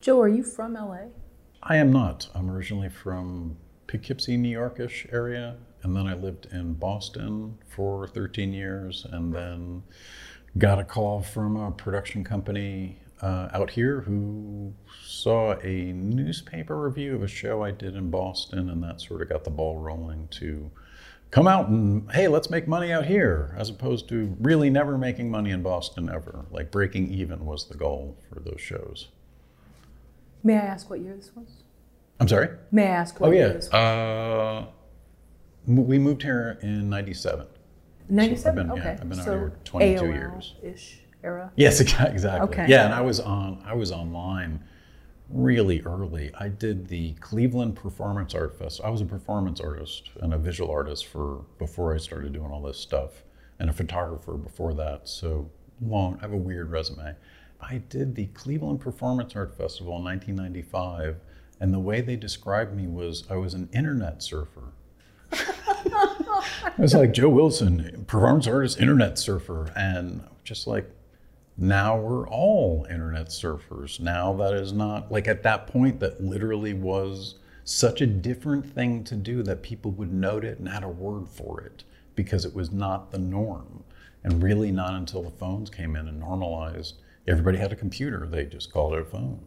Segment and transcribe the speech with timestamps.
[0.00, 1.08] Joe, are you from LA?
[1.62, 2.30] I am not.
[2.34, 8.54] I'm originally from Poughkeepsie, New Yorkish area, and then I lived in Boston for 13
[8.54, 9.82] years, and then
[10.56, 14.72] got a call from a production company uh, out here who
[15.04, 19.28] saw a newspaper review of a show I did in Boston, and that sort of
[19.28, 20.70] got the ball rolling to
[21.30, 25.30] come out and hey, let's make money out here, as opposed to really never making
[25.30, 26.46] money in Boston ever.
[26.50, 29.08] Like breaking even was the goal for those shows.
[30.42, 31.48] May I ask what year this was?
[32.18, 32.48] I'm sorry.
[32.70, 33.74] May I ask what Oh year yeah, this was?
[33.74, 34.66] uh,
[35.66, 37.46] we moved here in '97.
[38.08, 38.54] 97?
[38.68, 38.90] been- yeah, okay.
[39.00, 40.54] I've been out so here 22 AOL years.
[40.62, 41.52] ish era.
[41.56, 42.28] Yes, exactly.
[42.28, 42.66] Okay.
[42.68, 44.64] Yeah, and I was on I was online
[45.28, 46.32] really early.
[46.38, 48.80] I did the Cleveland Performance Art Fest.
[48.82, 52.62] I was a performance artist and a visual artist for before I started doing all
[52.62, 53.22] this stuff,
[53.58, 55.08] and a photographer before that.
[55.08, 56.16] So long.
[56.18, 57.14] I have a weird resume.
[57.62, 61.16] I did the Cleveland Performance Art Festival in 1995,
[61.60, 64.72] and the way they described me was I was an internet surfer.
[65.32, 70.90] I was like Joe Wilson, performance artist, internet surfer, and just like
[71.56, 74.00] now we're all internet surfers.
[74.00, 79.04] Now that is not like at that point that literally was such a different thing
[79.04, 82.54] to do that people would note it and had a word for it because it
[82.54, 83.84] was not the norm.
[84.24, 86.96] And really not until the phones came in and normalized,
[87.30, 89.40] everybody had a computer, they just called it a phone.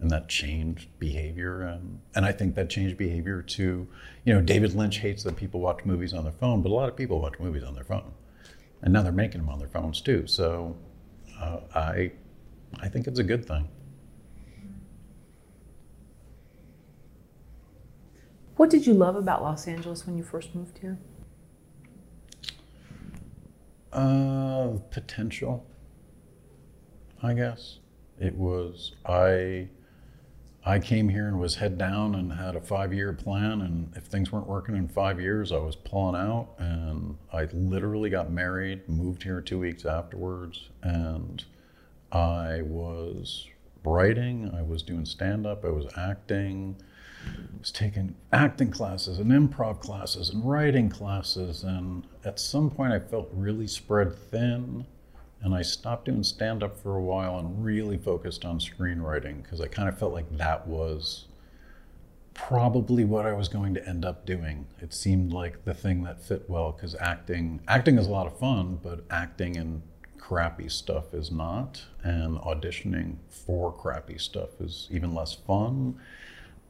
[0.00, 1.62] And that changed behavior.
[1.62, 3.88] And, and I think that changed behavior to,
[4.24, 6.88] you know, David Lynch hates that people watch movies on their phone, but a lot
[6.88, 8.12] of people watch movies on their phone.
[8.82, 10.28] And now they're making them on their phones too.
[10.28, 10.76] So
[11.40, 12.12] uh, I,
[12.78, 13.68] I think it's a good thing.
[18.56, 20.98] What did you love about Los Angeles when you first moved here?
[23.92, 25.64] Uh, potential,
[27.22, 27.78] I guess.
[28.20, 29.68] It was I.
[30.66, 34.30] I came here and was head down and had a five-year plan, and if things
[34.30, 36.48] weren't working in five years, I was pulling out.
[36.58, 41.42] And I literally got married, moved here two weeks afterwards, and
[42.12, 43.46] I was
[43.82, 46.76] writing, I was doing stand-up, I was acting,
[47.24, 51.62] I was taking acting classes and improv classes and writing classes.
[51.62, 54.84] And at some point, I felt really spread thin.
[55.40, 59.60] And I stopped doing stand up for a while and really focused on screenwriting because
[59.60, 61.26] I kind of felt like that was
[62.34, 64.66] probably what I was going to end up doing.
[64.80, 68.38] It seemed like the thing that fit well because acting acting is a lot of
[68.38, 69.82] fun, but acting in
[70.18, 75.98] crappy stuff is not, and auditioning for crappy stuff is even less fun.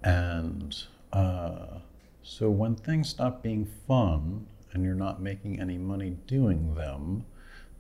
[0.03, 0.75] And
[1.12, 1.79] uh,
[2.23, 7.25] so when things stop being fun and you're not making any money doing them,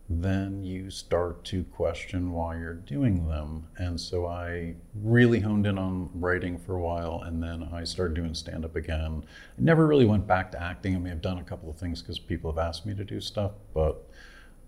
[0.08, 3.66] then you start to question why you're doing them.
[3.76, 8.14] And so I really honed in on writing for a while, and then I started
[8.14, 9.24] doing stand up again.
[9.58, 10.96] I never really went back to acting.
[10.96, 13.20] I mean, I've done a couple of things because people have asked me to do
[13.20, 14.08] stuff, but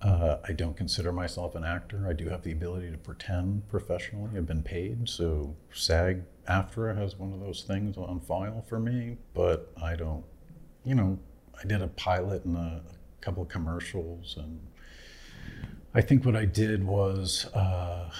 [0.03, 2.07] uh, I don't consider myself an actor.
[2.09, 4.31] I do have the ability to pretend professionally.
[4.37, 9.17] I've been paid, so SAG AFTRA has one of those things on file for me,
[9.33, 10.25] but I don't,
[10.85, 11.19] you know,
[11.59, 14.61] I did a pilot and a, a couple of commercials and
[15.93, 18.11] I think what I did was, uh,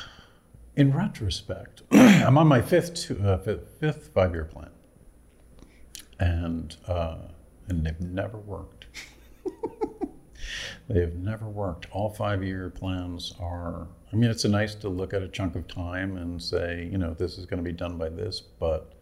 [0.75, 4.71] in retrospect, I'm on my fifth, two, uh, fifth, fifth five-year plan,
[6.19, 7.19] and uh,
[7.69, 8.87] and they've never worked.
[10.89, 11.87] they have never worked.
[11.93, 13.87] All five-year plans are.
[14.13, 17.15] I mean, it's nice to look at a chunk of time and say, you know,
[17.15, 18.95] this is going to be done by this, but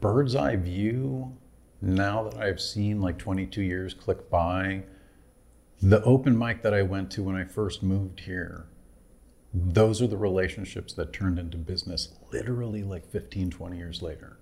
[0.00, 1.36] bird's eye view.
[1.82, 4.84] Now that I've seen like 22 years click by
[5.80, 8.66] the open mic that I went to when I first moved here,
[9.54, 14.38] those are the relationships that turned into business literally like 15, 20 years later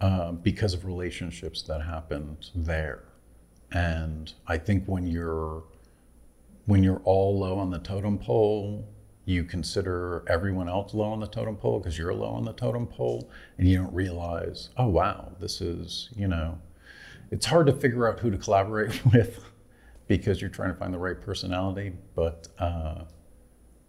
[0.00, 3.04] uh, because of relationships that happened there.
[3.70, 5.64] And I think when you're
[6.66, 8.86] when you're all low on the totem pole,
[9.24, 12.86] you consider everyone else low on the totem pole because you're low on the totem
[12.86, 16.58] pole, and you don't realize, oh wow, this is you know,
[17.30, 19.44] it's hard to figure out who to collaborate with
[20.16, 21.92] because you're trying to find the right personality.
[22.14, 23.04] But uh,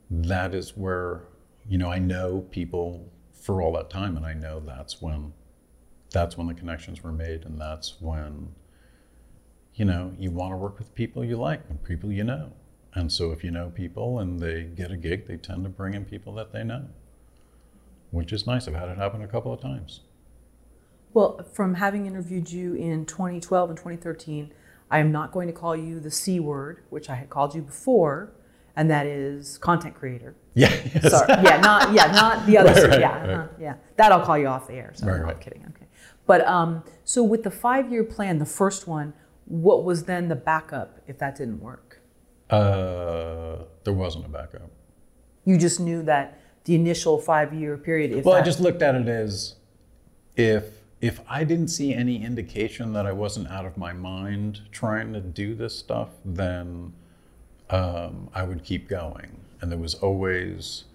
[0.10, 1.24] that is where,
[1.68, 5.34] you know, I know people for all that time, and I know that's when,
[6.12, 8.54] that's when the connections were made, and that's when,
[9.76, 12.54] you know, you want to work with people you like and people you know.
[12.94, 15.94] And so if you know people and they get a gig, they tend to bring
[15.94, 16.86] in people that they know,
[18.12, 18.66] which is nice.
[18.68, 20.02] I've had it happen a couple of times.
[21.14, 24.54] Well, from having interviewed you in 2012 and 2013,
[24.94, 27.64] I am not going to call you the C word, which I had called you
[27.64, 28.32] before,
[28.76, 30.36] and that is content creator.
[30.56, 30.70] Yeah.
[30.94, 31.10] yes.
[31.10, 32.74] Sorry, yeah, not yeah, not the other.
[32.82, 33.30] Right, right, yeah, right.
[33.32, 33.76] uh-huh, yeah.
[33.96, 34.92] That I'll call you off the air.
[34.94, 35.66] So Right, no, I'm kidding.
[35.70, 35.88] Okay,
[36.28, 41.00] but um, so with the five-year plan, the first one, what was then the backup
[41.08, 42.04] if that didn't work?
[42.52, 44.70] Uh, there wasn't a backup.
[45.44, 48.24] You just knew that the initial five-year period.
[48.24, 49.56] Well, I just looked at it as
[50.36, 55.12] if if I didn't see any indication that I wasn't out of my mind trying
[55.12, 56.94] to do this stuff, then
[57.70, 59.42] um, I would keep going.
[59.60, 60.86] And there was always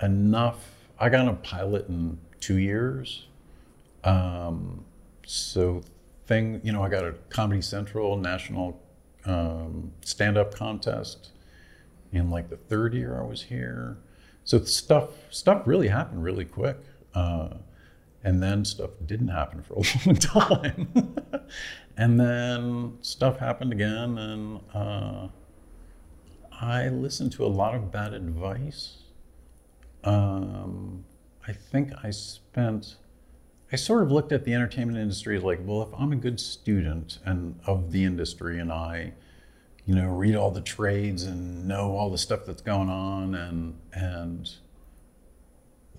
[0.00, 0.76] enough.
[1.00, 3.26] I got a pilot in two years.
[4.04, 4.84] Um,
[5.26, 5.82] so
[6.28, 8.80] thing, you know, I got a Comedy Central national
[9.24, 11.30] um, stand-up contest
[12.12, 13.98] in like the third year I was here.
[14.44, 16.78] So stuff stuff really happened really quick,
[17.12, 17.54] uh,
[18.24, 19.76] and then stuff didn't happen for a
[20.06, 21.14] long time,
[21.96, 25.28] and then stuff happened again, and uh,
[26.52, 28.98] I listened to a lot of bad advice.
[30.04, 31.04] Um,
[31.46, 32.96] I think I spent.
[33.70, 36.40] I sort of looked at the entertainment industry as like, well, if I'm a good
[36.40, 39.12] student and of the industry, and I
[39.88, 43.78] you know, read all the trades and know all the stuff that's going on, and
[43.94, 44.50] and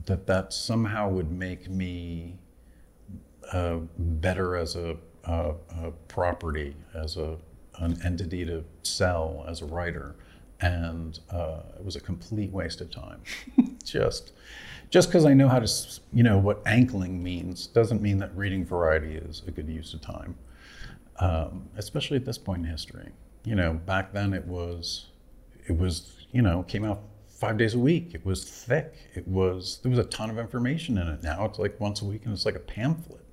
[0.06, 2.38] that that somehow would make me
[3.52, 5.54] uh, better as a, a,
[5.84, 7.38] a property, as a
[7.80, 10.16] an entity to sell, as a writer,
[10.60, 13.22] and uh, it was a complete waste of time.
[13.84, 14.34] just
[14.90, 15.72] just because I know how to,
[16.12, 20.02] you know, what ankling means doesn't mean that reading variety is a good use of
[20.02, 20.36] time
[21.20, 23.10] um, especially at this point in history.
[23.44, 25.08] You know, back then it was,
[25.68, 27.02] it was, you know, came out
[27.40, 28.14] five days a week.
[28.14, 28.94] It was thick.
[29.16, 31.24] It was there was a ton of information in it.
[31.24, 33.26] Now it's like once a week and it's like a pamphlet,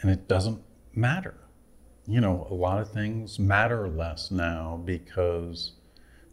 [0.00, 0.62] and it doesn't
[0.94, 1.34] matter.
[2.06, 5.72] You know, a lot of things matter less now because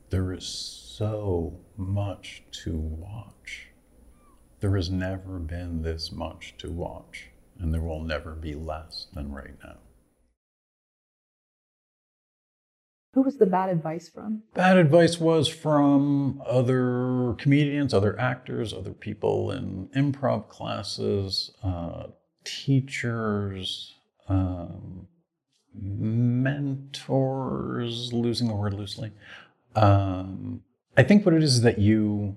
[0.09, 3.68] there is so much to watch.
[4.59, 9.31] There has never been this much to watch, and there will never be less than
[9.31, 9.77] right now.
[13.13, 14.44] Who was the bad advice from?
[14.54, 22.07] Bad advice was from other comedians, other actors, other people in improv classes, uh,
[22.44, 23.95] teachers,
[24.27, 25.07] um,
[25.74, 26.94] mentors,
[28.13, 29.12] losing the word loosely.
[29.75, 30.62] Um,
[30.95, 32.36] I think what it is is that you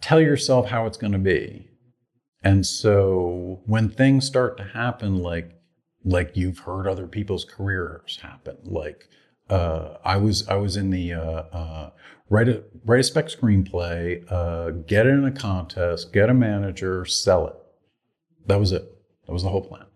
[0.00, 1.68] tell yourself how it's going to be.
[2.42, 5.52] And so when things start to happen, like
[6.02, 9.06] like you've heard other people's careers happen, like
[9.50, 11.90] uh, I was I was in the uh, uh,
[12.28, 17.04] write a write a spec screenplay, uh, get it in a contest, get a manager,
[17.04, 17.56] sell it.
[18.46, 18.84] That was it.
[19.26, 19.86] That was the whole plan.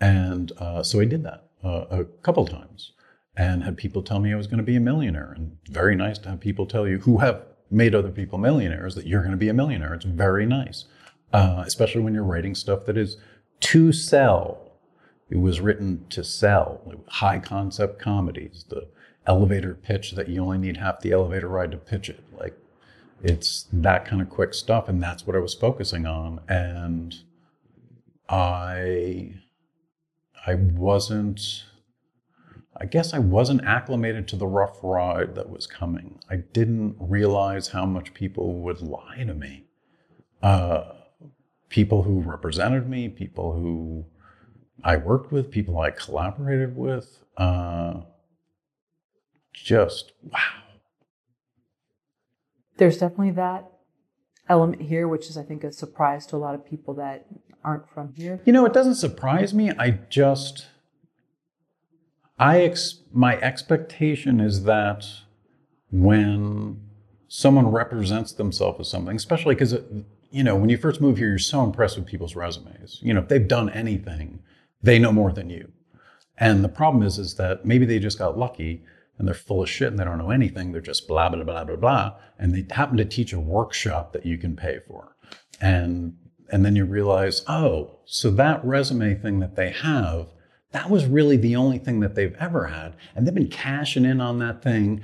[0.00, 2.92] And uh, so I did that uh, a couple times,
[3.36, 5.32] and had people tell me I was going to be a millionaire.
[5.36, 9.06] And very nice to have people tell you who have made other people millionaires that
[9.06, 9.94] you're going to be a millionaire.
[9.94, 10.84] It's very nice,
[11.32, 13.16] especially when you're writing stuff that is
[13.60, 14.71] to sell.
[15.32, 16.82] It was written to sell.
[17.08, 18.88] High concept comedies, the
[19.26, 22.22] elevator pitch that you only need half the elevator ride to pitch it.
[22.38, 22.54] Like
[23.22, 26.40] it's that kind of quick stuff, and that's what I was focusing on.
[26.50, 27.14] And
[28.28, 29.36] I,
[30.46, 31.64] I wasn't.
[32.76, 36.20] I guess I wasn't acclimated to the rough ride that was coming.
[36.28, 39.64] I didn't realize how much people would lie to me.
[40.42, 40.92] Uh,
[41.70, 44.04] people who represented me, people who
[44.84, 47.18] I worked with, people I collaborated with.
[47.36, 48.02] Uh,
[49.52, 50.38] just wow.
[52.78, 53.70] There's definitely that
[54.48, 57.26] element here, which is, I think, a surprise to a lot of people that
[57.64, 58.40] aren't from here.
[58.44, 59.70] You know, it doesn't surprise me.
[59.78, 60.66] I just,
[62.38, 65.06] I ex- my expectation is that
[65.90, 66.80] when
[67.28, 69.76] someone represents themselves as something, especially because
[70.30, 72.98] you know when you first move here, you're so impressed with people's resumes.
[73.02, 74.40] You know, if they've done anything,
[74.82, 75.70] they know more than you.
[76.38, 78.82] And the problem is, is that maybe they just got lucky
[79.18, 80.72] and they're full of shit and they don't know anything.
[80.72, 84.26] They're just blah blah blah blah blah, and they happen to teach a workshop that
[84.26, 85.16] you can pay for,
[85.60, 86.16] and
[86.50, 90.26] and then you realize, oh, so that resume thing that they have,
[90.72, 94.20] that was really the only thing that they've ever had, and they've been cashing in
[94.20, 95.02] on that thing,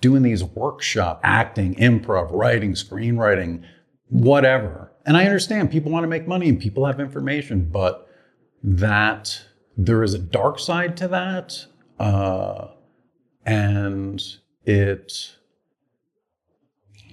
[0.00, 3.62] doing these workshop acting, improv, writing, screenwriting,
[4.08, 4.92] whatever.
[5.06, 8.07] And I understand people want to make money and people have information, but
[8.62, 9.42] that
[9.76, 11.66] there is a dark side to that.
[11.98, 12.68] Uh,
[13.46, 14.22] and
[14.64, 15.36] it,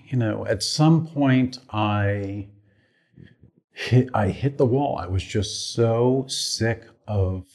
[0.09, 2.47] you know, at some point I
[3.71, 4.97] hit, I hit the wall.
[4.97, 7.45] I was just so sick of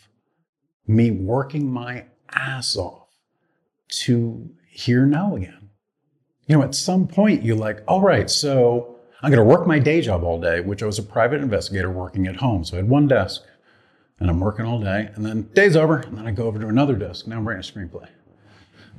[0.86, 3.08] me working my ass off
[3.88, 5.70] to hear no again.
[6.46, 9.78] you know, at some point you're like, all right, so I'm going to work my
[9.78, 12.64] day job all day, which I was a private investigator working at home.
[12.64, 13.42] So I had one desk
[14.20, 16.68] and I'm working all day and then day's over and then I go over to
[16.68, 17.26] another desk.
[17.26, 18.08] Now I'm writing a screenplay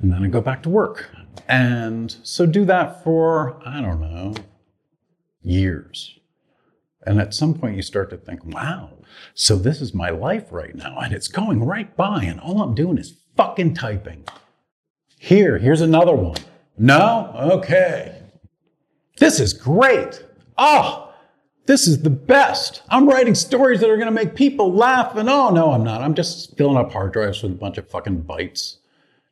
[0.02, 1.10] and then I go back to work.
[1.48, 4.34] And so do that for, I don't know,
[5.40, 6.18] years.
[7.06, 8.90] And at some point you start to think, wow,
[9.34, 12.74] so this is my life right now and it's going right by and all I'm
[12.74, 14.24] doing is fucking typing.
[15.18, 16.38] Here, here's another one.
[16.76, 17.32] No?
[17.36, 18.22] Okay.
[19.18, 20.24] This is great.
[20.58, 21.11] Oh,
[21.66, 22.82] this is the best.
[22.88, 25.16] I'm writing stories that are going to make people laugh.
[25.16, 26.02] And oh, no, I'm not.
[26.02, 28.78] I'm just filling up hard drives with a bunch of fucking bytes.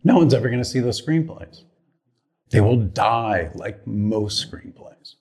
[0.05, 1.65] No one's ever going to see those screenplays.
[2.51, 5.15] They will die like most screenplays.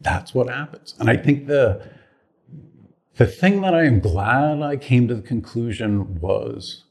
[0.00, 0.94] That's what happens.
[0.98, 1.88] And I think the,
[3.16, 6.84] the thing that I am glad I came to the conclusion was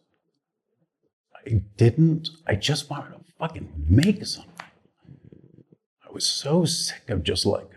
[1.45, 4.51] I didn't, I just wanted to fucking make something.
[6.07, 7.70] I was so sick of just like,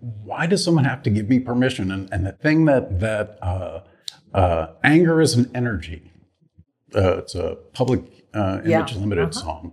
[0.00, 1.90] why does someone have to give me permission?
[1.90, 3.80] And, and the thing that that uh,
[4.34, 6.10] uh, anger is an energy.
[6.94, 8.02] Uh, it's a public
[8.34, 8.98] uh, image Yeah.
[8.98, 9.40] limited Uh-huh.
[9.40, 9.72] song,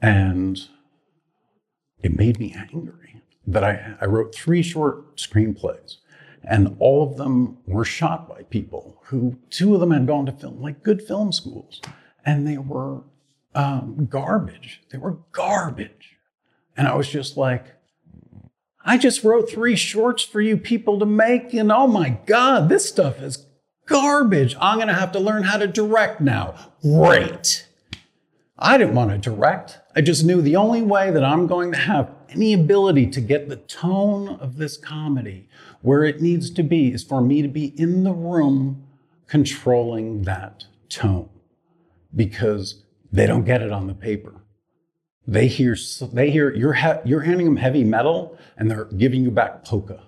[0.00, 0.58] and
[2.02, 5.96] it made me angry that I I wrote three short screenplays,
[6.44, 10.32] and all of them were shot by people who two of them had gone to
[10.32, 11.80] film like good film schools,
[12.24, 13.02] and they were
[13.54, 14.82] um, garbage.
[14.90, 16.16] They were garbage.
[16.76, 17.74] And I was just like,
[18.88, 22.88] I just wrote three shorts for you people to make, and oh my God, this
[22.88, 23.44] stuff is
[23.84, 24.56] garbage.
[24.58, 26.54] I'm gonna have to learn how to direct now.
[26.80, 27.68] Great.
[28.58, 29.78] I didn't want to direct.
[29.94, 33.50] I just knew the only way that I'm going to have any ability to get
[33.50, 35.50] the tone of this comedy
[35.82, 38.86] where it needs to be is for me to be in the room
[39.26, 41.28] controlling that tone
[42.16, 44.40] because they don't get it on the paper.
[45.28, 45.76] They hear
[46.10, 50.00] they hear you're he- you're handing them heavy metal and they're giving you back polka.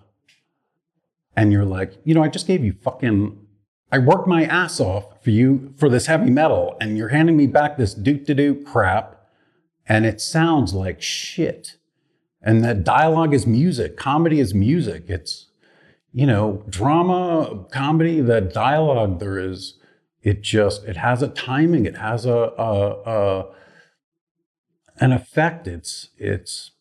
[1.36, 3.38] And you're like, you know, I just gave you fucking
[3.92, 7.46] I worked my ass off for you for this heavy metal and you're handing me
[7.46, 9.20] back this doot to doot crap
[9.86, 11.76] and it sounds like shit.
[12.40, 15.04] And that dialogue is music, comedy is music.
[15.08, 15.48] It's
[16.12, 19.74] you know, drama, comedy, that dialogue there is
[20.22, 23.54] it just it has a timing, it has a, a, a
[25.00, 25.66] an effect.
[25.66, 26.72] It's it's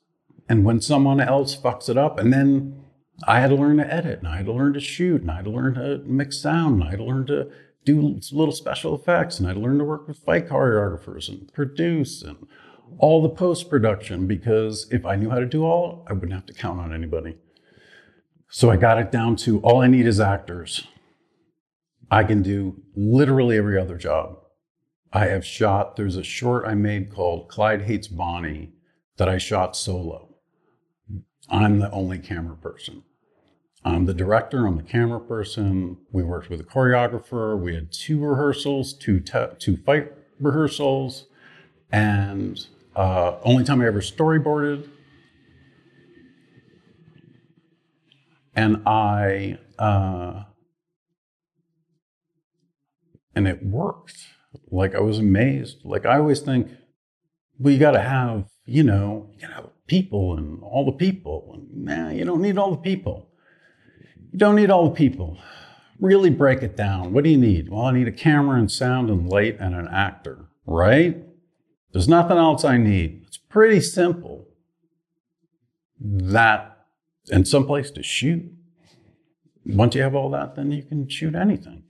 [0.48, 2.84] and when someone else fucks it up, and then
[3.28, 5.38] I had to learn to edit, and I had to learn to shoot, and I
[5.38, 7.50] had to learn to mix sound, and I had to learn to
[7.86, 11.52] do little special effects, and I had to learn to work with fight choreographers and
[11.54, 12.48] produce and
[12.98, 16.46] all the post production because if I knew how to do all, I wouldn't have
[16.48, 17.38] to count on anybody.
[18.50, 20.88] So I got it down to all I need is actors.
[22.10, 24.39] I can do literally every other job.
[25.12, 28.74] I have shot, there's a short I made called Clyde Hates Bonnie
[29.18, 30.36] that I shot solo.
[31.50, 33.04] I'm the only camera person.
[33.84, 35.98] I'm the director, I'm the camera person.
[36.12, 37.58] We worked with a choreographer.
[37.60, 41.26] We had two rehearsals, two, te- two fight rehearsals,
[41.92, 44.90] and uh, only time I ever storyboarded.
[48.54, 50.44] And I, uh,
[53.34, 54.18] and it worked.
[54.72, 55.80] Like I was amazed.
[55.84, 56.70] Like I always think,
[57.58, 61.52] well, you got to have, you know, you have people and all the people.
[61.54, 63.30] And nah, you don't need all the people.
[64.32, 65.38] You don't need all the people.
[66.00, 67.12] Really break it down.
[67.12, 67.70] What do you need?
[67.70, 71.18] Well, I need a camera and sound and light and an actor, right?
[71.92, 73.24] There's nothing else I need.
[73.28, 74.48] It's pretty simple.
[76.00, 76.78] That
[77.32, 78.52] and someplace to shoot.
[79.66, 81.84] Once you have all that, then you can shoot anything.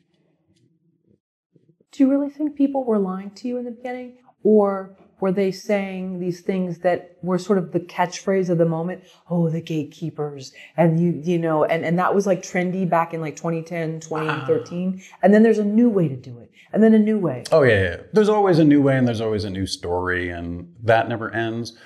[2.00, 4.20] Do you really think people were lying to you in the beginning?
[4.44, 9.03] Or were they saying these things that were sort of the catchphrase of the moment?
[9.29, 10.53] Oh, the gatekeepers.
[10.77, 14.98] And you, you know, and, and that was like trendy back in like 2010, 2013.
[14.98, 15.18] Ah.
[15.24, 16.50] And then there's a new way to do it.
[16.72, 17.44] And then a new way.
[17.51, 17.98] Oh yeah, yeah.
[18.13, 21.77] There's always a new way and there's always a new story and that never ends.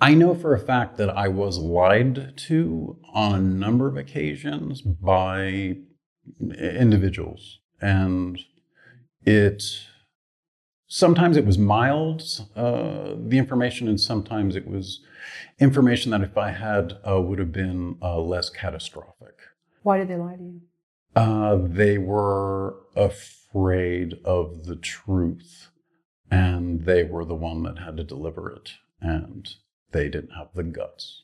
[0.00, 4.80] I know for a fact that I was lied to on a number of occasions
[4.80, 5.76] by
[6.40, 8.38] individuals and
[9.24, 9.62] it
[10.86, 12.22] sometimes it was mild
[12.56, 15.00] uh, the information and sometimes it was
[15.58, 19.34] information that if i had uh, would have been uh, less catastrophic
[19.82, 20.60] Why did they lie to you?
[21.16, 25.68] uh, they were afraid of the truth
[26.30, 29.48] and they were the one that had to deliver it and
[29.92, 31.22] they didn't have the guts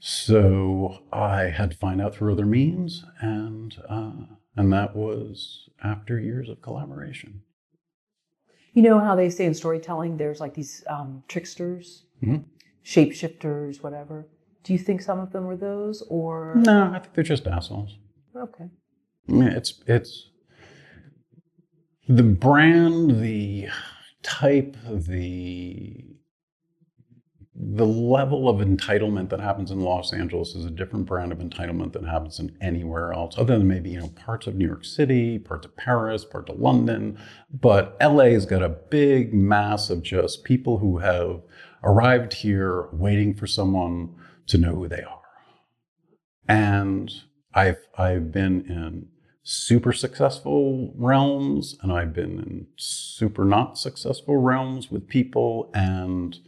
[0.00, 4.12] so i had to find out through other means and uh,
[4.56, 7.42] and that was after years of collaboration
[8.74, 12.04] You know how they say in storytelling, there's like these um, tricksters.
[12.22, 12.44] Mhm.
[12.84, 14.26] shapeshifters, whatever.
[14.64, 17.98] Do you think some of them were those, or No, I think they're just assholes.
[18.36, 18.68] okay?
[19.28, 20.30] I mean, it's it's
[22.08, 23.68] the brand, the
[24.22, 26.09] type, the
[27.62, 31.92] the level of entitlement that happens in Los Angeles is a different brand of entitlement
[31.92, 35.38] than happens in anywhere else, other than maybe you know parts of New York City,
[35.38, 37.18] parts of Paris, parts of London.
[37.52, 41.42] But LA's got a big mass of just people who have
[41.84, 44.14] arrived here waiting for someone
[44.46, 45.20] to know who they are.
[46.48, 47.12] And
[47.52, 49.08] I've I've been in
[49.42, 56.38] super successful realms and I've been in super not successful realms with people and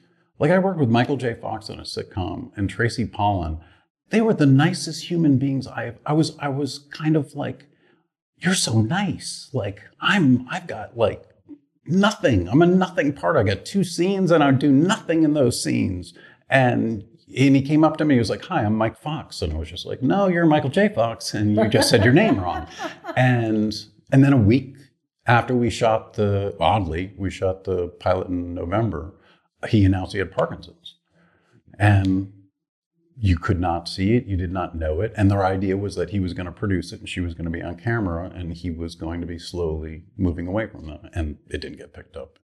[0.43, 1.35] like I worked with Michael J.
[1.35, 3.61] Fox on a sitcom and Tracy Pollan.
[4.11, 7.67] They were the nicest human beings I I was I was kind of like
[8.39, 9.51] you're so nice.
[9.53, 11.23] Like I'm I've got like
[11.87, 12.49] nothing.
[12.49, 13.37] I'm a nothing part.
[13.37, 16.13] I got two scenes and I do nothing in those scenes.
[16.51, 17.05] And
[17.39, 18.17] and he came up to me.
[18.17, 20.71] He was like, "Hi, I'm Mike Fox," and I was just like, "No, you're Michael
[20.71, 20.89] J.
[20.89, 22.67] Fox, and you just said your name wrong."
[23.17, 23.73] And
[24.11, 24.75] and then a week
[25.27, 29.15] after we shot the oddly we shot the pilot in November,
[29.69, 30.97] he announced he had Parkinson's,
[31.79, 32.33] and
[33.17, 36.11] you could not see it, you did not know it, and their idea was that
[36.11, 38.55] he was going to produce it, and she was going to be on camera, and
[38.55, 42.17] he was going to be slowly moving away from them, and it didn't get picked
[42.17, 42.39] up.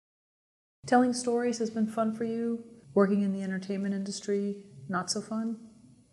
[0.86, 2.64] Telling stories has been fun for you.
[2.94, 5.56] Working in the entertainment industry, not so fun.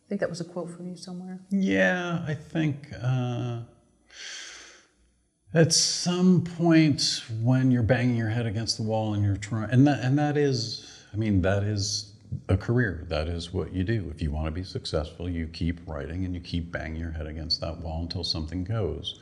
[0.06, 1.40] I think that was a quote from you somewhere.
[1.50, 3.62] Yeah, I think uh,
[5.54, 9.88] at some point when you're banging your head against the wall and you're trying, and
[9.88, 12.14] that and that is, I mean, that is
[12.50, 13.06] a career.
[13.10, 14.12] That is what you do.
[14.14, 17.28] If you want to be successful, you keep writing and you keep banging your head
[17.28, 19.20] against that wall until something goes.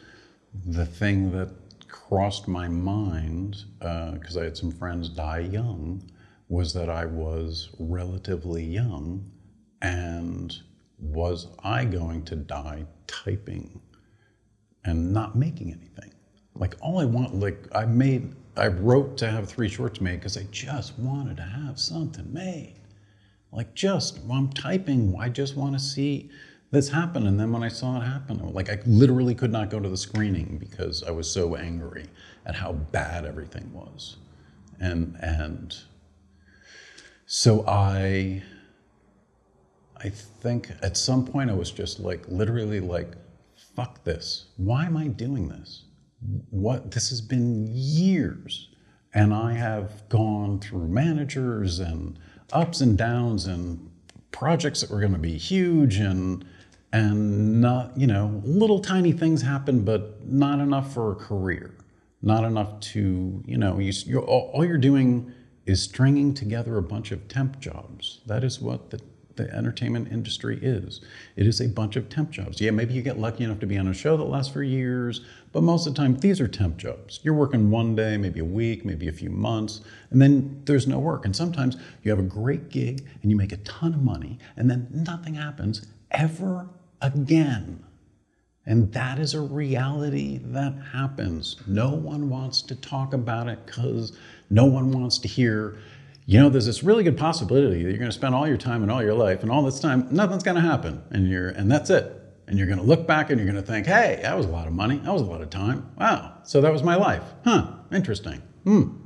[0.66, 1.50] The thing that
[1.88, 6.02] crossed my mind uh, because I had some friends die young
[6.48, 9.30] was that I was relatively young
[9.82, 10.58] and
[11.00, 13.82] was I going to die typing
[14.86, 16.14] and not making anything?
[16.56, 20.38] Like all I want, like I made, I wrote to have three shorts made because
[20.38, 22.76] I just wanted to have something made.
[23.52, 26.30] Like just, I'm typing, I just want to see
[26.72, 27.28] this happen.
[27.28, 29.98] And then when I saw it happen, like I literally could not go to the
[29.98, 32.06] screening because I was so angry
[32.46, 34.18] at how bad everything was.
[34.80, 35.76] And, and
[37.26, 38.42] so I,
[39.98, 43.14] I think at some point I was just like, literally like,
[43.76, 44.48] fuck this.
[44.58, 45.84] Why am I doing this?
[46.50, 48.70] What, this has been years.
[49.14, 52.18] And I have gone through managers and
[52.54, 53.90] ups and downs and
[54.32, 56.46] projects that were going to be huge and,
[56.94, 61.76] and not, you know, little tiny things happen, but not enough for a career.
[62.22, 65.34] Not enough to, you know, you, you're, all, all you're doing
[65.66, 68.22] is stringing together a bunch of temp jobs.
[68.26, 69.02] That is what the,
[69.42, 71.02] the entertainment industry is.
[71.36, 72.62] It is a bunch of temp jobs.
[72.62, 75.22] Yeah, maybe you get lucky enough to be on a show that lasts for years,
[75.52, 77.20] but most of the time, these are temp jobs.
[77.24, 81.00] You're working one day, maybe a week, maybe a few months, and then there's no
[81.00, 81.26] work.
[81.26, 84.70] And sometimes you have a great gig and you make a ton of money, and
[84.70, 86.70] then nothing happens ever
[87.02, 87.84] again.
[88.66, 91.58] And that is a reality that happens.
[91.66, 94.16] No one wants to talk about it because
[94.52, 95.78] no one wants to hear,
[96.26, 98.84] you know, there's this really good possibility that you're going to spend all your time
[98.84, 101.04] and all your life and all this time, nothing's going to happen.
[101.12, 102.18] And you're, and that's it.
[102.48, 104.50] And you're going to look back and you're going to think, hey, that was a
[104.50, 104.98] lot of money.
[104.98, 105.90] That was a lot of time.
[106.00, 106.38] Wow.
[106.44, 107.24] So that was my life.
[107.44, 107.74] Huh.
[107.92, 108.42] Interesting.
[108.64, 108.98] Hmm.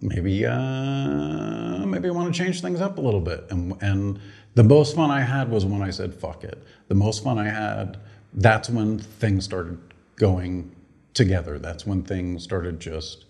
[0.00, 3.46] Maybe, uh, maybe I want to change things up a little bit.
[3.50, 4.20] And, and
[4.54, 6.62] the most fun I had was when I said, fuck it.
[6.88, 7.98] The most fun I had
[8.34, 9.78] that's when things started
[10.16, 10.74] going
[11.14, 11.58] together.
[11.58, 13.24] That's when things started just,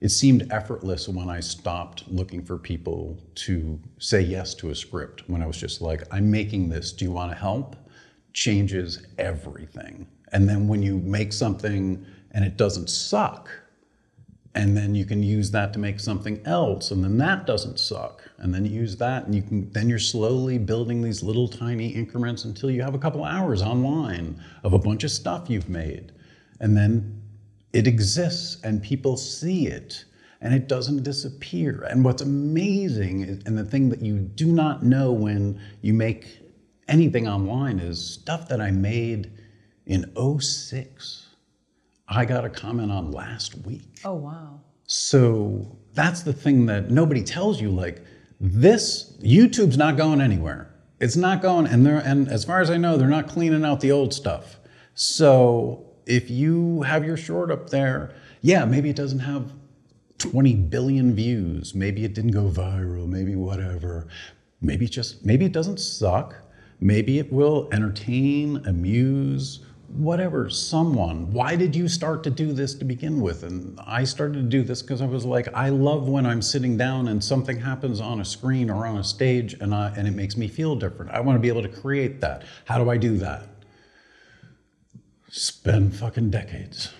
[0.00, 5.28] it seemed effortless when I stopped looking for people to say yes to a script.
[5.28, 7.76] When I was just like, I'm making this, do you want to help?
[8.32, 10.06] Changes everything.
[10.32, 13.50] And then when you make something and it doesn't suck,
[14.54, 18.28] and then you can use that to make something else and then that doesn't suck
[18.38, 21.88] and then you use that and you can then you're slowly building these little tiny
[21.88, 26.12] increments until you have a couple hours online of a bunch of stuff you've made
[26.58, 27.19] and then
[27.72, 30.04] it exists and people see it
[30.40, 34.82] and it doesn't disappear and what's amazing is, and the thing that you do not
[34.82, 36.40] know when you make
[36.88, 39.30] anything online is stuff that i made
[39.86, 41.30] in 06
[42.10, 44.00] I got a comment on last week.
[44.04, 44.60] Oh, wow.
[44.86, 47.70] So that's the thing that nobody tells you.
[47.70, 48.02] Like
[48.40, 50.74] this, YouTube's not going anywhere.
[50.98, 53.80] It's not going, and they're, and as far as I know, they're not cleaning out
[53.80, 54.58] the old stuff.
[54.94, 59.52] So if you have your short up there, yeah, maybe it doesn't have
[60.18, 61.74] 20 billion views.
[61.74, 63.06] Maybe it didn't go viral.
[63.08, 64.08] Maybe whatever.
[64.60, 66.34] maybe just maybe it doesn't suck.
[66.80, 71.30] Maybe it will entertain, amuse, whatever, someone.
[71.32, 73.42] Why did you start to do this to begin with?
[73.42, 76.76] And I started to do this because I was like, I love when I'm sitting
[76.76, 80.12] down and something happens on a screen or on a stage and, I, and it
[80.12, 81.10] makes me feel different.
[81.10, 82.44] I want to be able to create that.
[82.64, 83.49] How do I do that?
[85.30, 86.92] Spend fucking decades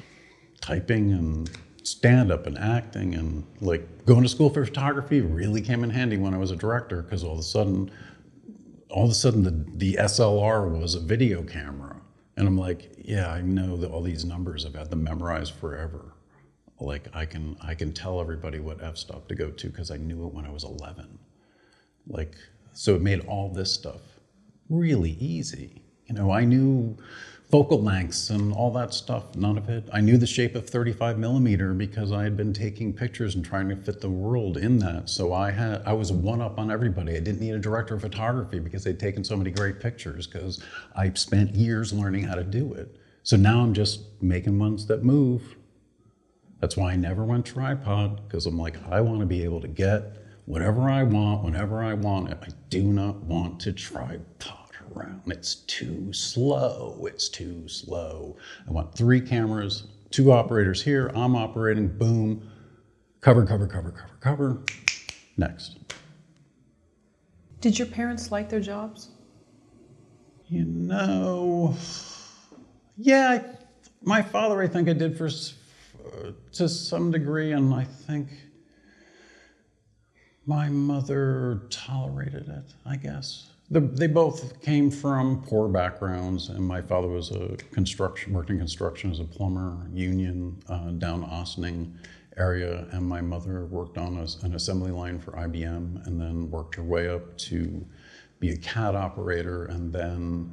[0.60, 1.50] typing and
[1.82, 6.16] stand up and acting and like going to school for photography really came in handy
[6.16, 7.90] when I was a director because all of a sudden
[8.90, 11.96] all of a sudden the, the SLR was a video camera.
[12.36, 14.64] And I'm like, yeah, I know that all these numbers.
[14.64, 16.14] I've had them memorized forever.
[16.80, 19.96] Like I can I can tell everybody what f stop to go to because I
[19.96, 21.18] knew it when I was 11.
[22.06, 22.34] Like
[22.72, 24.00] so it made all this stuff
[24.68, 25.82] really easy.
[26.06, 26.96] You know, I knew
[27.50, 29.34] focal lengths and all that stuff.
[29.34, 29.88] None of it.
[29.92, 33.68] I knew the shape of 35 millimeter because I had been taking pictures and trying
[33.70, 35.08] to fit the world in that.
[35.08, 37.16] So I had I was one up on everybody.
[37.16, 40.62] I didn't need a director of photography because they'd taken so many great pictures because
[40.94, 42.96] I spent years learning how to do it.
[43.24, 45.56] So now I'm just making ones that move.
[46.60, 49.68] That's why I never went tripod because I'm like I want to be able to
[49.68, 52.38] get whatever I want whenever I want it.
[52.42, 54.59] I do not want to tripod
[54.96, 55.22] around.
[55.26, 57.06] It's too slow.
[57.08, 58.36] It's too slow.
[58.68, 61.10] I want three cameras, two operators here.
[61.14, 62.50] I'm operating, boom,
[63.20, 64.62] cover, cover, cover, cover, cover.
[65.36, 65.78] Next.
[67.60, 69.10] Did your parents like their jobs?
[70.48, 71.76] You know,
[72.96, 73.42] yeah,
[74.02, 78.28] my father, I think I did for uh, to some degree, and I think
[80.46, 83.49] my mother tolerated it, I guess.
[83.72, 88.58] The, they both came from poor backgrounds, and my father was a construction, worked in
[88.58, 91.94] construction as a plumber, union uh, down Ossining
[92.36, 96.74] area, and my mother worked on a, an assembly line for IBM, and then worked
[96.74, 97.86] her way up to
[98.40, 100.52] be a CAD operator, and then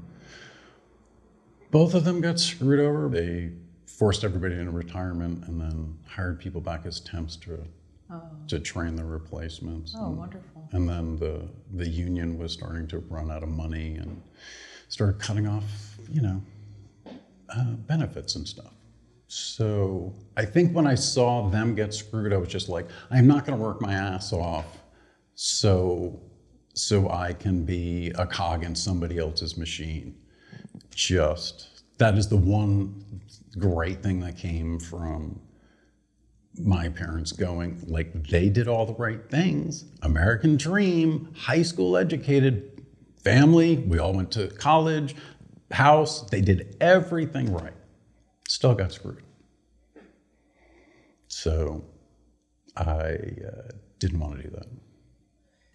[1.71, 3.09] both of them got screwed over.
[3.09, 3.51] They
[3.87, 7.63] forced everybody into retirement, and then hired people back as temps to
[8.11, 8.21] oh.
[8.47, 9.95] to train the replacements.
[9.97, 10.56] Oh, and, wonderful.
[10.71, 14.21] And then the, the union was starting to run out of money and
[14.89, 15.63] started cutting off,
[16.09, 16.41] you know,
[17.49, 18.73] uh, benefits and stuff.
[19.27, 23.45] So I think when I saw them get screwed, I was just like, I'm not
[23.45, 24.65] going to work my ass off
[25.35, 26.19] so
[26.73, 30.15] so I can be a cog in somebody else's machine.
[30.93, 33.03] Just that is the one
[33.57, 35.39] great thing that came from
[36.59, 39.85] my parents going like they did all the right things.
[40.01, 42.83] American dream high school educated
[43.23, 45.15] family we all went to college
[45.71, 47.73] house they did everything right.
[48.47, 49.23] Still got screwed.
[51.27, 51.83] So
[52.75, 54.67] i uh, didn't want to do that.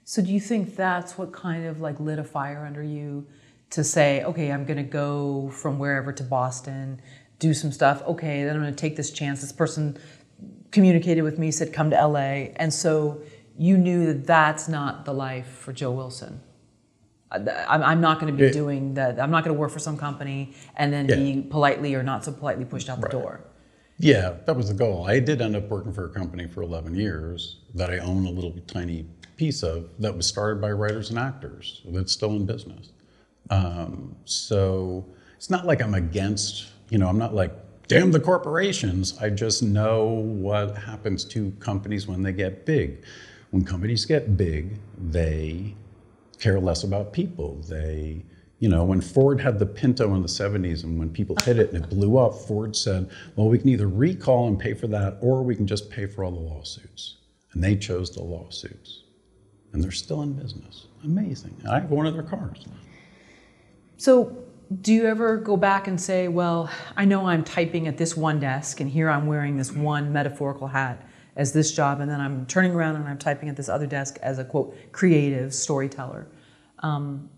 [0.04, 3.26] So do you think that's what kind of like lit a fire under you
[3.70, 7.00] to say okay i'm going to go from wherever to boston
[7.42, 8.02] do some stuff.
[8.06, 9.40] Okay then i'm going to take this chance.
[9.40, 9.98] This person
[10.72, 12.50] communicated with me, said, come to LA.
[12.56, 13.20] And so
[13.56, 16.40] you knew that that's not the life for Joe Wilson.
[17.30, 19.18] I'm not going to be doing that.
[19.18, 21.16] I'm not going to work for some company and then yeah.
[21.16, 23.12] be politely or not so politely pushed out the right.
[23.12, 23.40] door.
[23.98, 25.06] Yeah, that was the goal.
[25.06, 28.30] I did end up working for a company for 11 years that I own a
[28.30, 29.06] little tiny
[29.36, 32.90] piece of that was started by writers and actors that's still in business.
[33.48, 35.06] Um, so
[35.36, 37.52] it's not like I'm against, you know, I'm not like
[37.88, 39.16] damn the corporations.
[39.18, 43.04] I just know what happens to companies when they get big.
[43.50, 45.74] When companies get big, they
[46.38, 47.56] care less about people.
[47.68, 48.24] They,
[48.58, 51.72] you know, when Ford had the Pinto in the 70s and when people hit it
[51.72, 55.18] and it blew up, Ford said, well, we can either recall and pay for that
[55.20, 57.16] or we can just pay for all the lawsuits.
[57.52, 59.02] And they chose the lawsuits.
[59.72, 60.86] And they're still in business.
[61.04, 61.54] Amazing.
[61.68, 62.64] I have one of their cars.
[63.96, 64.41] So
[64.80, 68.40] do you ever go back and say, well, I know I'm typing at this one
[68.40, 72.44] desk and here I'm wearing this one metaphorical hat as this job, and then I'm
[72.46, 76.28] turning around and I'm typing at this other desk as a quote, creative storyteller.
[76.80, 77.30] Um,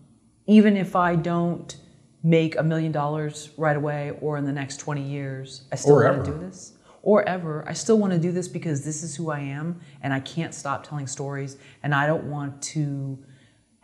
[0.47, 1.77] even if I don't
[2.21, 6.25] make a million dollars right away or in the next 20 years, I still want
[6.25, 6.73] to do this.
[7.03, 10.11] Or ever, I still want to do this because this is who I am and
[10.11, 13.17] I can't stop telling stories and I don't want to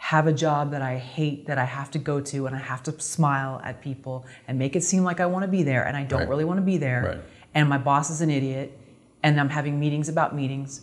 [0.01, 2.81] have a job that I hate that I have to go to and I have
[2.83, 5.95] to smile at people and make it seem like I want to be there and
[5.95, 6.27] I don't right.
[6.27, 7.03] really want to be there.
[7.05, 7.19] Right.
[7.53, 8.75] And my boss is an idiot
[9.21, 10.81] and I'm having meetings about meetings.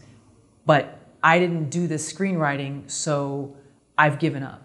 [0.66, 3.56] But I didn't do this screenwriting, so
[3.98, 4.62] I've given up.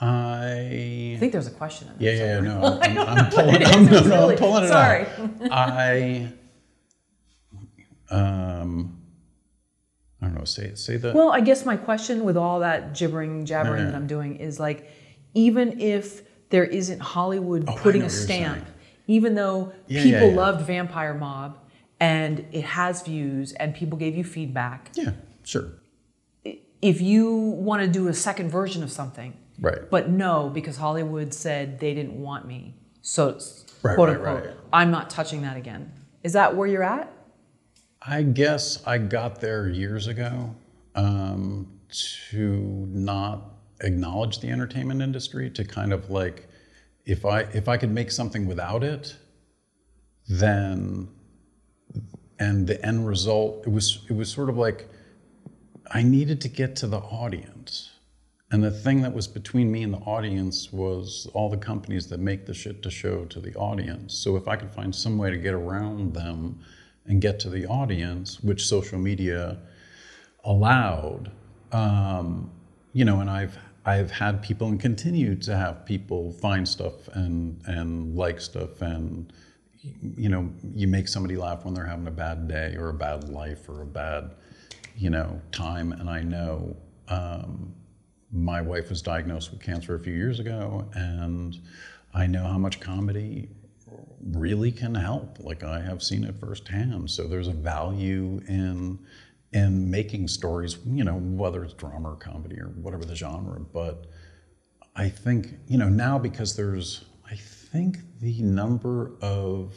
[0.00, 1.90] I, I think there's a question.
[1.98, 5.06] yeah, yeah, yeah, no, I'm, I'm pulling, I'm, no, no, really, I'm pulling it sorry.
[5.50, 5.50] out.
[5.50, 6.32] I,
[8.10, 8.97] um,
[10.20, 10.44] I don't know.
[10.44, 11.12] Say say the.
[11.12, 14.90] Well, I guess my question with all that gibbering, jabbering that I'm doing is like,
[15.34, 18.64] even if there isn't Hollywood Oh, putting a stamp,
[19.06, 20.36] even though Yeah, people yeah, yeah.
[20.36, 21.58] loved Vampire Mob
[22.00, 25.12] and it has views and people gave you feedback, yeah,
[25.44, 25.72] sure.
[26.80, 29.90] if you want to do a second version of something, Right.
[29.90, 33.38] but no, because Hollywood said they didn't want me, so
[33.82, 34.56] Right, quote right, unquote, right.
[34.72, 35.92] I'm not touching that again.
[36.22, 37.12] Is that where you're at?
[38.08, 40.54] I guess I got there years ago
[40.94, 41.70] um,
[42.30, 43.42] to not
[43.82, 45.50] acknowledge the entertainment industry.
[45.50, 46.48] To kind of like,
[47.04, 49.14] if I if I could make something without it,
[50.26, 51.08] then
[52.38, 54.88] and the end result it was it was sort of like
[55.90, 57.90] I needed to get to the audience.
[58.50, 62.20] And the thing that was between me and the audience was all the companies that
[62.20, 64.14] make the shit to show to the audience.
[64.14, 66.60] So if I could find some way to get around them
[67.08, 69.58] and get to the audience, which social media
[70.44, 71.30] allowed,
[71.72, 72.50] um,
[72.92, 77.60] you know, and I've I've had people and continue to have people find stuff and
[77.66, 79.32] and like stuff and
[80.16, 83.28] you know you make somebody laugh when they're having a bad day or a bad
[83.30, 84.34] life or a bad
[84.96, 85.92] you know time.
[85.92, 86.76] And I know
[87.08, 87.74] um,
[88.30, 91.58] my wife was diagnosed with cancer a few years ago and
[92.12, 93.48] I know how much comedy
[94.22, 95.38] really can help.
[95.40, 97.10] Like I have seen it firsthand.
[97.10, 98.98] So there's a value in
[99.52, 103.58] in making stories, you know, whether it's drama or comedy or whatever the genre.
[103.60, 104.06] But
[104.94, 109.74] I think, you know, now because there's I think the number of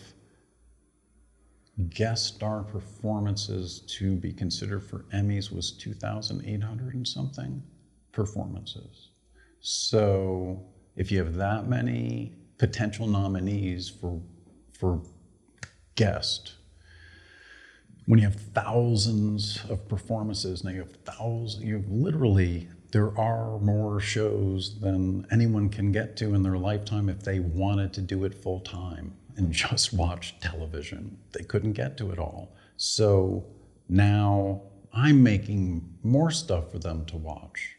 [1.90, 7.64] guest star performances to be considered for Emmys was 2,800 and something
[8.12, 9.10] performances.
[9.62, 10.64] So
[10.96, 14.22] if you have that many potential nominees for
[14.72, 15.02] for
[15.96, 16.54] guest,
[18.06, 23.58] when you have thousands of performances, now you have thousands, you have literally there are
[23.58, 28.26] more shows than anyone can get to in their lifetime if they wanted to do
[28.26, 31.18] it full time and just watch television.
[31.32, 32.56] They couldn't get to it all.
[32.78, 33.44] So
[33.90, 34.62] now
[34.94, 37.76] I'm making more stuff for them to watch.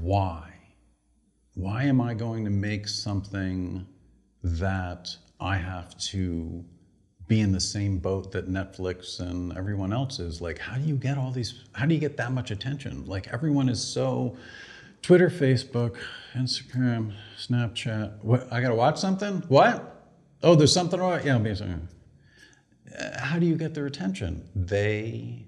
[0.00, 0.55] Why?
[1.56, 3.86] Why am I going to make something
[4.42, 6.62] that I have to
[7.28, 10.42] be in the same boat that Netflix and everyone else is?
[10.42, 13.06] Like, how do you get all these, how do you get that much attention?
[13.06, 14.36] Like, everyone is so
[15.00, 15.96] Twitter, Facebook,
[16.34, 18.22] Instagram, Snapchat.
[18.22, 18.52] What?
[18.52, 19.42] I got to watch something?
[19.48, 20.12] What?
[20.42, 21.20] Oh, there's something wrong?
[21.24, 21.52] Yeah, I'll be.
[21.52, 24.46] Uh, How do you get their attention?
[24.54, 25.46] They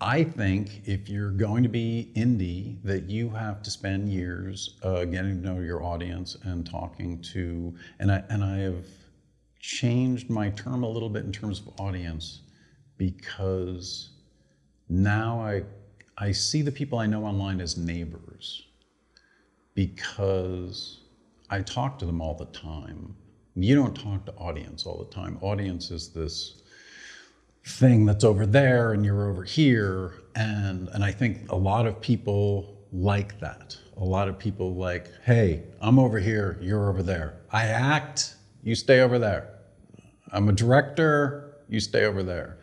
[0.00, 5.04] I think if you're going to be indie, that you have to spend years uh,
[5.06, 8.84] getting to know your audience and talking to, and I and I have
[9.58, 12.42] changed my term a little bit in terms of audience
[12.98, 14.10] because
[14.88, 15.64] now I
[16.18, 18.66] I see the people I know online as neighbors
[19.74, 21.00] because
[21.50, 23.16] I talk to them all the time.
[23.54, 25.38] You don't talk to audience all the time.
[25.40, 26.62] Audience is this
[27.66, 32.00] thing that's over there and you're over here and and I think a lot of
[32.00, 33.76] people like that.
[33.96, 37.40] A lot of people like, "Hey, I'm over here, you're over there.
[37.50, 39.48] I act, you stay over there.
[40.30, 42.58] I'm a director, you stay over there."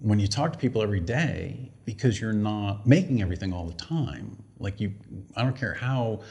[0.00, 4.42] When you talk to people every day because you're not making everything all the time,
[4.58, 4.94] like you
[5.36, 6.22] I don't care how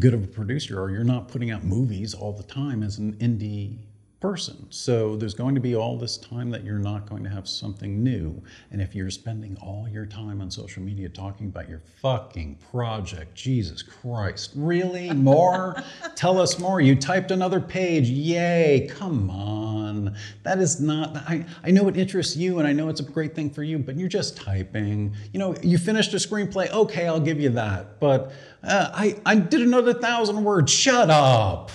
[0.00, 2.98] good of a producer you are, you're not putting out movies all the time as
[2.98, 3.78] an indie
[4.24, 4.66] person.
[4.70, 8.02] So there's going to be all this time that you're not going to have something
[8.02, 8.42] new.
[8.70, 13.34] And if you're spending all your time on social media talking about your fucking project,
[13.34, 15.10] Jesus Christ, really?
[15.14, 15.76] More?
[16.14, 16.80] Tell us more.
[16.80, 18.08] You typed another page.
[18.08, 18.88] Yay.
[18.90, 20.16] Come on.
[20.42, 23.34] That is not, I, I know it interests you and I know it's a great
[23.34, 25.14] thing for you, but you're just typing.
[25.34, 26.70] You know, you finished a screenplay.
[26.70, 28.00] Okay, I'll give you that.
[28.00, 28.32] But
[28.62, 30.72] uh, I, I did another thousand words.
[30.72, 31.70] Shut up.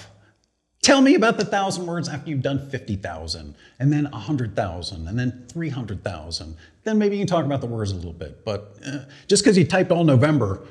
[0.82, 5.46] Tell me about the thousand words after you've done 50,000, and then 100,000, and then
[5.52, 6.56] 300,000.
[6.84, 8.46] Then maybe you can talk about the words a little bit.
[8.46, 10.66] But uh, just because you typed all November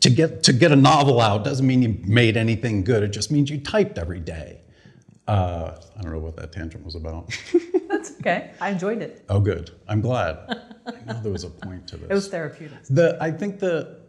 [0.00, 3.04] to get, to get a novel out doesn't mean you made anything good.
[3.04, 4.58] It just means you typed every day.
[5.28, 7.32] Uh, I don't know what that tangent was about.
[7.88, 8.50] That's okay.
[8.60, 9.24] I enjoyed it.
[9.28, 9.70] oh, good.
[9.86, 10.38] I'm glad.
[10.84, 12.10] I know there was a point to this.
[12.10, 12.82] It was therapeutic.
[12.90, 14.00] The I think the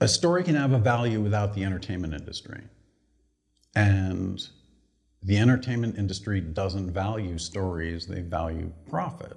[0.00, 2.62] a story can have a value without the entertainment industry.
[3.76, 4.46] And
[5.22, 9.36] the entertainment industry doesn't value stories, they value profit.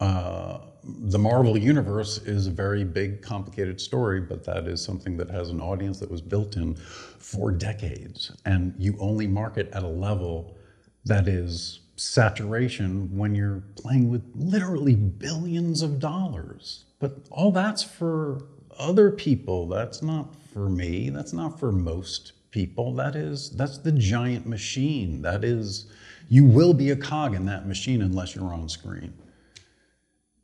[0.00, 5.30] Uh, the Marvel Universe is a very big, complicated story, but that is something that
[5.30, 8.32] has an audience that was built in for decades.
[8.44, 10.56] And you only market at a level
[11.04, 16.84] that is saturation when you're playing with literally billions of dollars.
[16.98, 18.42] But all that's for
[18.78, 19.68] other people.
[19.68, 21.10] That's not for me.
[21.10, 22.94] That's not for most people.
[22.94, 25.22] That is that's the giant machine.
[25.22, 25.90] That is
[26.28, 29.12] you will be a cog in that machine unless you're on screen.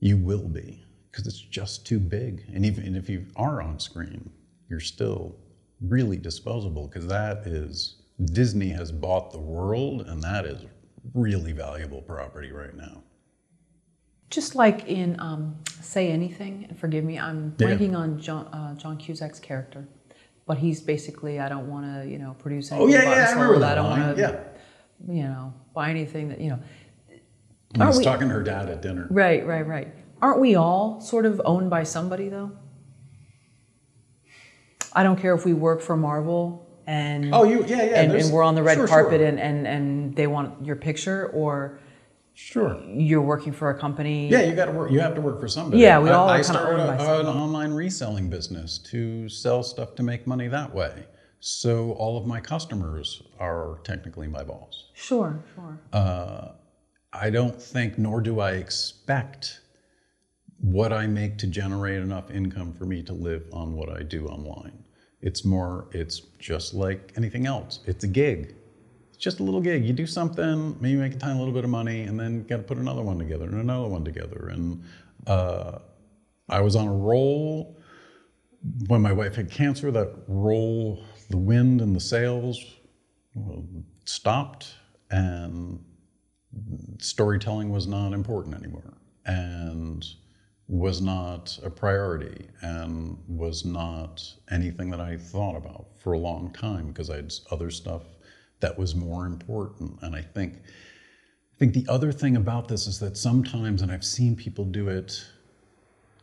[0.01, 2.45] You will be because it's just too big.
[2.53, 4.31] And even if you are on screen,
[4.69, 5.37] you're still
[5.81, 10.65] really disposable because that is Disney has bought the world and that is
[11.15, 13.03] really valuable property right now.
[14.31, 17.97] Just like in um, Say Anything, and forgive me, I'm Yeah.
[17.97, 19.89] on John, uh, John Cusack's character,
[20.49, 23.21] but he's basically, I don't want to, you know, produce Oh anything yeah, bought and
[23.21, 26.59] yeah, I remember that don't want to, Yeah, you know, buy anything that, you know.
[27.79, 29.07] I was we- talking to her dad at dinner.
[29.11, 29.95] Right, right, right.
[30.23, 32.51] Aren't we all sort of owned by somebody though?
[34.95, 38.01] I don't care if we work for Marvel and Oh, you, yeah, yeah.
[38.01, 39.29] and, and we're on the red sure, carpet Sure.
[39.29, 41.79] And, and and they want your picture or
[42.39, 42.81] sure.
[42.87, 44.29] you're working for a company.
[44.29, 44.91] Yeah, you got to work.
[44.93, 45.83] You have to work for somebody.
[45.83, 50.03] Yeah, we all I kinda started a- an online reselling business to sell stuff to
[50.03, 51.07] make money that way.
[51.41, 54.91] So all of my customers are technically my boss.
[54.95, 55.79] Sure, sure.
[55.93, 56.49] Uh,
[57.13, 59.61] I don't think, nor do I expect
[60.61, 64.27] what I make to generate enough income for me to live on what I do
[64.27, 64.85] online.
[65.21, 67.81] It's more, it's just like anything else.
[67.87, 68.55] It's a gig.
[69.19, 69.85] It's just a little gig.
[69.85, 72.63] You do something, maybe make a tiny little bit of money, and then got to
[72.63, 74.51] put another one together and another one together.
[74.53, 74.85] And
[75.27, 75.81] uh,
[76.49, 77.81] I was on a roll
[78.87, 79.91] when my wife had cancer.
[79.91, 82.65] That roll, the wind and the sails
[84.05, 84.73] stopped,
[85.11, 85.85] and
[87.01, 90.07] storytelling was not important anymore and
[90.69, 96.53] was not a priority and was not anything that I thought about for a long
[96.53, 98.03] time because I had other stuff
[98.61, 99.99] that was more important.
[100.03, 104.05] And I think I think the other thing about this is that sometimes, and I've
[104.05, 105.25] seen people do it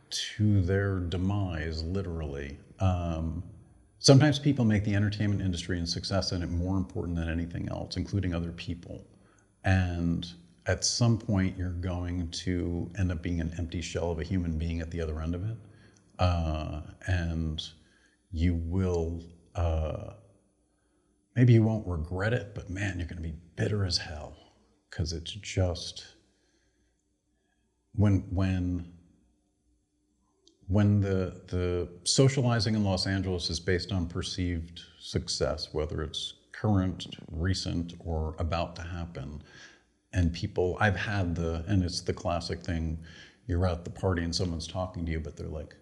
[0.08, 2.56] to their demise, literally.
[2.80, 3.42] Um,
[3.98, 7.98] sometimes people make the entertainment industry and success in it more important than anything else,
[7.98, 9.04] including other people.
[9.64, 10.26] And
[10.64, 14.56] at some point, you're going to end up being an empty shell of a human
[14.56, 15.56] being at the other end of it.
[16.18, 17.62] Uh, and
[18.32, 19.22] you will,
[19.54, 20.14] uh,
[21.36, 24.36] maybe you won't regret it, but man, you're going to be bitter as hell
[24.90, 26.06] because it's just
[27.94, 28.92] when, when,
[30.66, 37.06] when the, the socializing in Los Angeles is based on perceived success, whether it's current,
[37.30, 39.42] recent, or about to happen,
[40.14, 42.98] and people, I've had the, and it's the classic thing,
[43.46, 45.76] you're at the party and someone's talking to you, but they're like,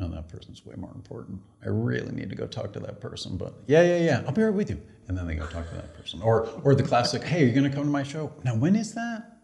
[0.00, 1.40] oh, that person's way more important.
[1.64, 4.42] I really need to go talk to that person, but yeah, yeah, yeah, I'll be
[4.42, 4.80] right with you.
[5.06, 6.22] And then they go talk to that person.
[6.22, 8.32] Or, or the classic, hey, you're gonna come to my show.
[8.42, 9.34] Now, when is that?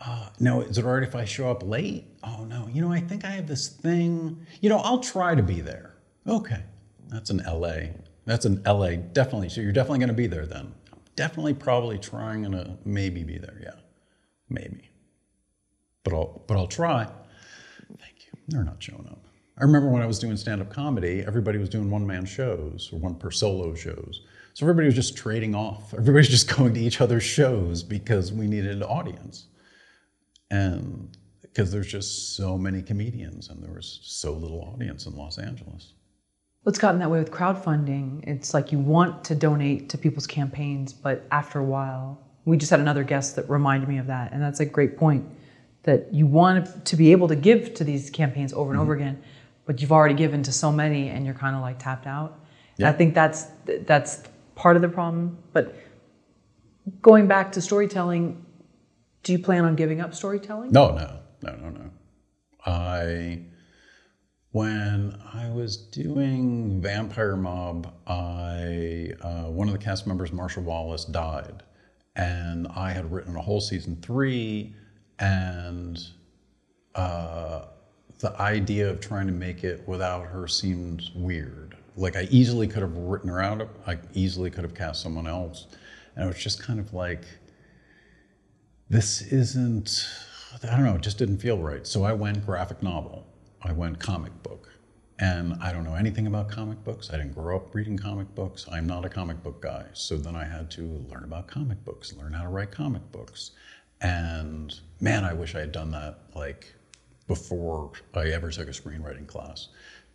[0.00, 2.04] Uh, no, is it all right if I show up late?
[2.22, 4.46] Oh, no, you know, I think I have this thing.
[4.60, 5.96] You know, I'll try to be there.
[6.26, 6.62] Okay,
[7.08, 7.92] that's an LA.
[8.24, 9.48] That's an LA, definitely.
[9.48, 10.74] So you're definitely gonna be there then.
[11.14, 13.80] Definitely probably trying to maybe be there, yeah,
[14.50, 14.90] maybe.
[16.04, 17.08] But I'll, but I'll try.
[17.98, 18.38] Thank you.
[18.48, 19.25] They're not showing up.
[19.58, 22.90] I remember when I was doing stand up comedy, everybody was doing one man shows
[22.92, 24.22] or one per solo shows.
[24.52, 25.94] So everybody was just trading off.
[25.94, 29.46] Everybody's just going to each other's shows because we needed an audience.
[30.50, 35.38] And because there's just so many comedians and there was so little audience in Los
[35.38, 35.94] Angeles.
[36.62, 38.26] Well, it's gotten that way with crowdfunding.
[38.26, 42.70] It's like you want to donate to people's campaigns, but after a while, we just
[42.70, 45.24] had another guest that reminded me of that, and that's a great point.
[45.84, 49.02] That you want to be able to give to these campaigns over and over mm-hmm.
[49.02, 49.22] again,
[49.66, 52.40] but you've already given to so many, and you're kind of like tapped out.
[52.78, 54.22] And I think that's that's
[54.54, 55.38] part of the problem.
[55.52, 55.74] But
[57.02, 58.44] going back to storytelling,
[59.22, 60.70] do you plan on giving up storytelling?
[60.72, 61.90] No, no, no, no, no.
[62.64, 63.42] I,
[64.50, 71.04] when I was doing Vampire Mob, I uh, one of the cast members, Marcia Wallace,
[71.04, 71.62] died,
[72.14, 74.74] and I had written a whole season three,
[75.18, 75.98] and
[76.94, 77.66] uh,
[78.18, 81.76] the idea of trying to make it without her seemed weird.
[81.96, 83.68] Like I easily could have written her out.
[83.86, 85.66] I easily could have cast someone else,
[86.14, 87.24] and it was just kind of like
[88.88, 90.06] this isn't
[90.62, 91.86] i don't know it just didn't feel right.
[91.86, 93.26] So i went graphic novel.
[93.62, 94.70] I went comic book.
[95.18, 97.10] And i don't know anything about comic books.
[97.10, 98.66] I didn't grow up reading comic books.
[98.70, 99.86] I'm not a comic book guy.
[99.92, 103.52] So then i had to learn about comic books learn how to write comic books.
[104.00, 106.74] And man i wish i had done that like
[107.28, 109.68] before i ever took a screenwriting class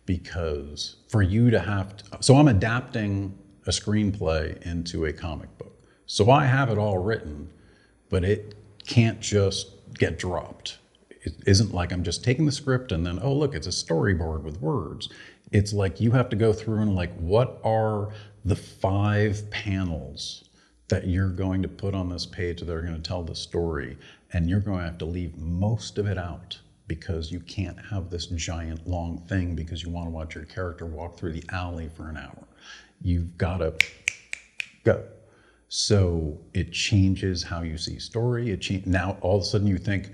[0.06, 3.36] because for you to have to so i'm adapting
[3.66, 7.48] a screenplay into a comic book so i have it all written
[8.12, 8.54] but it
[8.86, 10.78] can't just get dropped.
[11.22, 14.42] It isn't like I'm just taking the script and then, oh, look, it's a storyboard
[14.42, 15.08] with words.
[15.52, 18.10] It's like you have to go through and, like, what are
[18.44, 20.44] the five panels
[20.88, 23.96] that you're going to put on this page that are going to tell the story?
[24.32, 26.58] And you're going to have to leave most of it out
[26.94, 30.84] because you can't have this giant long thing because you want to watch your character
[30.84, 32.46] walk through the alley for an hour.
[33.00, 33.74] You've got to
[34.84, 35.02] go.
[35.68, 38.50] So it changes how you see story.
[38.50, 40.10] It cha- now all of a sudden you think,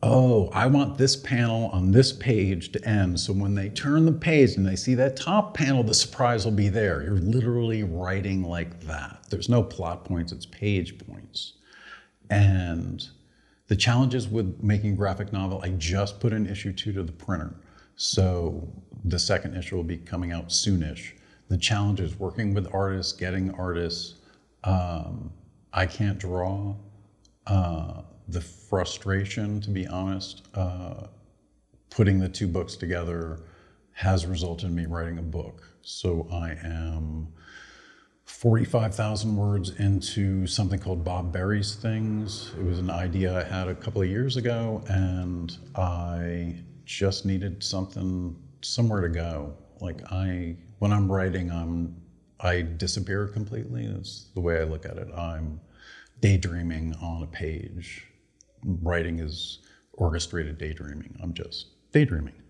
[0.00, 3.18] oh, I want this panel on this page to end.
[3.18, 6.52] So when they turn the page and they see that top panel, the surprise will
[6.52, 7.02] be there.
[7.02, 9.24] You're literally writing like that.
[9.28, 11.54] There's no plot points, it's page points.
[12.30, 13.08] And
[13.68, 17.54] the challenges with making graphic novel, I just put an issue two to the printer.
[17.96, 18.68] So
[19.04, 21.12] the second issue will be coming out soonish.
[21.48, 24.20] The challenge is working with artists, getting artists.
[24.64, 25.32] Um,
[25.72, 26.74] I can't draw.
[27.46, 31.06] Uh, the frustration, to be honest, uh,
[31.90, 33.40] putting the two books together
[33.92, 35.62] has resulted in me writing a book.
[35.82, 37.28] So I am
[38.32, 42.50] 45,000 words into something called Bob Buries Things.
[42.58, 47.62] It was an idea I had a couple of years ago, and I just needed
[47.62, 49.54] something, somewhere to go.
[49.80, 51.94] Like I, when I'm writing, I'm,
[52.40, 53.86] I disappear completely.
[53.86, 55.08] That's the way I look at it.
[55.14, 55.60] I'm
[56.20, 58.08] daydreaming on a page.
[58.64, 59.58] Writing is
[59.92, 61.16] orchestrated daydreaming.
[61.22, 62.40] I'm just daydreaming.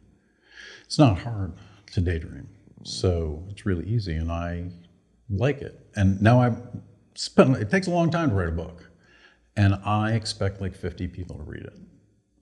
[0.84, 1.52] It's not hard
[1.92, 2.48] to daydream,
[2.82, 4.70] so it's really easy, and I
[5.32, 5.78] like it.
[5.96, 6.54] And now I
[7.14, 8.90] spent, it takes a long time to write a book.
[9.56, 11.78] And I expect like 50 people to read it.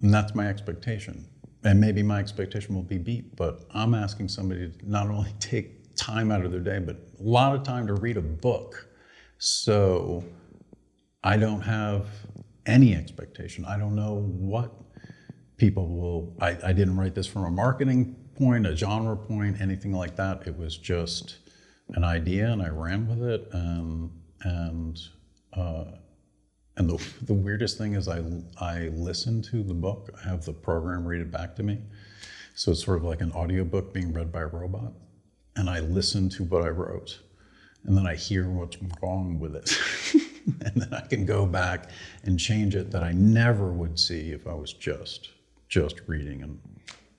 [0.02, 1.26] And that's my expectation.
[1.64, 5.94] And maybe my expectation will be beat, but I'm asking somebody to not only take
[5.96, 8.88] time out of their day, but a lot of time to read a book.
[9.38, 10.24] So
[11.22, 12.06] I don't have
[12.66, 13.64] any expectation.
[13.64, 14.72] I don't know what
[15.56, 19.92] people will, I, I didn't write this from a marketing point, a genre point, anything
[19.92, 20.46] like that.
[20.46, 21.36] It was just,
[21.94, 23.48] an idea and I ran with it.
[23.52, 24.10] And
[24.42, 25.00] and
[25.52, 25.84] uh,
[26.76, 28.22] and the, the weirdest thing is I
[28.58, 30.10] I listen to the book.
[30.24, 31.78] I have the program read it back to me,
[32.54, 34.92] so it's sort of like an audiobook being read by a robot.
[35.56, 37.18] And I listen to what I wrote,
[37.84, 39.76] and then I hear what's wrong with it.
[40.64, 41.90] and then I can go back
[42.24, 45.30] and change it that I never would see if I was just
[45.68, 46.58] just reading and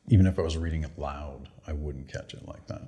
[0.07, 2.81] even if I was reading it loud, I wouldn't catch it like that.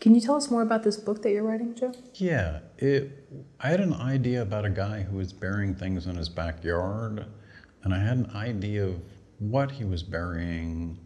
[0.00, 1.92] Can you tell us more about this book that you're writing, Joe?
[2.14, 3.28] Yeah, it,
[3.60, 7.26] I had an idea about a guy who was burying things in his backyard,
[7.84, 9.02] and I had an idea of
[9.38, 10.98] what he was burying,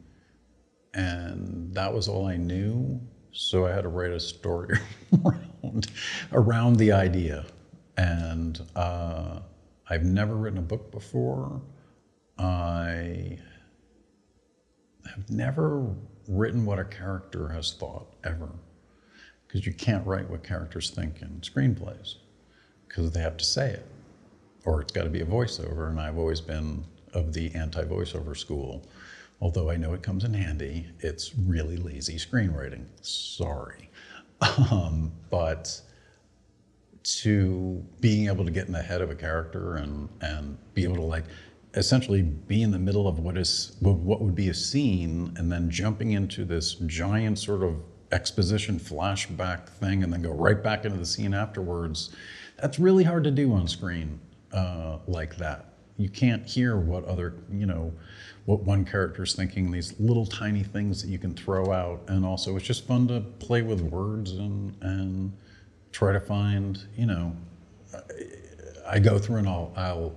[0.94, 3.00] and that was all I knew.
[3.32, 4.78] So I had to write a story
[5.24, 5.88] around,
[6.32, 7.46] around the idea.
[7.96, 9.40] And uh,
[9.90, 11.60] I've never written a book before.
[12.38, 13.38] I
[15.12, 15.96] have never
[16.28, 18.50] written what a character has thought ever
[19.54, 22.16] because you can't write what characters think in screenplays
[22.88, 23.86] because they have to say it
[24.64, 28.84] or it's got to be a voiceover and i've always been of the anti-voiceover school.
[29.40, 32.86] Although i know it comes in handy it's really lazy screenwriting.
[33.00, 33.90] Sorry.
[34.70, 35.80] Um, but
[37.04, 40.96] to being able to get in the head of a character and and be able
[40.96, 41.24] to like
[41.74, 45.70] essentially be in the middle of what is what would be a scene and then
[45.70, 47.76] jumping into this giant sort of
[48.14, 52.14] exposition flashback thing and then go right back into the scene afterwards.
[52.60, 54.20] That's really hard to do on screen
[54.52, 55.74] uh, like that.
[55.96, 57.92] You can't hear what other, you know,
[58.46, 62.02] what one character's thinking, these little tiny things that you can throw out.
[62.08, 65.32] And also, it's just fun to play with words and, and
[65.92, 67.34] try to find, you know,
[68.86, 70.14] I go through and I'll, I'll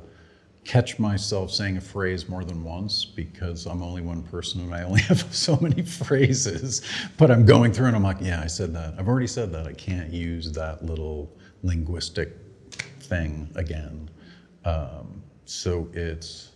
[0.67, 4.83] catch myself saying a phrase more than once because I'm only one person and I
[4.83, 6.81] only have so many phrases.
[7.17, 8.93] But I'm going through and I'm like, yeah, I said that.
[8.99, 9.65] I've already said that.
[9.65, 11.31] I can't use that little
[11.63, 12.33] linguistic
[12.99, 14.09] thing again.
[14.65, 16.51] Um, so it's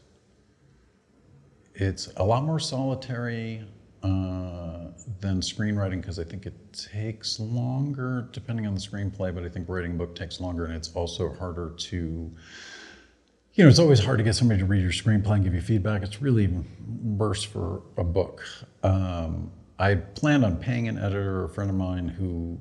[1.73, 3.63] it's a lot more solitary
[4.03, 4.87] uh,
[5.21, 9.33] than screenwriting because I think it takes longer, depending on the screenplay.
[9.33, 12.29] But I think writing a book takes longer, and it's also harder to
[13.53, 15.61] you know, it's always hard to get somebody to read your screenplay and give you
[15.61, 16.03] feedback.
[16.03, 16.49] It's really
[17.03, 18.43] worse for a book.
[18.83, 22.57] Um, I planned on paying an editor, a friend of mine who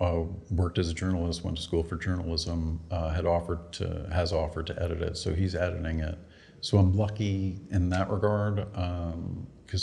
[0.00, 0.22] uh,
[0.52, 4.68] worked as a journalist, went to school for journalism, uh, had offered to, has offered
[4.68, 6.16] to edit it, so he's editing it.
[6.60, 9.14] So I'm lucky in that regard because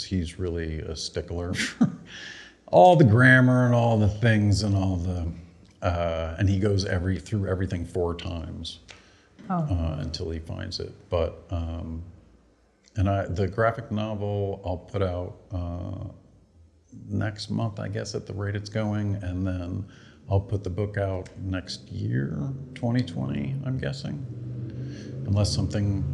[0.04, 1.52] um, he's really a stickler
[2.70, 5.32] all the grammar and all the things and all the,
[5.86, 8.80] uh, and he goes every through everything four times.
[9.48, 10.92] Uh, until he finds it.
[11.08, 12.02] But um,
[12.96, 16.12] and I the graphic novel I'll put out uh,
[17.08, 19.86] next month, I guess, at the rate it's going, and then
[20.30, 22.36] I'll put the book out next year,
[22.74, 24.26] 2020, I'm guessing,
[25.26, 26.04] unless something.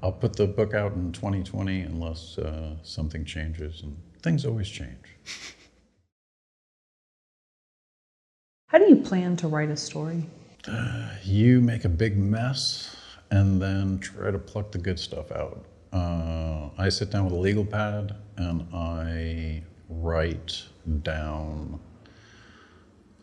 [0.00, 4.96] I'll put the book out in 2020 unless uh, something changes, and things always change.
[8.68, 10.26] How do you plan to write a story?
[11.22, 12.96] You make a big mess
[13.30, 15.64] and then try to pluck the good stuff out.
[15.92, 20.64] Uh, I sit down with a legal pad and I write
[21.02, 21.80] down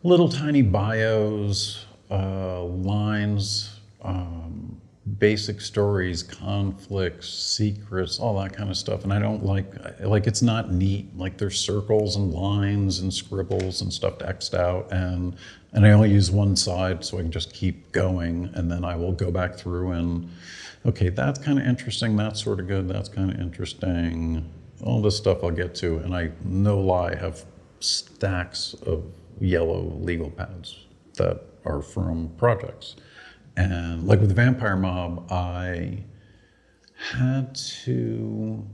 [0.02, 4.75] little tiny bios, uh, lines, um,
[5.18, 9.04] basic stories, conflicts, secrets, all that kind of stuff.
[9.04, 11.16] And I don't like like it's not neat.
[11.16, 15.36] Like there's circles and lines and scribbles and stuff xed out, and
[15.72, 18.96] and I only use one side so I can just keep going, and then I
[18.96, 20.28] will go back through and
[20.84, 22.16] okay, that's kind of interesting.
[22.16, 22.88] That's sort of good.
[22.88, 24.50] That's kind of interesting.
[24.82, 27.44] All this stuff I'll get to, and I no lie have
[27.80, 29.04] stacks of
[29.40, 30.78] yellow legal pads
[31.14, 32.96] that are from projects.
[33.56, 36.04] And like with the Vampire Mob, I
[36.96, 38.64] had to.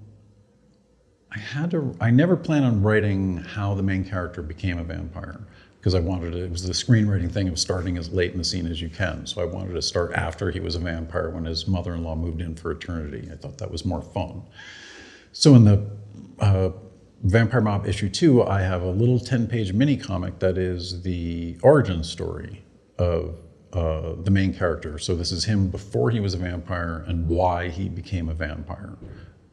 [1.30, 1.97] I had to.
[2.01, 5.41] I never planned on writing how the main character became a vampire
[5.78, 6.45] because I wanted to.
[6.45, 9.26] It was the screenwriting thing of starting as late in the scene as you can.
[9.26, 12.55] So I wanted to start after he was a vampire when his mother-in-law moved in
[12.55, 13.28] for eternity.
[13.33, 14.43] I thought that was more fun.
[15.33, 15.91] So in the
[16.41, 16.70] uh,
[17.22, 21.57] Vampire Mob issue two, I have a little 10 page mini comic that is the
[21.62, 22.62] origin story
[22.99, 23.37] of
[23.72, 24.98] uh, the main character.
[24.98, 28.96] So this is him before he was a vampire and why he became a vampire.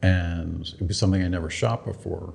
[0.02, 2.34] And it was something I never shot before.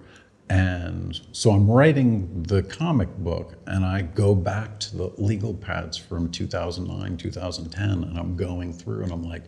[0.51, 5.97] And so I'm writing the comic book and I go back to the legal pads
[5.97, 9.45] from 2009, 2010, and I'm going through and I'm like,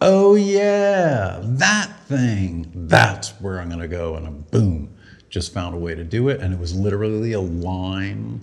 [0.00, 4.16] oh yeah, that thing, that's where I'm gonna go.
[4.16, 4.96] And I'm boom,
[5.30, 6.40] just found a way to do it.
[6.40, 8.40] And it was literally a line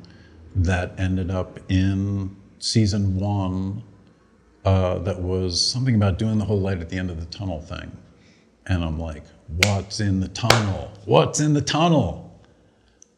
[0.56, 3.84] that ended up in season one
[4.64, 7.60] uh, that was something about doing the whole light at the end of the tunnel
[7.60, 7.92] thing.
[8.68, 10.90] And I'm like, what's in the tunnel?
[11.04, 12.42] What's in the tunnel?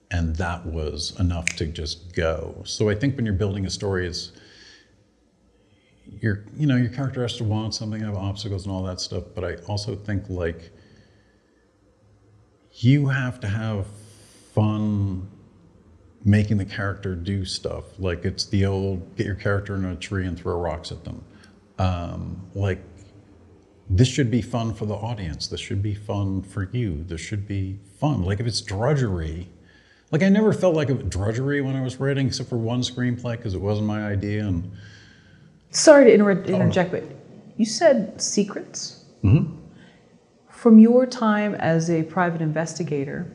[0.09, 2.63] And that was enough to just go.
[2.65, 4.31] So I think when you're building a story, it's
[6.21, 9.25] your you know your character has to want something, have obstacles and all that stuff.
[9.35, 10.71] But I also think like
[12.71, 13.85] you have to have
[14.53, 15.29] fun
[16.25, 17.99] making the character do stuff.
[17.99, 21.23] Like it's the old get your character in a tree and throw rocks at them.
[21.77, 22.81] Um, like
[23.87, 25.47] this should be fun for the audience.
[25.47, 27.03] This should be fun for you.
[27.03, 28.23] This should be fun.
[28.23, 29.47] Like if it's drudgery,
[30.11, 32.81] like I never felt like it was drudgery when I was writing, except for one
[32.81, 34.47] screenplay because it wasn't my idea.
[34.47, 34.71] And
[35.69, 37.03] Sorry to inter- interject, but
[37.57, 39.03] you said secrets.
[40.49, 43.31] From your time as a private investigator,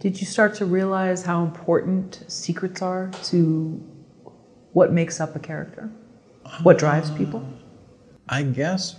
[0.00, 3.80] did you start to realize how important secrets are to
[4.72, 5.90] what makes up a character?
[6.62, 7.46] What drives um, people?
[8.28, 8.96] I guess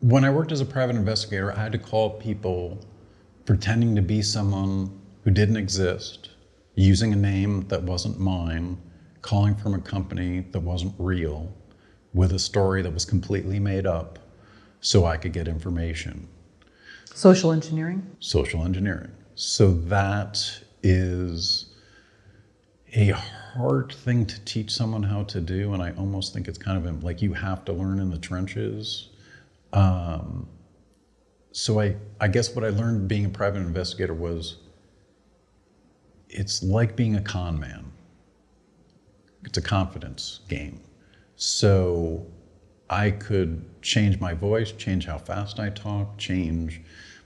[0.00, 2.78] when I worked as a private investigator, I had to call people
[3.44, 6.30] pretending to be someone who didn't exist,
[6.76, 8.78] using a name that wasn't mine,
[9.20, 11.52] calling from a company that wasn't real,
[12.14, 14.18] with a story that was completely made up,
[14.80, 16.26] so I could get information.
[17.14, 18.16] Social engineering?
[18.18, 19.10] Social engineering.
[19.34, 21.66] So that is
[22.94, 26.86] a hard thing to teach someone how to do, and I almost think it's kind
[26.86, 29.08] of like you have to learn in the trenches.
[29.72, 30.48] Um,
[31.50, 34.58] so I, I guess what I learned being a private investigator was
[36.28, 37.92] it's like being a con man.
[39.44, 40.80] It's a confidence game.
[41.36, 42.26] So
[42.88, 46.80] I could change my voice, change how fast I talk, change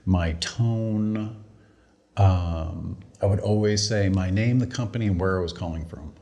[0.05, 1.43] my tone.
[2.19, 6.13] Um, I would always say my name, the company, and where I was calling from.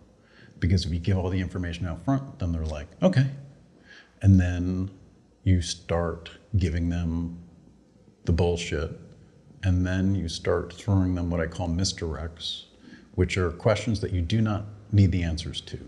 [0.60, 3.28] Because if you give all the information out front, then they're like, okay.
[4.22, 4.92] And then
[5.44, 7.40] you start giving them
[8.26, 8.92] the bullshit.
[9.64, 12.66] And then you start throwing them what I call misdirects,
[13.16, 15.80] which are questions that you do not need the answers to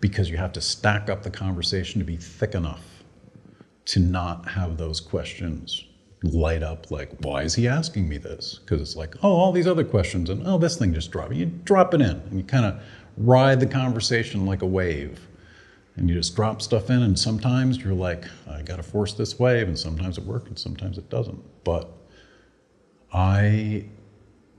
[0.00, 2.84] because you have to stack up the conversation to be thick enough
[3.86, 5.84] to not have those questions
[6.22, 8.60] light up like, why is he asking me this?
[8.60, 11.34] Because it's like, oh, all these other questions, and oh, this thing just dropped.
[11.34, 12.80] You drop it in, and you kind of
[13.16, 15.28] ride the conversation like a wave.
[15.96, 19.38] And you just drop stuff in, and sometimes you're like, I got to force this
[19.38, 21.42] wave, and sometimes it works, and sometimes it doesn't.
[21.64, 21.90] But
[23.12, 23.84] I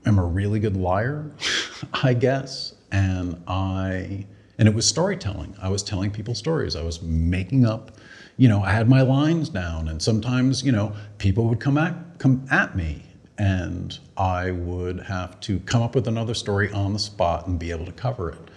[0.06, 1.32] am a really good liar,
[2.04, 4.26] I guess, and I
[4.58, 5.56] And it was storytelling.
[5.60, 6.76] I was telling people stories.
[6.76, 7.90] I was making up,
[8.36, 11.94] you know, I had my lines down, and sometimes, you know, people would come at
[12.18, 13.02] come at me,
[13.38, 17.70] and I would have to come up with another story on the spot and be
[17.70, 18.50] able to cover it.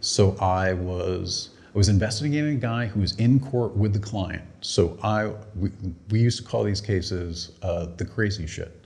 [0.00, 4.44] So I was I was investigating a guy who was in court with the client.
[4.60, 5.70] So I we,
[6.10, 8.84] we used to call these cases uh, the crazy shit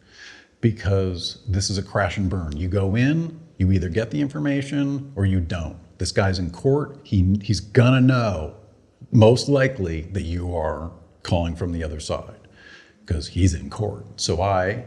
[0.60, 2.56] because this is a crash and burn.
[2.56, 5.76] You go in, you either get the information or you don't.
[5.98, 7.00] This guy's in court.
[7.04, 8.54] He, he's gonna know,
[9.10, 10.90] most likely, that you are
[11.22, 12.36] calling from the other side
[13.04, 14.20] because he's in court.
[14.20, 14.84] So I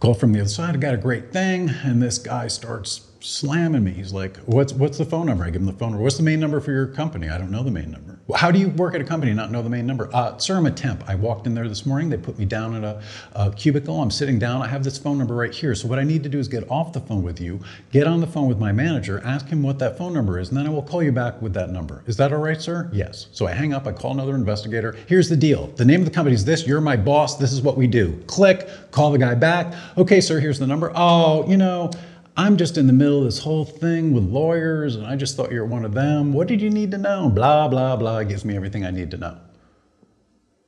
[0.00, 0.74] call from the other side.
[0.74, 3.92] I got a great thing, and this guy starts slamming me.
[3.92, 6.02] He's like, "What's what's the phone number?" I give him the phone number.
[6.02, 7.28] What's the main number for your company?
[7.28, 8.18] I don't know the main number.
[8.34, 10.10] How do you work at a company and not know the main number?
[10.12, 11.02] Uh, sir, I'm a temp.
[11.08, 12.10] I walked in there this morning.
[12.10, 13.00] They put me down in a,
[13.32, 14.02] a, cubicle.
[14.02, 14.60] I'm sitting down.
[14.60, 15.74] I have this phone number right here.
[15.74, 17.58] So what I need to do is get off the phone with you,
[17.90, 20.58] get on the phone with my manager, ask him what that phone number is, and
[20.58, 22.02] then I will call you back with that number.
[22.06, 22.90] Is that all right, sir?
[22.92, 23.28] Yes.
[23.32, 23.86] So I hang up.
[23.86, 24.94] I call another investigator.
[25.06, 25.68] Here's the deal.
[25.76, 26.66] The name of the company is this.
[26.66, 27.36] You're my boss.
[27.36, 28.22] This is what we do.
[28.26, 28.68] Click.
[28.90, 29.74] Call the guy back.
[29.96, 30.38] Okay, sir.
[30.38, 30.92] Here's the number.
[30.94, 31.90] Oh, you know.
[32.38, 35.50] I'm just in the middle of this whole thing with lawyers, and I just thought
[35.50, 36.32] you were one of them.
[36.32, 37.28] What did you need to know?
[37.28, 38.18] Blah, blah, blah.
[38.18, 39.40] It gives me everything I need to know.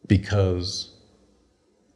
[0.08, 0.96] Because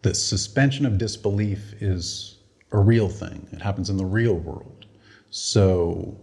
[0.02, 2.38] the suspension of disbelief is
[2.70, 4.86] a real thing, it happens in the real world.
[5.30, 6.20] So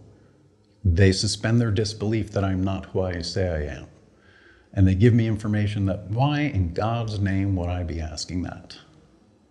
[0.82, 3.86] they suspend their disbelief that I'm not who I say I am.
[4.72, 8.78] And they give me information that, why in God's name would I be asking that?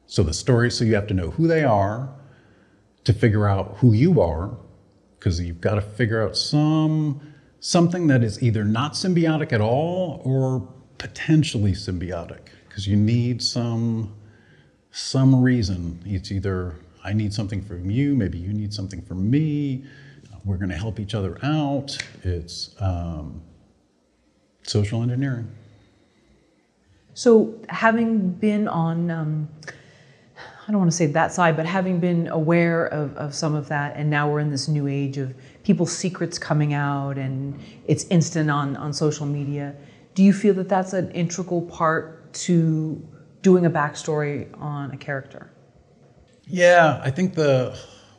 [0.07, 2.15] So the story, so you have to know who they are
[3.03, 4.57] to figure out who you are,
[5.17, 7.21] because you've got to figure out some
[7.59, 14.13] something that is either not symbiotic at all or potentially symbiotic, because you need some
[14.91, 16.01] some reason.
[16.05, 19.85] It's either I need something from you, maybe you need something from me.
[20.43, 21.97] We're going to help each other out.
[22.23, 23.41] It's um,
[24.63, 25.51] social engineering.
[27.13, 29.49] So, having been on um,
[30.71, 33.67] I don't want to say that side, but having been aware of, of some of
[33.67, 38.05] that, and now we're in this new age of people's secrets coming out and it's
[38.05, 39.75] instant on, on social media.
[40.15, 43.05] Do you feel that that's an integral part to
[43.41, 45.51] doing a backstory on a character?
[46.47, 47.77] Yeah, I think the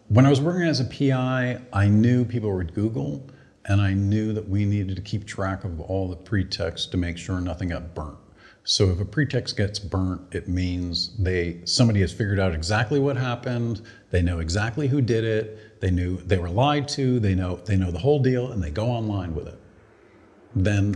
[0.09, 3.31] when I was working as a PI, I knew people would Google,
[3.65, 7.17] and I knew that we needed to keep track of all the pretext to make
[7.17, 8.19] sure nothing got burnt.
[8.65, 13.17] So if a pretext gets burnt, it means they somebody has figured out exactly what
[13.17, 13.83] happened.
[14.11, 15.81] They know exactly who did it.
[15.81, 17.19] They knew they were lied to.
[17.19, 19.59] They know they know the whole deal, and they go online with it.
[20.55, 20.95] Then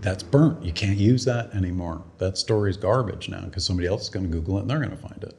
[0.00, 0.64] that's burnt.
[0.64, 2.02] You can't use that anymore.
[2.18, 4.90] That story's garbage now because somebody else is going to Google it and they're going
[4.90, 5.36] to find it.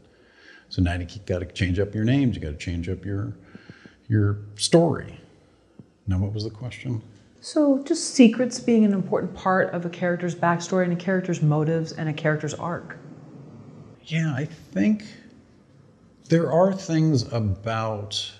[0.69, 2.35] So now you got to change up your names.
[2.35, 3.33] You got to change up your
[4.07, 5.19] your story.
[6.07, 7.01] Now, what was the question?
[7.45, 11.91] So, just secrets being an important part of a character's backstory and a character's motives
[11.91, 12.95] and a character's arc.
[14.05, 15.03] Yeah, I think
[16.29, 18.31] there are things about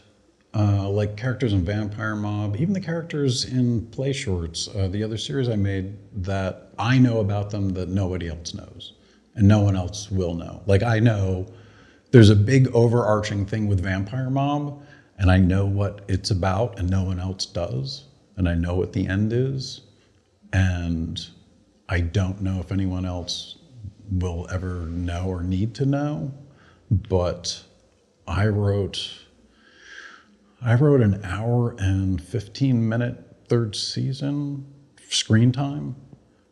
[0.56, 5.18] uh, like characters in Vampire Mob, even the characters in Play Shorts, uh, the other
[5.18, 8.94] series I made, that I know about them that nobody else knows
[9.36, 10.62] and no one else will know.
[10.66, 11.48] Like, I know
[12.12, 14.82] there's a big overarching thing with Vampire Mob,
[15.18, 18.94] and I know what it's about, and no one else does and I know what
[18.94, 19.82] the end is,
[20.52, 21.26] and
[21.90, 23.58] I don't know if anyone else
[24.10, 26.34] will ever know or need to know,
[26.90, 27.64] but
[28.28, 29.12] I wrote
[30.62, 33.18] I wrote an hour and 15 minute
[33.50, 34.66] third season
[35.10, 35.98] screen time.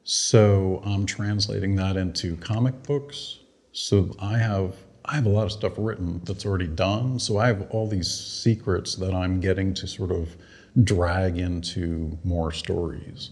[0.04, 3.40] So I'm translating that into comic books.
[3.72, 4.76] So I have
[5.06, 7.20] I have a lot of stuff written that's already done.
[7.20, 10.36] So I have all these secrets that I'm getting to sort of
[10.84, 13.32] drag into more stories,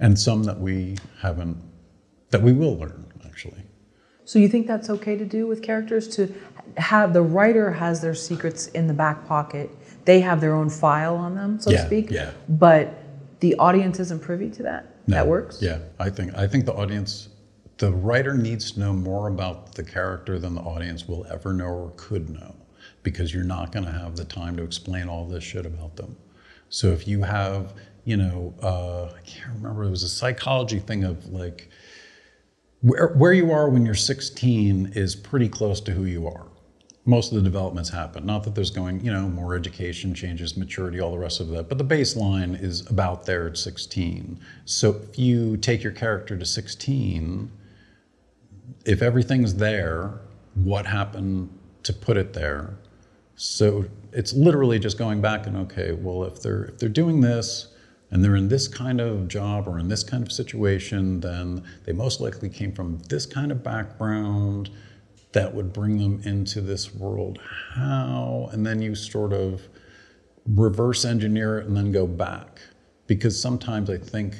[0.00, 1.56] and some that we haven't,
[2.30, 3.62] that we will learn actually.
[4.24, 6.32] So you think that's okay to do with characters to
[6.76, 9.70] have the writer has their secrets in the back pocket,
[10.04, 12.10] they have their own file on them, so yeah, to speak.
[12.10, 12.30] Yeah.
[12.48, 13.02] But
[13.40, 14.86] the audience isn't privy to that.
[15.06, 15.60] No, that works.
[15.62, 17.28] Yeah, I think I think the audience,
[17.78, 21.66] the writer needs to know more about the character than the audience will ever know
[21.66, 22.54] or could know,
[23.02, 26.16] because you're not going to have the time to explain all this shit about them.
[26.70, 31.04] So if you have, you know, uh, I can't remember, it was a psychology thing
[31.04, 31.68] of like,
[32.80, 36.46] where, where you are when you're 16 is pretty close to who you are.
[37.04, 38.24] Most of the developments happen.
[38.24, 41.68] Not that there's going, you know, more education, changes, maturity, all the rest of that,
[41.68, 44.38] but the baseline is about there at 16.
[44.64, 47.50] So if you take your character to 16,
[48.84, 50.20] if everything's there,
[50.54, 51.50] what happened
[51.82, 52.76] to put it there?
[53.34, 57.68] So it's literally just going back and okay, well, if they're if they're doing this,
[58.10, 61.92] and they're in this kind of job or in this kind of situation, then they
[61.92, 64.70] most likely came from this kind of background
[65.32, 67.38] that would bring them into this world.
[67.74, 68.48] How?
[68.52, 69.62] And then you sort of
[70.44, 72.60] reverse engineer it and then go back.
[73.06, 74.34] Because sometimes I think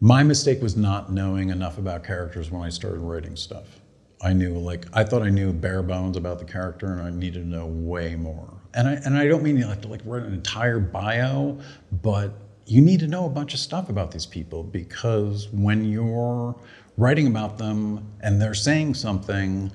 [0.00, 3.80] my mistake was not knowing enough about characters when I started writing stuff.
[4.22, 7.42] I knew like I thought I knew bare bones about the character and I needed
[7.42, 8.57] to know way more.
[8.74, 11.58] And I and I don't mean you have to like write an entire bio,
[12.02, 12.32] but
[12.66, 16.54] you need to know a bunch of stuff about these people because when you're
[16.98, 19.72] writing about them and they're saying something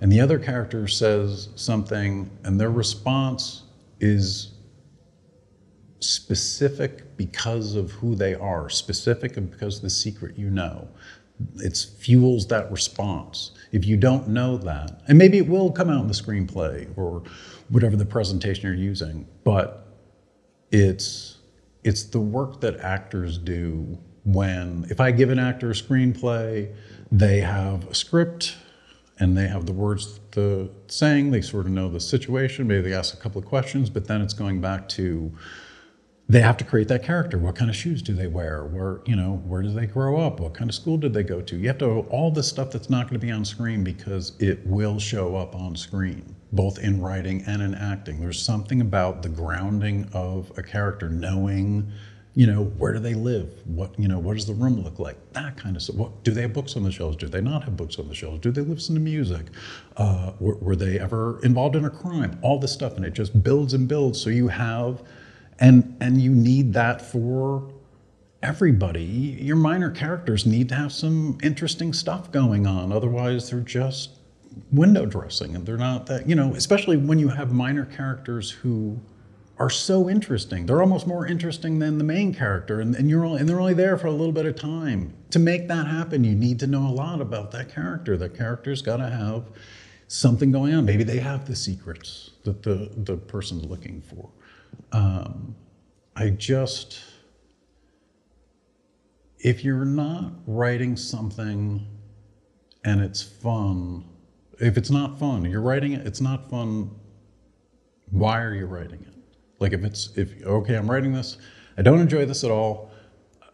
[0.00, 3.62] and the other character says something and their response
[4.00, 4.52] is
[6.00, 10.88] specific because of who they are, specific because of the secret you know.
[11.56, 13.52] It fuels that response.
[13.72, 17.22] If you don't know that, and maybe it will come out in the screenplay or
[17.68, 19.86] whatever the presentation you're using, but
[20.70, 21.38] it's
[21.82, 26.74] it's the work that actors do when if I give an actor a screenplay,
[27.12, 28.56] they have a script
[29.20, 32.94] and they have the words the saying, they sort of know the situation, maybe they
[32.94, 35.32] ask a couple of questions, but then it's going back to
[36.28, 37.38] they have to create that character.
[37.38, 38.64] What kind of shoes do they wear?
[38.64, 40.40] Where you know where do they grow up?
[40.40, 41.56] What kind of school did they go to?
[41.56, 44.66] You have to all the stuff that's not going to be on screen because it
[44.66, 48.20] will show up on screen, both in writing and in acting.
[48.20, 51.90] There's something about the grounding of a character, knowing,
[52.34, 53.50] you know, where do they live?
[53.66, 55.16] What you know, what does the room look like?
[55.32, 55.96] That kind of stuff.
[55.96, 57.16] What do they have books on the shelves?
[57.16, 58.40] Do they not have books on the shelves?
[58.40, 59.46] Do they listen to music?
[59.96, 62.38] Uh, were, were they ever involved in a crime?
[62.42, 64.20] All this stuff, and it just builds and builds.
[64.20, 65.02] So you have
[65.58, 67.70] and and you need that for
[68.42, 74.10] everybody your minor characters need to have some interesting stuff going on otherwise they're just
[74.70, 79.00] window dressing and they're not that you know especially when you have minor characters who
[79.56, 80.66] are so interesting.
[80.66, 83.74] They're almost more interesting than the main character and, and you're only, and they're only
[83.74, 85.14] there for a little bit of time.
[85.30, 88.16] To make that happen you need to know a lot about that character.
[88.16, 89.44] That character's got to have
[90.08, 90.84] something going on.
[90.84, 94.28] Maybe they have the secrets that the the person's looking for.
[94.92, 95.56] Um,
[96.16, 97.00] I just,
[99.38, 101.86] if you're not writing something
[102.84, 104.04] and it's fun,
[104.60, 106.90] if it's not fun, you're writing it, it's not fun,
[108.10, 109.14] why are you writing it?
[109.58, 111.38] Like if it's, if, okay, I'm writing this,
[111.76, 112.90] I don't enjoy this at all,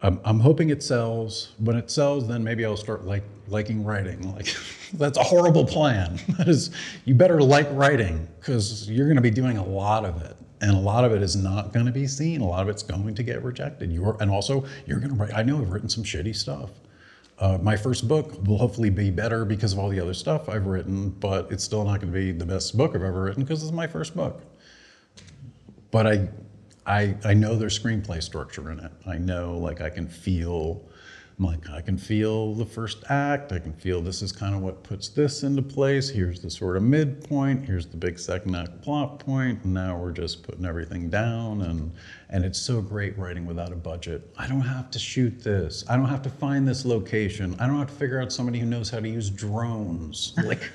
[0.03, 1.53] I'm, I'm hoping it sells.
[1.59, 4.33] When it sells, then maybe I'll start like liking writing.
[4.35, 4.55] Like
[4.93, 6.19] that's a horrible plan.
[6.37, 6.71] That is,
[7.05, 10.71] you better like writing because you're going to be doing a lot of it and
[10.71, 12.41] a lot of it is not going to be seen.
[12.41, 13.91] A lot of it's going to get rejected.
[13.91, 15.33] You're, and also, you're going to write.
[15.33, 16.69] I know I've written some shitty stuff.
[17.41, 20.67] Uh, my first book will hopefully be better because of all the other stuff I've
[20.67, 23.63] written, but it's still not going to be the best book I've ever written because
[23.63, 24.43] it's my first book.
[25.89, 26.29] But I,
[26.85, 28.91] I, I know there's screenplay structure in it.
[29.07, 30.85] I know, like, I can feel
[31.41, 33.51] I'm like, I can feel the first act.
[33.51, 36.07] I can feel this is kind of what puts this into place.
[36.07, 37.65] Here's the sort of midpoint.
[37.65, 39.63] Here's the big second act plot point.
[39.63, 41.61] And now we're just putting everything down.
[41.61, 41.93] And,
[42.31, 44.33] and it's so great writing without a budget.
[44.37, 45.83] I don't have to shoot this.
[45.89, 47.55] I don't have to find this location.
[47.59, 50.33] I don't have to figure out somebody who knows how to use drones.
[50.51, 50.71] Like,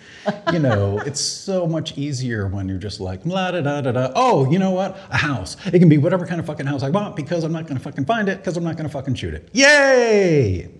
[0.52, 4.12] you know, it's so much easier when you're just like, la da da da da.
[4.14, 4.96] Oh, you know what?
[5.10, 5.56] A house.
[5.66, 8.06] It can be whatever kind of fucking house I want because I'm not to fucking
[8.06, 9.50] find it because I'm not to fucking shoot it.
[9.52, 10.70] Yay!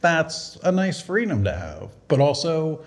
[0.00, 1.90] that's a nice freedom to have.
[2.08, 2.84] But also,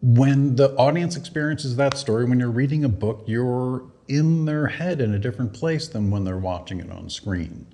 [0.00, 5.00] when the audience experiences that story, when you're reading a book, you're in their head
[5.00, 7.66] in a different place than when they're watching it on screen.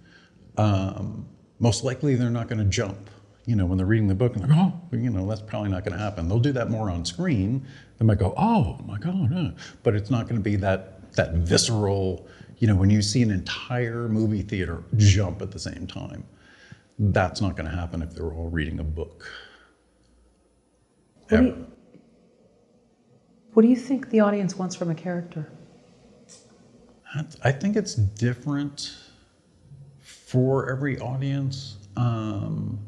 [0.57, 1.29] Um,
[1.59, 3.11] most likely, they're not going to jump.
[3.47, 5.71] You know, when they're reading the book and they're, like, oh, you know, that's probably
[5.71, 6.29] not going to happen.
[6.29, 7.67] They'll do that more on screen.
[7.99, 12.27] They might go, oh my God, but it's not going to be that that visceral.
[12.59, 16.25] You know, when you see an entire movie theater jump at the same time.
[17.03, 19.27] That's not going to happen if they're all reading a book.
[21.31, 21.67] What do, you,
[23.55, 25.51] what do you think the audience wants from a character?
[27.43, 28.97] I think it's different
[30.01, 31.77] for every audience.
[31.97, 32.79] Um,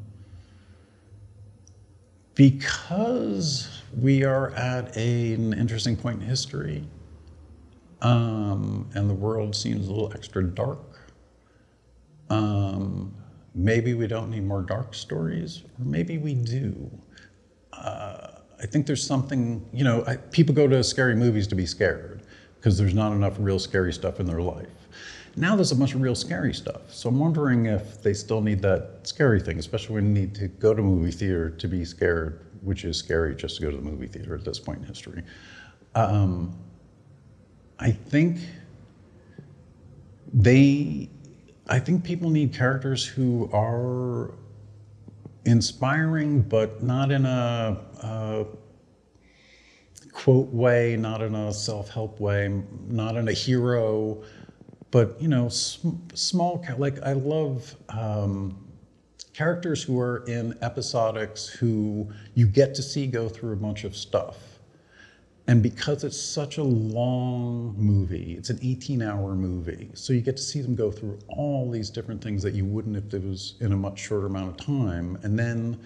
[2.34, 6.84] because we are at a, an interesting point in history,
[8.00, 11.12] um, and the world seems a little extra dark.
[12.30, 13.12] Um,
[13.54, 16.90] maybe we don't need more dark stories, or maybe we do.
[17.72, 18.28] Uh,
[18.60, 22.21] I think there's something, you know, I, people go to scary movies to be scared
[22.62, 24.68] because there's not enough real scary stuff in their life.
[25.34, 26.94] Now there's a bunch of real scary stuff.
[26.94, 30.46] So I'm wondering if they still need that scary thing, especially when you need to
[30.46, 33.82] go to movie theater to be scared, which is scary just to go to the
[33.82, 35.24] movie theater at this point in history.
[35.96, 36.56] Um,
[37.80, 38.38] I think
[40.32, 41.10] they
[41.68, 44.34] I think people need characters who are
[45.46, 48.46] inspiring, but not in a, a
[50.12, 54.22] quote way, not in a self-help way, not in a hero,
[54.90, 56.64] but you know, sm- small.
[56.78, 58.56] Like I love um,
[59.32, 63.96] characters who are in episodics who you get to see go through a bunch of
[63.96, 64.36] stuff.
[65.48, 70.36] And because it's such a long movie, it's an 18 hour movie, so you get
[70.36, 73.54] to see them go through all these different things that you wouldn't if it was
[73.60, 75.18] in a much shorter amount of time.
[75.24, 75.80] And then,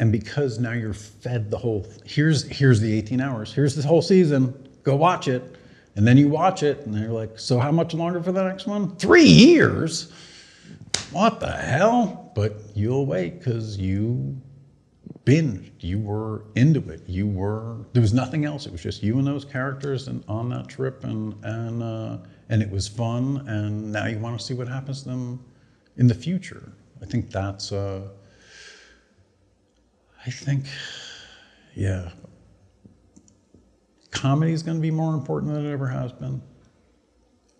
[0.00, 4.00] and because now you're fed the whole, here's, here's the 18 hours, here's this whole
[4.02, 5.56] season, go watch it.
[5.94, 8.66] And then you watch it, and they're like, so how much longer for the next
[8.66, 8.96] one?
[8.96, 10.10] Three years?
[11.12, 12.32] What the hell?
[12.34, 14.40] But you'll wait because you
[15.24, 15.72] binged.
[15.80, 17.02] You were into it.
[17.06, 18.66] You were there was nothing else.
[18.66, 22.62] It was just you and those characters and on that trip and and uh, and
[22.62, 23.44] it was fun.
[23.48, 25.44] And now you want to see what happens to them
[25.96, 26.72] in the future.
[27.02, 27.72] I think that's.
[27.72, 28.08] Uh,
[30.26, 30.66] I think,
[31.74, 32.10] yeah.
[34.10, 36.42] Comedy is going to be more important than it ever has been.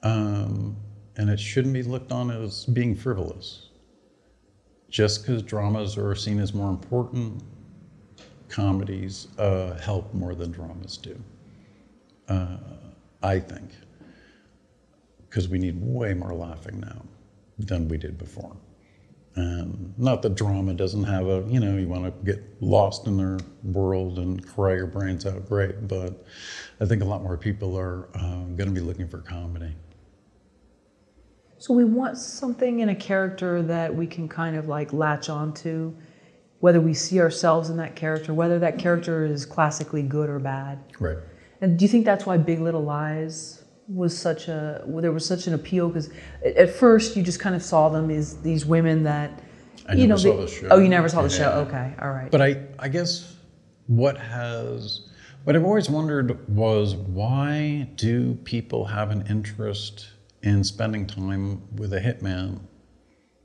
[0.02, 0.76] Um,
[1.16, 3.70] and it shouldn't be looked on as being frivolous
[4.90, 7.42] just because dramas are seen as more important,
[8.48, 11.18] comedies uh, help more than dramas do.
[12.28, 12.56] Uh,
[13.22, 13.70] I think.
[15.28, 17.02] Because we need way more laughing now
[17.58, 18.56] than we did before.
[19.36, 23.16] And not that drama doesn't have a, you know, you want to get lost in
[23.16, 25.86] their world and cry your brains out, great.
[25.86, 26.24] But
[26.80, 29.72] I think a lot more people are uh, going to be looking for comedy.
[31.58, 35.94] So we want something in a character that we can kind of like latch onto,
[36.58, 40.82] whether we see ourselves in that character, whether that character is classically good or bad.
[40.98, 41.18] Right.
[41.60, 43.59] And do you think that's why Big Little Lies
[43.92, 45.88] was such a there was such an appeal?
[45.88, 46.10] Because
[46.44, 49.42] at first you just kind of saw them as these women that
[49.88, 50.16] I you never know.
[50.16, 50.68] saw they- the show.
[50.70, 51.66] Oh, you never saw the show.
[51.68, 52.30] Okay, all right.
[52.30, 53.36] But I, I guess
[53.86, 55.08] what has,
[55.44, 60.08] what I've always wondered was why do people have an interest
[60.42, 62.60] in spending time with a hitman?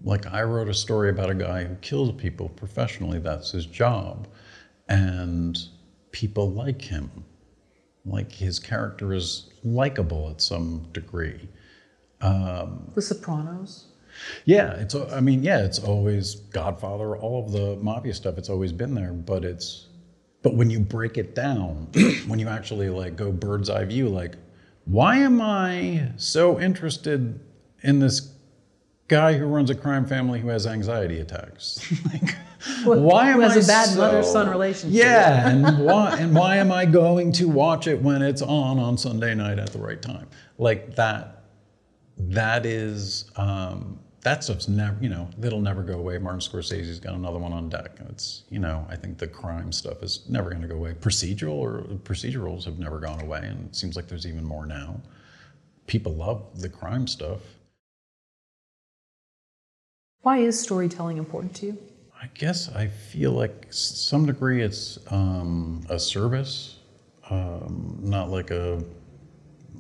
[0.03, 4.27] Like I wrote a story about a guy who kills people professionally, that's his job.
[4.87, 5.57] And
[6.11, 7.09] people like him.
[8.05, 11.49] Like his character is likable at some degree.
[12.21, 13.87] Um, the Sopranos.
[14.45, 14.95] Yeah, it's.
[14.95, 18.37] I mean, yeah, it's always Godfather, all of the mafia stuff.
[18.37, 19.87] It's always been there, but it's.
[20.41, 21.89] But when you break it down,
[22.27, 24.35] when you actually like go bird's eye view, like,
[24.85, 27.39] why am I so interested
[27.81, 28.34] in this
[29.07, 31.91] guy who runs a crime family who has anxiety attacks?
[32.13, 32.35] like,
[32.83, 34.97] why am has I a bad so- mother-son relationship.
[34.97, 38.97] Yeah, and why and why am I going to watch it when it's on on
[38.97, 40.27] Sunday night at the right time?
[40.57, 41.43] Like that
[42.17, 46.17] that is um, that stuff's never you know that'll never go away.
[46.17, 47.91] Martin Scorsese's got another one on deck.
[48.09, 50.93] It's you know I think the crime stuff is never going to go away.
[50.93, 54.99] Procedural or procedurals have never gone away, and it seems like there's even more now.
[55.87, 57.41] People love the crime stuff.
[60.25, 61.77] Why is storytelling important to you?
[62.19, 66.79] I guess I feel like some degree it's um, a service,
[67.29, 68.83] um, not like a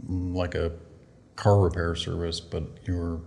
[0.07, 0.71] like a
[1.35, 3.23] car repair service, but you're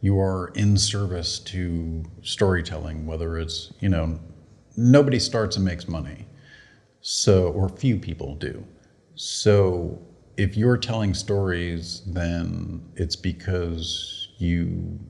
[0.00, 3.04] you are in service to storytelling.
[3.04, 4.20] Whether it's you know
[4.76, 6.26] nobody starts and makes money,
[7.00, 8.64] so or few people do.
[9.16, 10.00] So
[10.36, 15.00] if you're telling stories, then it's because you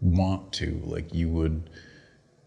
[0.00, 0.80] want to.
[0.84, 1.70] Like you would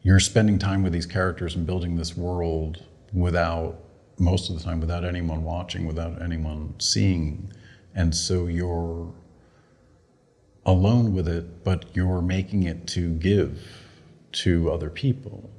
[0.02, 2.84] you're spending time with these characters and building this world
[3.14, 3.78] without
[4.18, 7.52] most of the time without anyone watching without anyone seeing.
[7.94, 9.14] And so you're
[10.66, 13.60] alone with it but you're making it to give
[14.32, 15.50] to other people.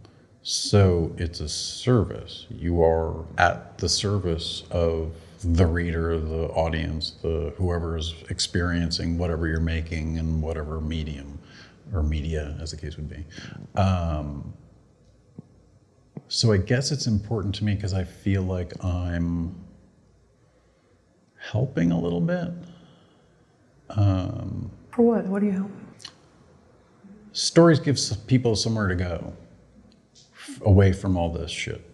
[0.44, 2.46] So it's a service.
[2.50, 5.12] You are at the service of
[5.44, 11.31] the reader the audience the whoever is experiencing whatever you're making in whatever medium
[11.92, 13.24] or media as the case would be
[13.80, 14.52] um,
[16.32, 19.54] so I guess it's important to me because I feel like I'm
[21.38, 22.50] helping a little bit.
[24.92, 25.26] For what?
[25.26, 25.70] What do you help?
[27.32, 29.34] Stories give people somewhere to go
[30.62, 31.84] away from all this shit.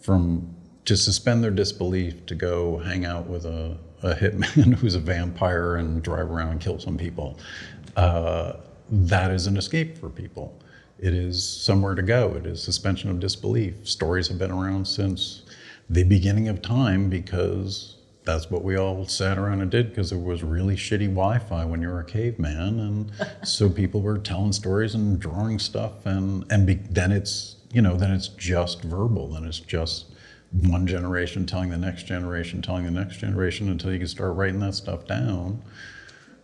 [0.00, 0.54] From
[0.84, 5.74] to suspend their disbelief to go hang out with a, a hitman who's a vampire
[5.74, 7.36] and drive around and kill some people.
[7.96, 8.52] Uh,
[8.90, 10.58] that is an escape for people.
[10.98, 12.34] It is somewhere to go.
[12.34, 13.86] It is suspension of disbelief.
[13.86, 15.42] Stories have been around since
[15.90, 20.20] the beginning of time because that's what we all sat around and did because it
[20.20, 23.12] was really shitty Wi-Fi when you were a caveman, and
[23.48, 27.96] so people were telling stories and drawing stuff, and and be, then it's you know
[27.96, 30.06] then it's just verbal, then it's just
[30.52, 34.60] one generation telling the next generation, telling the next generation until you can start writing
[34.60, 35.62] that stuff down.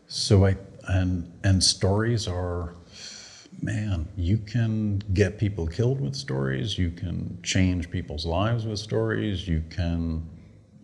[0.06, 0.56] So I
[0.88, 2.74] and and stories are
[3.60, 9.46] man, you can get people killed with stories, you can change people's lives with stories,
[9.46, 10.28] you can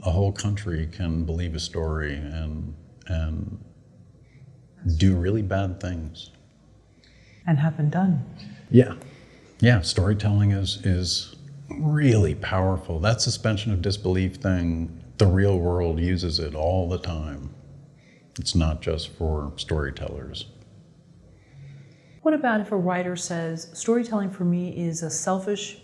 [0.05, 2.75] a whole country can believe a story and
[3.09, 3.59] and
[4.97, 6.31] do really bad things.
[7.47, 8.23] And have been done.
[8.71, 8.95] Yeah.
[9.61, 11.35] Yeah, storytelling is is
[11.69, 13.01] really powerful.
[13.01, 17.51] That suspension of disbelief thing, the real world uses it all the time.
[18.39, 20.47] It's not just for storytellers.
[22.23, 25.79] What about if a writer says, storytelling for me is a selfish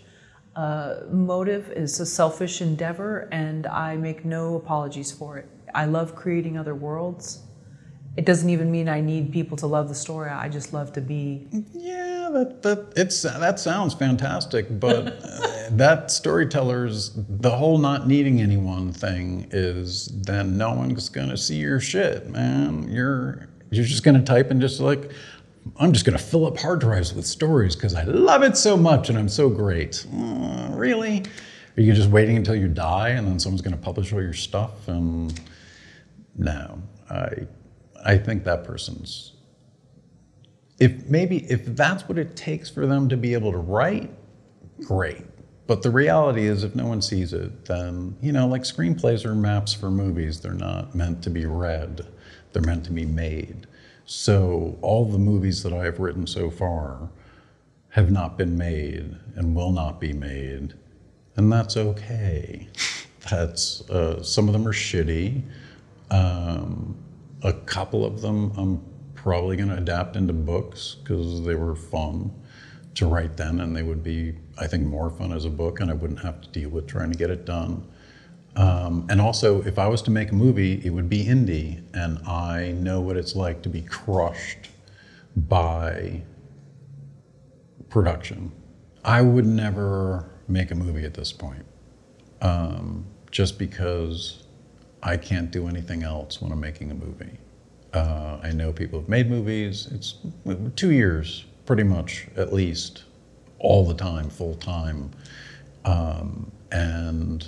[0.55, 5.49] uh, motive, is a selfish endeavor, and I make no apologies for it?
[5.73, 7.41] I love creating other worlds.
[8.15, 10.29] It doesn't even mean I need people to love the story.
[10.29, 11.47] I just love to be.
[11.73, 18.41] Yeah, that that it's that sounds fantastic, but uh, that storytellers the whole not needing
[18.41, 22.87] anyone thing is then no one's gonna see your shit, man.
[22.89, 25.11] You're you're just gonna type and just like
[25.77, 28.77] I'm just going to fill up hard drives with stories because I love it so
[28.77, 30.05] much and I'm so great.
[30.15, 31.23] Uh, really?
[31.77, 34.33] Are you just waiting until you die and then someone's going to publish all your
[34.33, 34.87] stuff?
[34.87, 35.37] And
[36.37, 37.47] no, I,
[38.05, 39.33] I think that person's.
[40.79, 44.11] If maybe if that's what it takes for them to be able to write,
[44.83, 45.23] great.
[45.67, 49.33] But the reality is, if no one sees it, then you know, like screenplays are
[49.35, 50.41] maps for movies.
[50.41, 52.05] They're not meant to be read;
[52.51, 53.67] they're meant to be made.
[54.05, 57.09] So all the movies that I have written so far
[57.89, 60.73] have not been made and will not be made,
[61.37, 62.67] and that's okay.
[63.31, 65.41] That's uh, some of them are shitty.
[66.11, 66.95] Um,
[67.41, 68.83] a couple of them I'm
[69.25, 72.31] probably going to adapt into books because they were fun
[72.93, 75.89] to write then, and they would be, I think, more fun as a book, and
[75.89, 77.87] I wouldn't have to deal with trying to get it done.
[78.55, 82.19] Um, and also, if I was to make a movie, it would be indie, and
[82.27, 84.69] I know what it's like to be crushed
[85.35, 86.21] by
[87.89, 88.51] production.
[89.03, 91.65] I would never make a movie at this point,
[92.43, 94.43] um, just because
[95.01, 97.39] I can't do anything else when I'm making a movie.
[97.95, 99.87] Uh, I know people have made movies.
[99.91, 100.15] It's
[100.75, 103.05] two years, pretty much, at least,
[103.59, 105.11] all the time, full time,
[105.85, 107.47] um, and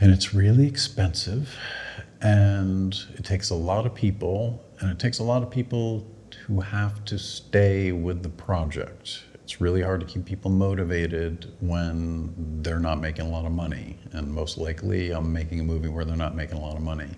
[0.00, 1.54] and it's really expensive.
[2.22, 6.06] And it takes a lot of people and it takes a lot of people
[6.46, 9.24] who have to stay with the project.
[9.34, 13.98] It's really hard to keep people motivated when they're not making a lot of money.
[14.12, 17.10] And most likely i'm making a movie where they're not making a lot of money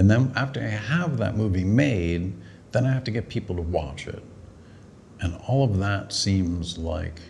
[0.00, 2.32] and then after i have that movie made
[2.72, 4.24] then i have to get people to watch it
[5.20, 7.20] and all of that seems like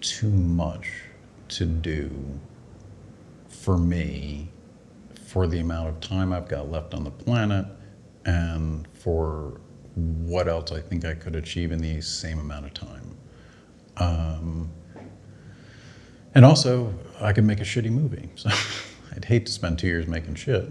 [0.00, 0.90] too much
[1.48, 2.10] to do
[3.48, 4.48] for me
[5.24, 7.64] for the amount of time I've got left on the planet
[8.24, 9.60] and for
[9.94, 13.16] what else I think I could achieve in the same amount of time.
[13.96, 14.70] Um,
[16.34, 18.28] and also, I could make a shitty movie.
[18.36, 18.50] So
[19.14, 20.66] I'd hate to spend two years making shit.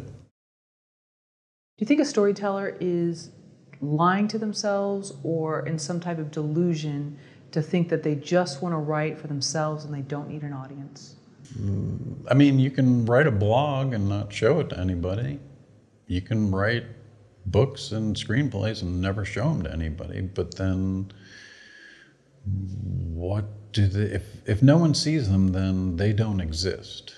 [1.82, 3.32] Do you think a storyteller is
[3.82, 7.18] lying to themselves or in some type of delusion
[7.54, 10.54] to think that they just want to write for themselves and they don't need an
[10.54, 11.16] audience?
[11.60, 15.40] Mm, I mean, you can write a blog and not show it to anybody.
[16.06, 16.86] You can write
[17.48, 20.22] books and screenplays and never show them to anybody.
[20.22, 21.12] But then,
[22.46, 24.14] what do they?
[24.18, 27.16] If if no one sees them, then they don't exist.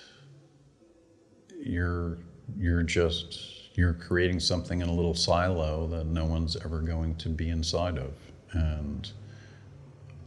[1.60, 2.16] You're
[2.56, 7.28] you're just you're creating something in a little silo that no one's ever going to
[7.28, 8.14] be inside of.
[8.52, 9.10] And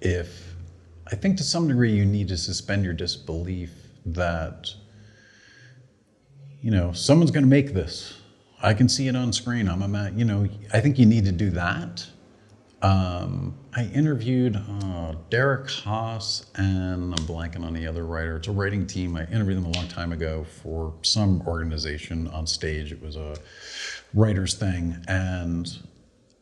[0.02, 0.56] if
[1.12, 3.72] I think to some degree you need to suspend your disbelief
[4.06, 4.74] that
[6.62, 8.20] you know someone's going to make this
[8.62, 10.18] i can see it on screen i'm a man.
[10.18, 12.08] you know i think you need to do that
[12.82, 18.38] um, i interviewed uh, derek haas and i'm blanking on the other writer.
[18.38, 19.16] It's a writing team.
[19.16, 22.92] I interviewed them a long time ago for some organization on stage.
[22.92, 23.36] It was a
[24.14, 24.98] writers thing.
[25.08, 25.68] And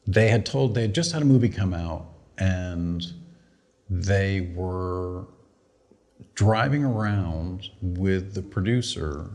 [0.08, 2.08] they had told they had just had a movie come out
[2.38, 3.04] and
[3.90, 5.26] they were
[6.34, 9.32] driving around with the producer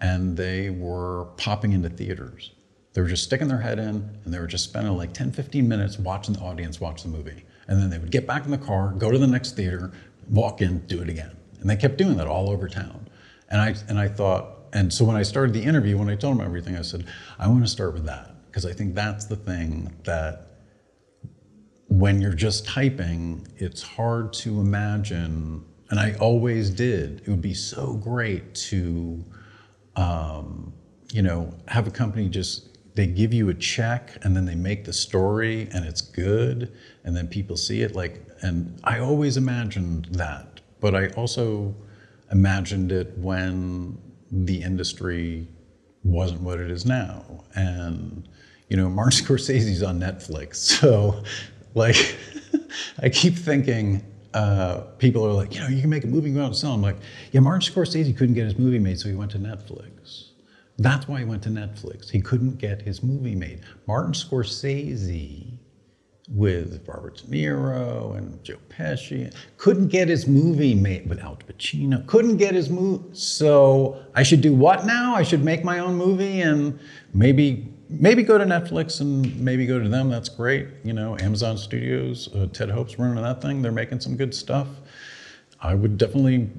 [0.00, 2.52] and they were popping into theaters.
[2.94, 5.68] They were just sticking their head in and they were just spending like 10, 15
[5.68, 7.44] minutes watching the audience watch the movie.
[7.68, 9.92] And then they would get back in the car, go to the next theater,
[10.30, 11.36] walk in, do it again.
[11.60, 13.08] And they kept doing that all over town.
[13.50, 16.36] And I, and I thought, and so when I started the interview, when I told
[16.36, 17.06] him everything, I said,
[17.38, 20.48] I want to start with that because I think that's the thing that
[21.88, 27.54] when you're just typing, it's hard to imagine, and I always did, it would be
[27.54, 29.24] so great to,
[29.96, 30.72] um,
[31.12, 32.67] you know, have a company just,
[32.98, 36.72] they give you a check and then they make the story and it's good
[37.04, 37.94] and then people see it.
[37.94, 41.76] Like, and I always imagined that, but I also
[42.32, 43.96] imagined it when
[44.32, 45.46] the industry
[46.02, 47.44] wasn't what it is now.
[47.54, 48.28] And,
[48.68, 50.56] you know, Martin Scorsese's on Netflix.
[50.56, 51.22] So,
[51.76, 52.16] like,
[53.00, 56.40] I keep thinking, uh, people are like, you know, you can make a movie go
[56.40, 56.72] out and sell.
[56.72, 56.96] I'm like,
[57.30, 60.27] yeah, Martin Scorsese couldn't get his movie made, so he went to Netflix.
[60.78, 62.08] That's why he went to Netflix.
[62.08, 63.62] He couldn't get his movie made.
[63.86, 65.58] Martin Scorsese
[66.30, 69.34] with Robert De Niro and Joe Pesci.
[69.56, 72.06] Couldn't get his movie made with Al Pacino.
[72.06, 73.04] Couldn't get his movie.
[73.12, 75.14] So I should do what now?
[75.14, 76.78] I should make my own movie and
[77.14, 80.10] maybe maybe go to Netflix and maybe go to them.
[80.10, 80.68] That's great.
[80.84, 82.28] You know, Amazon Studios.
[82.34, 83.62] Uh, Ted Hope's running that thing.
[83.62, 84.68] They're making some good stuff.
[85.60, 86.50] I would definitely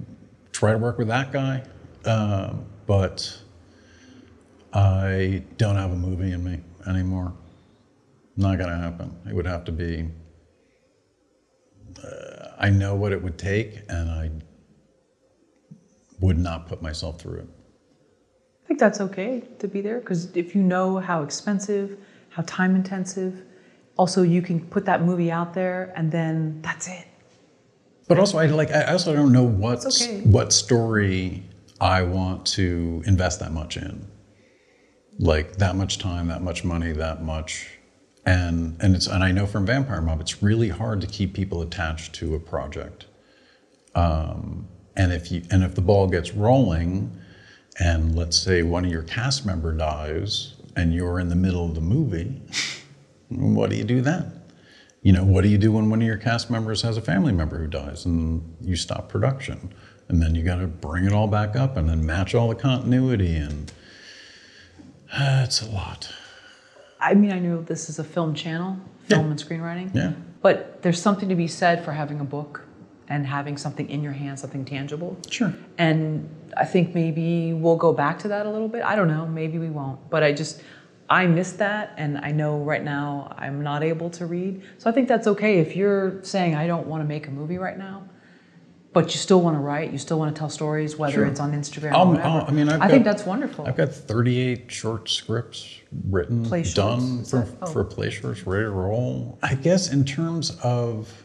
[0.51, 1.63] try to work with that guy,
[2.03, 2.53] uh,
[2.86, 3.39] but
[4.74, 7.34] I don't have a movie in me anymore.
[8.38, 9.15] Not going to happen.
[9.28, 10.07] It would have to be.
[12.03, 14.32] Uh, I know what it would take, and I
[16.22, 17.47] would not put myself through it.
[18.63, 21.97] I think that's okay to be there because if you know how expensive,
[22.30, 23.41] how time intensive,
[23.97, 27.05] also you can put that movie out there and then that's it.
[28.07, 28.72] But also, I like.
[28.72, 30.22] I also don't know what okay.
[30.22, 31.43] what story
[31.80, 34.07] I want to invest that much in.
[35.20, 37.67] Like that much time, that much money, that much
[38.26, 41.61] and and it's and I know from Vampire Mob, it's really hard to keep people
[41.61, 43.05] attached to a project.
[43.95, 47.17] Um, and if you and if the ball gets rolling,
[47.80, 51.76] and let's say one of your cast member dies, and you're in the middle of
[51.76, 52.41] the movie,
[53.30, 54.34] what do you do then?
[55.01, 57.32] You know, what do you do when one of your cast members has a family
[57.32, 59.74] member who dies, and you stop production,
[60.07, 62.55] and then you got to bring it all back up, and then match all the
[62.55, 63.72] continuity, and
[65.14, 66.14] uh, it's a lot.
[66.99, 69.32] I mean, I know this is a film channel, film yeah.
[69.32, 69.95] and screenwriting.
[69.95, 70.14] Yeah.
[70.41, 72.66] But there's something to be said for having a book
[73.07, 75.18] and having something in your hand, something tangible.
[75.30, 75.53] Sure.
[75.78, 78.84] And I think maybe we'll go back to that a little bit.
[78.84, 79.26] I don't know.
[79.26, 80.10] Maybe we won't.
[80.10, 80.62] But I just,
[81.10, 81.93] I miss that.
[81.97, 84.62] And I know right now I'm not able to read.
[84.78, 85.57] So I think that's okay.
[85.60, 88.07] If you're saying, I don't want to make a movie right now,
[89.00, 91.26] but you still want to write, you still want to tell stories, whether sure.
[91.26, 92.28] it's on Instagram or um, whatever.
[92.28, 93.66] I'll, i mean, I've i got, think that's wonderful.
[93.66, 95.80] I've got 38 short scripts
[96.10, 96.43] written,
[96.74, 97.66] done for, oh.
[97.68, 99.39] for play shorts, ready to roll.
[99.41, 101.24] I guess in terms of,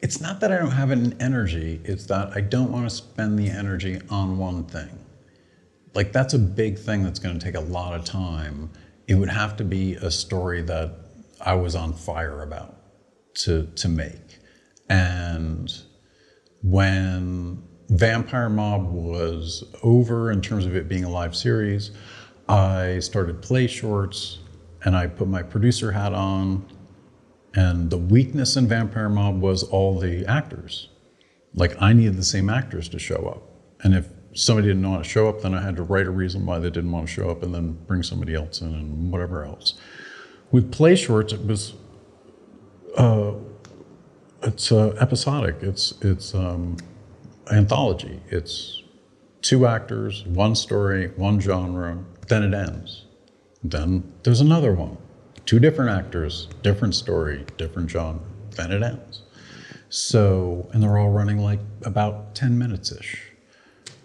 [0.00, 3.38] it's not that I don't have an energy, it's that I don't want to spend
[3.38, 4.90] the energy on one thing.
[5.94, 8.68] Like that's a big thing that's going to take a lot of time.
[9.08, 10.90] It would have to be a story that
[11.40, 12.76] I was on fire about
[13.36, 14.40] to, to make.
[14.90, 15.72] And
[16.64, 21.90] when Vampire Mob was over in terms of it being a live series,
[22.48, 24.38] I started play shorts
[24.82, 26.66] and I put my producer hat on.
[27.54, 30.88] And the weakness in Vampire Mob was all the actors.
[31.54, 33.42] Like I needed the same actors to show up.
[33.84, 36.46] And if somebody didn't want to show up, then I had to write a reason
[36.46, 39.44] why they didn't want to show up and then bring somebody else in and whatever
[39.44, 39.74] else.
[40.50, 41.74] With play shorts, it was
[42.96, 43.34] uh,
[44.44, 45.56] it's uh, episodic.
[45.60, 46.76] It's it's um,
[47.50, 48.20] anthology.
[48.28, 48.82] It's
[49.42, 51.98] two actors, one story, one genre.
[52.28, 53.04] Then it ends.
[53.62, 54.98] Then there's another one,
[55.46, 58.20] two different actors, different story, different genre.
[58.50, 59.22] Then it ends.
[59.88, 63.30] So and they're all running like about ten minutes ish.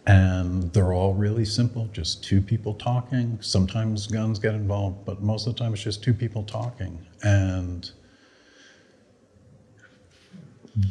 [0.08, 3.38] And they're all really simple, just two people talking.
[3.42, 7.06] Sometimes guns get involved, but most of the time it's just two people talking.
[7.22, 7.92] And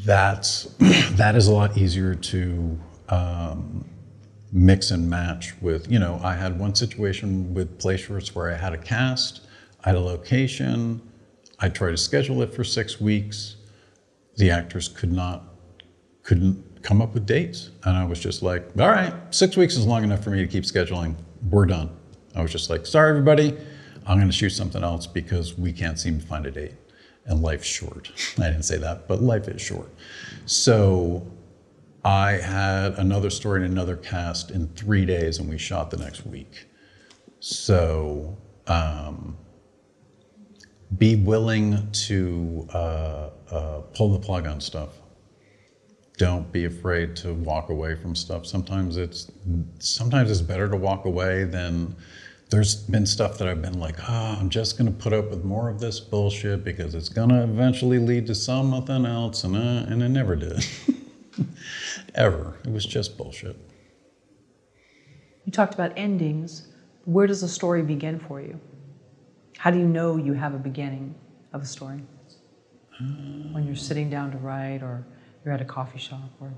[0.05, 0.65] that's
[1.12, 2.78] that is a lot easier to
[3.09, 3.85] um,
[4.52, 5.90] mix and match with.
[5.90, 9.47] You know, I had one situation with play shorts where I had a cast,
[9.85, 11.01] I had a location,
[11.59, 13.56] I tried to schedule it for six weeks.
[14.36, 15.44] The actors could not
[16.23, 19.86] couldn't come up with dates, and I was just like, all right, six weeks is
[19.86, 21.16] long enough for me to keep scheduling.
[21.51, 21.90] We're done.
[22.36, 23.56] I was just like, sorry, everybody,
[24.06, 26.74] I'm going to shoot something else because we can't seem to find a date
[27.28, 28.10] and life's short.
[28.38, 29.90] I didn't say that, but life is short.
[30.46, 31.26] So
[32.05, 36.26] I had another story and another cast in three days, and we shot the next
[36.26, 36.66] week.
[37.40, 38.36] So
[38.66, 39.36] um,
[40.96, 44.90] be willing to uh, uh, pull the plug on stuff.
[46.18, 48.46] don't be afraid to walk away from stuff.
[48.46, 49.30] Sometimes it's
[49.78, 51.96] sometimes it's better to walk away than
[52.50, 55.68] there's been stuff that I've been like, oh, I'm just gonna put up with more
[55.68, 60.08] of this bullshit because it's gonna eventually lead to something else, and uh, and it
[60.08, 60.64] never did.
[62.14, 62.58] Ever.
[62.64, 63.56] It was just bullshit.
[65.44, 66.68] You talked about endings.
[67.04, 68.60] Where does a story begin for you?
[69.56, 71.14] How do you know you have a beginning
[71.52, 72.00] of a story?
[73.52, 75.06] when you're sitting down to write or
[75.44, 76.52] you're at a coffee shop or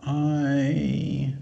[0.00, 1.34] I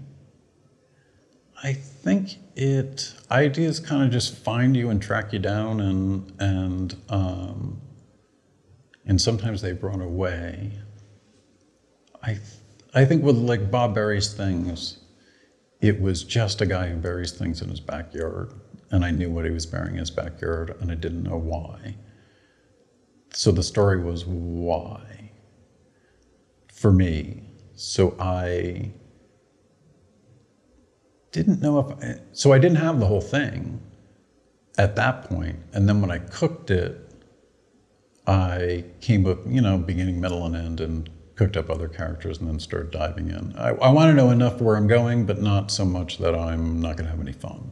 [1.63, 6.95] I think it ideas kind of just find you and track you down and and
[7.09, 7.81] um,
[9.05, 10.71] and sometimes they've run away.
[12.23, 12.39] I
[12.93, 14.99] I think with like Bob buries things,
[15.81, 18.53] it was just a guy who buries things in his backyard,
[18.89, 21.95] and I knew what he was burying in his backyard, and I didn't know why.
[23.33, 25.31] So the story was why
[26.73, 27.43] for me.
[27.75, 28.91] So I
[31.31, 33.81] didn't know if, I, so I didn't have the whole thing
[34.77, 35.59] at that point.
[35.73, 36.97] And then when I cooked it,
[38.27, 42.47] I came up, you know, beginning, middle, and end, and cooked up other characters and
[42.47, 43.55] then started diving in.
[43.57, 46.79] I, I want to know enough where I'm going, but not so much that I'm
[46.79, 47.71] not going to have any fun.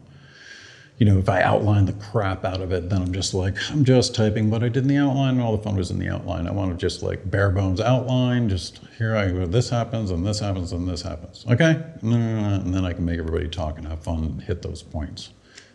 [1.00, 3.86] You know, if I outline the crap out of it, then I'm just like, I'm
[3.86, 6.46] just typing what I did in the outline, all the fun was in the outline.
[6.46, 10.28] I want to just like bare bones outline, just here I go, this happens, and
[10.28, 11.46] this happens, and this happens.
[11.50, 11.82] Okay?
[12.02, 15.30] And then I can make everybody talk and have fun, and hit those points.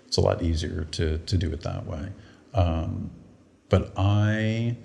[0.07, 2.11] It's a lot easier to, to do it that way.
[2.53, 3.11] Um,
[3.71, 4.77] but I,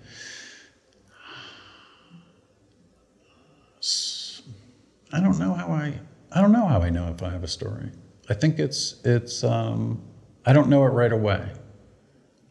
[5.11, 5.99] I don't know how I,
[6.31, 7.91] I don't know how I know if I have a story.
[8.29, 10.01] I think it's, it's, um,
[10.49, 11.47] I don't know it right away.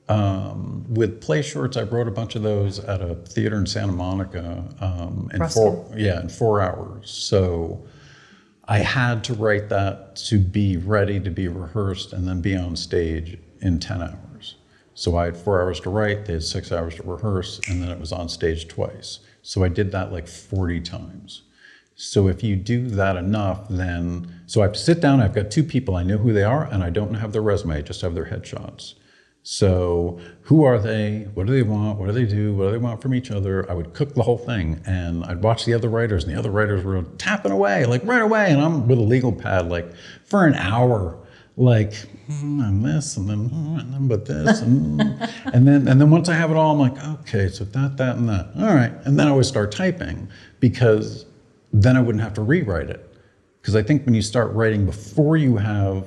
[0.09, 3.91] Um, with play shorts, I wrote a bunch of those at a theater in Santa
[3.91, 7.11] Monica um, in four, yeah, in four hours.
[7.11, 7.85] So
[8.69, 12.77] I had to write that to be ready to be rehearsed and then be on
[12.77, 14.55] stage in 10 hours.
[14.95, 17.91] So I had four hours to write, they had six hours to rehearse, and then
[17.91, 19.19] it was on stage twice.
[19.43, 21.43] So I did that like 40 times.
[22.01, 25.97] So if you do that enough, then, so I sit down, I've got two people,
[25.97, 28.27] I know who they are, and I don't have their resume, I just have their
[28.27, 28.95] headshots.
[29.43, 31.27] So who are they?
[31.35, 31.99] What do they want?
[31.99, 32.55] What do they do?
[32.55, 33.69] What do they want from each other?
[33.69, 36.53] I would cook the whole thing and I'd watch the other writers and the other
[36.53, 38.53] writers were tapping away, like right away.
[38.53, 39.93] And I'm with a legal pad, like
[40.25, 41.19] for an hour,
[41.57, 41.95] like,
[42.29, 45.01] hmm, and this and then, hmm, and then but this and,
[45.53, 48.17] and then and then once I have it all, I'm like, okay, so that, that,
[48.19, 48.51] and that.
[48.57, 48.93] All right.
[49.05, 50.29] And then I would start typing
[50.61, 51.25] because
[51.73, 53.05] then I wouldn't have to rewrite it.
[53.61, 56.07] Because I think when you start writing before you have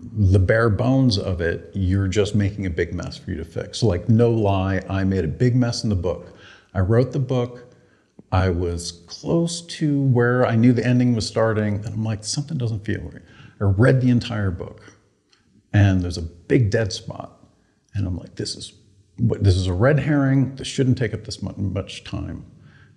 [0.00, 3.78] the bare bones of it, you're just making a big mess for you to fix.
[3.78, 6.36] So, like, no lie, I made a big mess in the book.
[6.74, 7.72] I wrote the book.
[8.32, 12.56] I was close to where I knew the ending was starting, and I'm like, something
[12.58, 13.22] doesn't feel right.
[13.60, 14.82] I read the entire book,
[15.72, 17.38] and there's a big dead spot,
[17.94, 18.72] and I'm like, this is
[19.18, 20.56] this is a red herring.
[20.56, 22.46] This shouldn't take up this much time.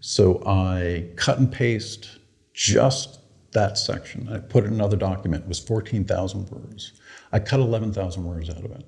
[0.07, 2.19] So I cut and paste
[2.53, 3.22] just
[3.53, 4.30] that section.
[4.32, 5.45] I put it in another document.
[5.45, 6.94] It was 14,000 words.
[7.32, 8.86] I cut 11,000 words out of it.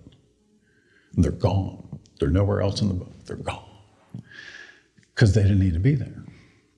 [1.16, 2.00] And they're gone.
[2.20, 3.26] They're nowhere else in the book.
[3.26, 3.66] They're gone.
[5.16, 6.24] Because they didn't need to be there.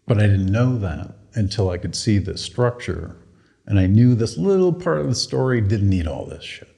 [0.08, 3.18] But I didn't know that until I could see the structure.
[3.66, 6.69] And I knew this little part of the story didn't need all this shit.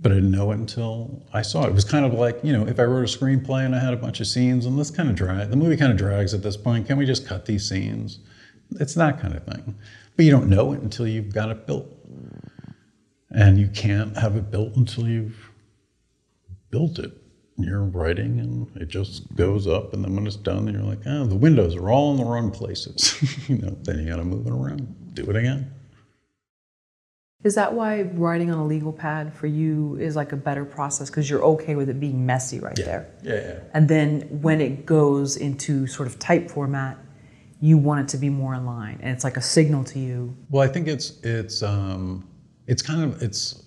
[0.00, 1.70] But I didn't know it until I saw it.
[1.70, 3.92] It was kind of like, you know, if I wrote a screenplay and I had
[3.92, 6.42] a bunch of scenes, and this kind of drag, the movie kind of drags at
[6.42, 6.86] this point.
[6.86, 8.20] Can we just cut these scenes?
[8.78, 9.74] It's that kind of thing.
[10.14, 11.86] But you don't know it until you've got it built.
[13.30, 15.50] And you can't have it built until you've
[16.70, 17.12] built it.
[17.56, 21.26] You're writing and it just goes up, and then when it's done, you're like, oh,
[21.26, 23.16] the windows are all in the wrong places.
[23.48, 25.74] you know, then you got to move it around, do it again.
[27.44, 31.08] Is that why writing on a legal pad for you is like a better process
[31.08, 32.84] because you're okay with it being messy right yeah.
[32.84, 33.10] there?
[33.22, 33.58] Yeah, yeah.
[33.74, 36.98] And then when it goes into sort of type format,
[37.60, 40.36] you want it to be more in line, and it's like a signal to you.
[40.50, 42.28] Well, I think it's it's um,
[42.66, 43.62] it's kind of it's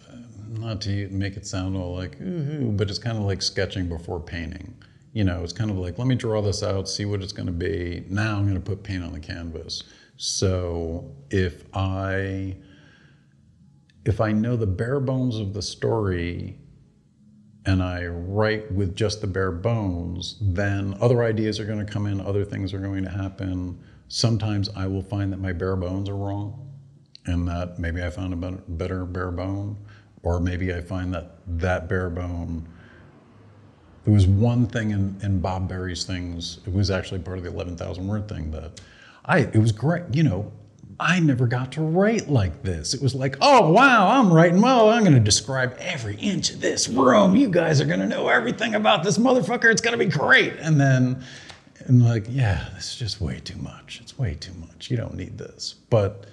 [0.49, 4.19] not to make it sound all like ooh, but it's kind of like sketching before
[4.19, 4.75] painting.
[5.13, 7.47] You know, it's kind of like let me draw this out, see what it's going
[7.47, 8.05] to be.
[8.09, 9.83] Now I'm going to put paint on the canvas.
[10.17, 12.55] So if I
[14.05, 16.57] if I know the bare bones of the story
[17.65, 22.07] and I write with just the bare bones, then other ideas are going to come
[22.07, 23.79] in, other things are going to happen.
[24.07, 26.69] Sometimes I will find that my bare bones are wrong
[27.25, 29.77] and that maybe I found a better bare bone,
[30.23, 32.67] or maybe I find that that bare bone.
[34.05, 37.51] There was one thing in, in Bob Buries things, it was actually part of the
[37.51, 38.81] 11,000 word thing that
[39.25, 40.03] I it was great.
[40.11, 40.51] You know,
[40.99, 42.93] I never got to write like this.
[42.93, 44.61] It was like, oh wow, I'm writing.
[44.61, 47.35] Well, I'm going to describe every inch of this room.
[47.35, 49.71] You guys are going to know everything about this motherfucker.
[49.71, 50.53] It's going to be great.
[50.59, 51.23] And then,
[51.85, 53.99] and like, yeah, this is just way too much.
[54.01, 54.91] It's way too much.
[54.91, 55.75] You don't need this.
[55.89, 56.25] But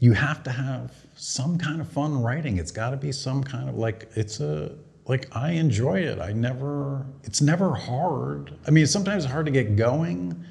[0.00, 2.58] you have to have some kind of fun writing.
[2.58, 4.72] It's got to be some kind of like it's a
[5.06, 6.18] like I enjoy it.
[6.18, 7.06] I never.
[7.24, 8.54] It's never hard.
[8.66, 10.44] I mean, sometimes it's hard to get going,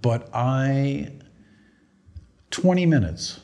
[0.00, 1.12] but I
[2.52, 3.40] 20 minutes.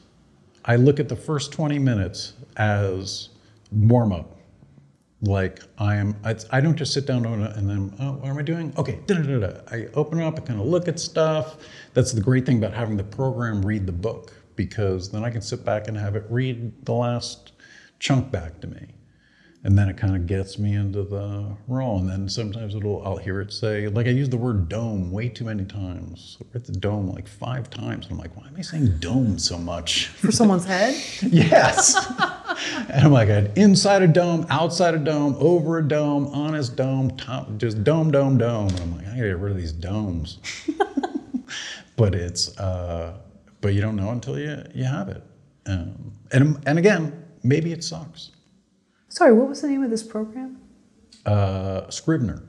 [0.65, 3.31] I look at the first 20 minutes as
[3.73, 4.37] warm up.
[5.21, 8.43] Like I am, I, I don't just sit down and then, oh, what am I
[8.43, 8.73] doing?
[8.79, 11.57] Okay, da, da, da, I open up, I kind of look at stuff.
[11.95, 15.43] That's the great thing about having the program read the book because then I can
[15.43, 17.53] sit back and have it read the last
[17.99, 18.87] chunk back to me
[19.65, 21.99] and then it kind of gets me into the role.
[21.99, 25.29] And then sometimes it'll I'll hear it say like I use the word dome way
[25.29, 26.39] too many times.
[26.41, 28.07] I read the dome like five times.
[28.07, 30.07] And I'm like, why am I saying dome so much?
[30.09, 30.95] For someone's head?
[31.23, 31.97] yes.
[32.89, 37.17] and I'm like, inside a dome, outside a dome, over a dome, on his dome,
[37.17, 38.69] top, just dome, dome, dome.
[38.69, 40.39] And I'm like, I gotta get rid of these domes.
[41.97, 43.19] but it's uh,
[43.61, 45.25] but you don't know until you you have it.
[45.67, 48.31] Um, and and again, maybe it sucks
[49.09, 50.61] Sorry, what was the name of this program?
[51.25, 52.43] Uh, Scrivener.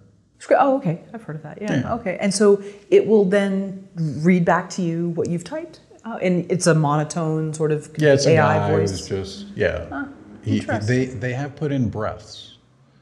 [0.52, 1.02] Oh, okay.
[1.14, 1.62] I've heard of that.
[1.62, 1.82] Yeah.
[1.82, 1.94] yeah.
[1.96, 2.18] Okay.
[2.20, 6.68] And so it will then read back to you what you've typed, uh, and it's
[6.68, 9.08] a monotone sort of yeah, it's AI a guy voice.
[9.08, 9.86] just yeah.
[9.90, 10.06] Huh,
[10.44, 12.58] he, they they have put in breaths.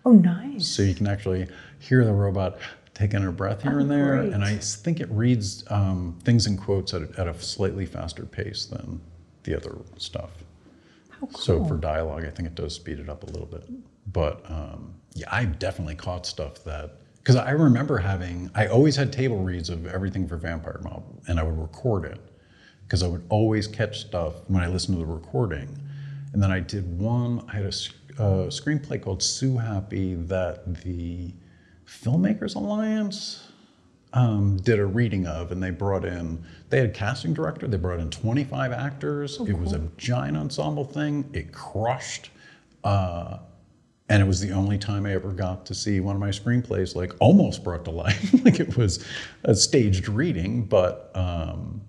[0.06, 0.68] Oh, nice.
[0.68, 1.48] So you can actually
[1.80, 2.58] hear the robot
[2.94, 4.34] taking a breath here oh, and there, great.
[4.34, 8.66] and I think it reads um, things in quotes at at a slightly faster pace
[8.66, 9.00] than
[9.44, 10.32] the other stuff.
[11.20, 11.32] Cool.
[11.32, 13.64] So for dialogue, I think it does speed it up a little bit.
[14.12, 19.12] But um, yeah, I've definitely caught stuff that because I remember having I always had
[19.12, 22.20] table reads of everything for Vampire Mob, and I would record it
[22.84, 25.78] because I would always catch stuff when I listened to the recording.
[26.34, 27.44] And then I did one.
[27.50, 31.34] I had a, a screenplay called Sue Happy that the
[31.86, 33.47] Filmmakers Alliance
[34.14, 37.78] um, did a reading of, and they brought in, they had a casting director, they
[37.78, 39.38] brought in 25 actors.
[39.40, 41.30] Oh, it was a giant ensemble thing.
[41.34, 42.30] It crushed.
[42.84, 43.40] Uh,
[44.10, 46.96] and it was the only time I ever got to see one of my screenplays
[46.96, 48.34] like almost brought to life.
[48.46, 49.06] like it was
[49.44, 51.82] a staged reading, but um,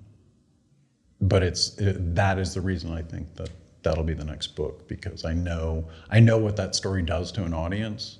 [1.20, 3.50] but it's it, that is the reason I think that
[3.82, 7.44] that'll be the next book because I know I know what that story does to
[7.44, 8.18] an audience,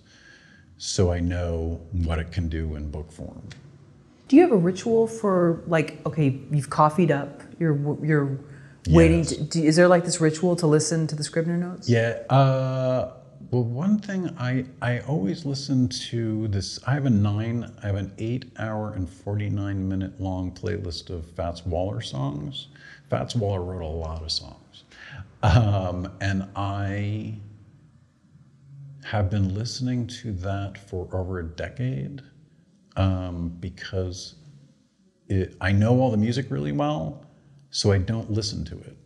[0.77, 3.43] so I know what it can do in book form.
[4.29, 8.39] Do you have a ritual for like, okay, you've coffeeed up, you're you're
[8.89, 9.19] waiting.
[9.21, 9.29] Yes.
[9.37, 11.89] To, do, is there like this ritual to listen to the Scrivener notes?
[11.89, 12.23] Yeah.
[12.29, 13.15] Uh,
[13.51, 16.79] well, one thing I I always listen to this.
[16.87, 17.73] I have a nine.
[17.83, 22.69] I have an eight-hour and forty-nine minute long playlist of Fats Waller songs.
[23.09, 24.85] Fats Waller wrote a lot of songs,
[25.43, 27.39] um, and I
[29.05, 32.21] have been listening to that for over a decade
[32.99, 34.35] um, because
[35.29, 37.25] it, I know all the music really well,
[37.70, 38.97] so I don't listen to it.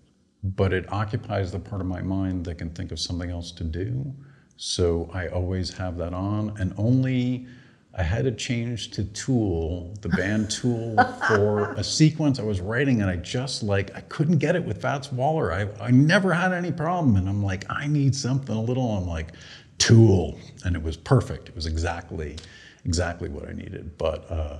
[0.43, 3.65] But it occupies the part of my mind that can think of something else to
[3.65, 4.13] do.
[4.57, 7.47] So I always have that on, and only
[7.95, 10.97] I had to change to Tool, the band Tool,
[11.29, 14.81] for a sequence I was writing, and I just like I couldn't get it with
[14.81, 15.53] Fats Waller.
[15.53, 18.97] I, I never had any problem, and I'm like I need something a little.
[18.97, 19.33] I'm like
[19.79, 21.51] Tool, and it was perfect.
[21.51, 22.37] It was exactly
[22.85, 23.97] exactly what I needed.
[23.99, 24.59] But uh,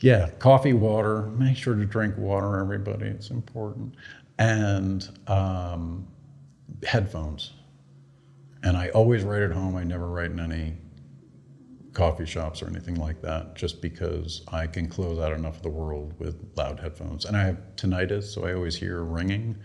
[0.00, 1.22] yeah, coffee, water.
[1.22, 3.06] Make sure to drink water, everybody.
[3.06, 3.94] It's important.
[4.38, 6.06] And um,
[6.86, 7.52] headphones.
[8.62, 9.76] And I always write at home.
[9.76, 10.74] I never write in any
[11.92, 15.68] coffee shops or anything like that, just because I can close out enough of the
[15.68, 17.24] world with loud headphones.
[17.24, 19.56] And I have tinnitus, so I always hear ringing.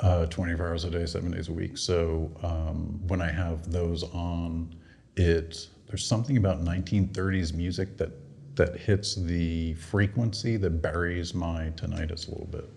[0.00, 1.76] Uh, 24 hours a day, seven days a week.
[1.76, 4.72] So um, when I have those on,
[5.16, 8.10] it there's something about 1930s music that
[8.58, 12.68] that hits the frequency that buries my tinnitus a little bit.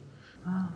[0.46, 0.70] Wow.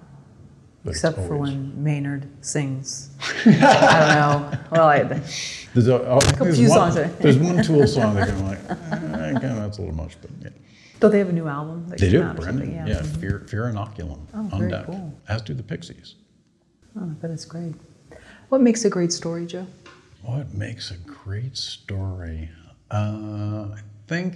[0.83, 3.11] But Except for when Maynard sings.
[3.45, 4.59] I don't know.
[4.71, 9.39] Well, I, there's a, oh, there's one, there's one Tool song that I'm like, eh,
[9.39, 10.49] that's a little much, but yeah.
[10.99, 11.87] Don't they have a new album?
[11.87, 12.71] they do, Brendan.
[12.71, 13.19] Yeah, yeah mm-hmm.
[13.19, 14.85] Fear, Fear Inoculum oh, on very deck.
[14.85, 15.13] Cool.
[15.27, 16.15] As do the Pixies.
[16.97, 17.73] Oh, I bet it's great.
[18.49, 19.67] What makes a great story, Joe?
[20.21, 22.47] What makes a great story?
[22.91, 24.35] Uh, I think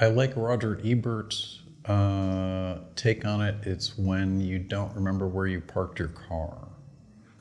[0.00, 3.54] I like Roger Ebert's uh, take on it.
[3.64, 6.56] It's when you don't remember where you parked your car.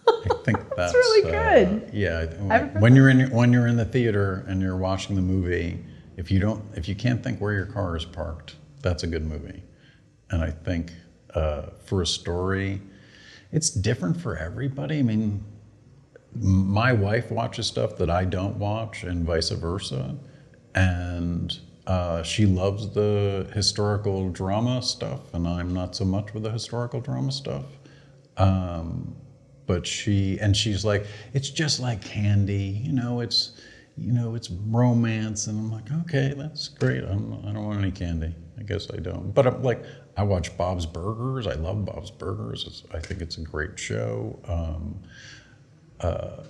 [0.05, 1.83] I think that's, that's really good.
[1.83, 5.79] Uh, yeah, when you're in when you're in the theater and you're watching the movie,
[6.17, 9.25] if you don't if you can't think where your car is parked, that's a good
[9.25, 9.63] movie.
[10.31, 10.91] And I think
[11.33, 12.81] uh, for a story,
[13.53, 14.99] it's different for everybody.
[14.99, 15.45] I mean,
[16.35, 20.15] my wife watches stuff that I don't watch, and vice versa.
[20.75, 26.51] And uh, she loves the historical drama stuff, and I'm not so much with the
[26.51, 27.65] historical drama stuff.
[28.37, 29.15] Um,
[29.65, 33.19] but she and she's like, it's just like candy, you know.
[33.21, 33.61] It's
[33.97, 37.03] you know, it's romance, and I'm like, okay, that's great.
[37.03, 38.33] I'm, I don't want any candy.
[38.57, 39.33] I guess I don't.
[39.33, 39.83] But I'm like,
[40.17, 41.47] I watch Bob's Burgers.
[41.47, 42.65] I love Bob's Burgers.
[42.67, 44.39] It's, I think it's a great show.
[44.47, 44.99] Um,
[46.03, 46.43] uh,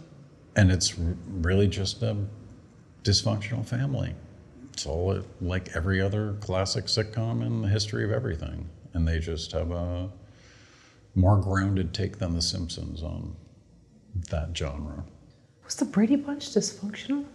[0.55, 2.15] and it's really just a
[3.03, 4.13] dysfunctional family.
[4.73, 8.67] It's all like every other classic sitcom in the history of everything.
[8.93, 10.09] And they just have a
[11.15, 13.35] more grounded take than The Simpsons on
[14.29, 15.03] that genre.
[15.63, 17.25] Was the Brady Bunch dysfunctional?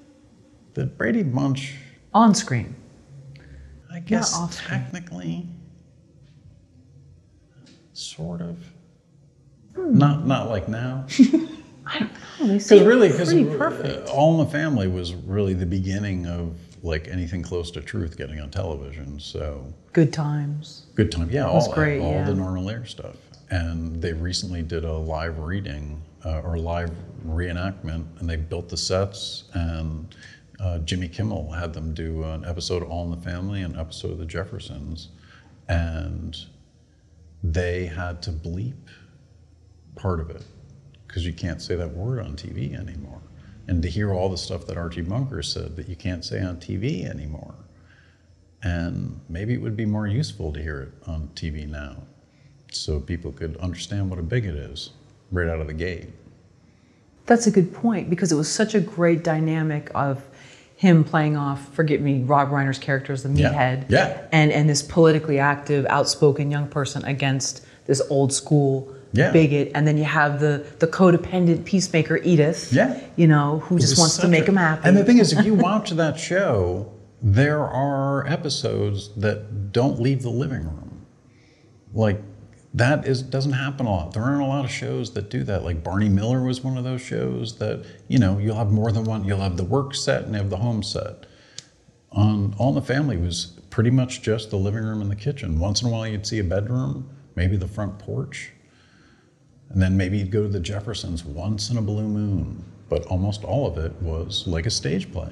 [0.74, 1.74] The Brady Bunch,
[2.14, 2.74] On screen.
[3.90, 4.80] I guess off-screen.
[4.80, 5.46] technically,
[7.92, 8.58] sort of.
[9.76, 11.06] Not not like now.
[11.88, 12.54] I don't know.
[12.54, 14.08] Because really, because perfect.
[14.08, 18.40] All in the Family was really the beginning of like anything close to truth getting
[18.40, 19.18] on television.
[19.18, 20.86] So Good times.
[20.94, 21.32] good times.
[21.32, 22.24] yeah, was all, great, all yeah.
[22.24, 23.16] the Norman Lear stuff.
[23.50, 26.90] And they recently did a live reading uh, or live
[27.26, 29.44] reenactment, and they built the sets.
[29.54, 30.14] And
[30.60, 33.80] uh, Jimmy Kimmel had them do an episode of All in the Family, and an
[33.80, 35.08] episode of The Jeffersons,
[35.68, 36.36] and
[37.42, 38.74] they had to bleep
[39.96, 40.42] part of it
[41.08, 43.20] because you can't say that word on TV anymore.
[43.66, 46.56] And to hear all the stuff that Archie Bunker said that you can't say on
[46.58, 47.54] TV anymore.
[48.62, 51.96] And maybe it would be more useful to hear it on TV now
[52.70, 54.90] so people could understand what a bigot is
[55.30, 56.08] right out of the gate.
[57.26, 60.22] That's a good point because it was such a great dynamic of
[60.76, 63.52] him playing off, forget me, Rob Reiner's character as the Yeah.
[63.52, 63.84] meathead.
[63.88, 64.20] Yeah.
[64.32, 69.32] And and this politically active, outspoken young person against this old school Yeah.
[69.32, 69.72] bigot.
[69.74, 72.72] And then you have the the codependent peacemaker Edith.
[72.72, 73.00] Yeah.
[73.16, 74.88] You know, who just wants to make a- him happy.
[74.88, 80.22] And the thing is, if you watch that show, there are episodes that don't leave
[80.22, 81.06] the living room.
[81.94, 82.20] Like
[82.74, 84.12] that is doesn't happen a lot.
[84.12, 85.64] There aren't a lot of shows that do that.
[85.64, 89.04] Like Barney Miller was one of those shows that you know you'll have more than
[89.04, 89.24] one.
[89.24, 91.24] You'll have the work set and you have the home set.
[92.12, 95.58] On All in the Family was pretty much just the living room and the kitchen.
[95.58, 98.52] Once in a while you'd see a bedroom, maybe the front porch.
[99.70, 103.44] And then maybe you'd go to the Jeffersons once in a blue moon, but almost
[103.44, 105.30] all of it was like a stage play.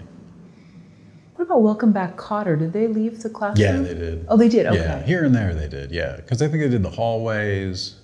[1.37, 2.59] what about Welcome Back Kotter?
[2.59, 3.67] Did they leave the classroom?
[3.67, 4.27] Yeah, they did.
[4.29, 4.67] Oh, they did.
[4.67, 4.79] Okay.
[4.79, 5.91] Yeah, here and there they did.
[5.91, 7.97] Yeah, because I think they did the hallways.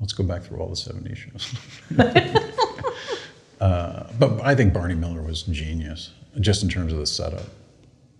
[0.00, 1.54] Let's go back through all the '70s shows.
[3.60, 7.46] uh, but I think Barney Miller was genius, just in terms of the setup,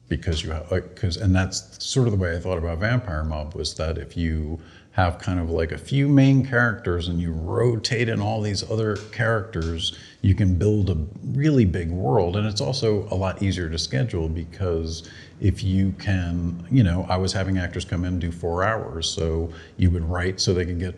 [0.08, 3.54] because you have because and that's sort of the way I thought about Vampire Mob
[3.54, 4.60] was that if you
[4.98, 8.96] have kind of like a few main characters and you rotate in all these other
[9.12, 10.96] characters, you can build a
[11.38, 12.34] really big world.
[12.34, 15.08] And it's also a lot easier to schedule because
[15.40, 19.08] if you can, you know, I was having actors come in and do four hours.
[19.08, 20.96] So you would write so they could get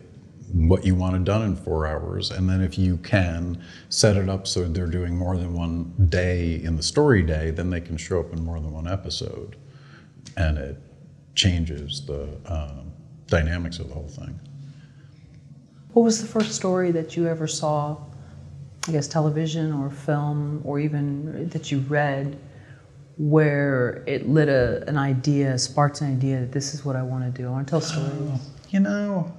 [0.51, 2.31] what you wanted done in four hours.
[2.31, 6.55] And then if you can set it up so they're doing more than one day
[6.63, 9.57] in the story day, then they can show up in more than one episode.
[10.37, 10.77] And it
[11.35, 12.90] changes the um,
[13.31, 14.39] dynamics of the whole thing.
[15.93, 17.97] What was the first story that you ever saw,
[18.87, 22.37] I guess television or film or even that you read,
[23.17, 27.23] where it lit a, an idea, sparked an idea that this is what I want
[27.23, 27.47] to do?
[27.47, 28.51] I want to tell stories.
[28.69, 29.33] You know,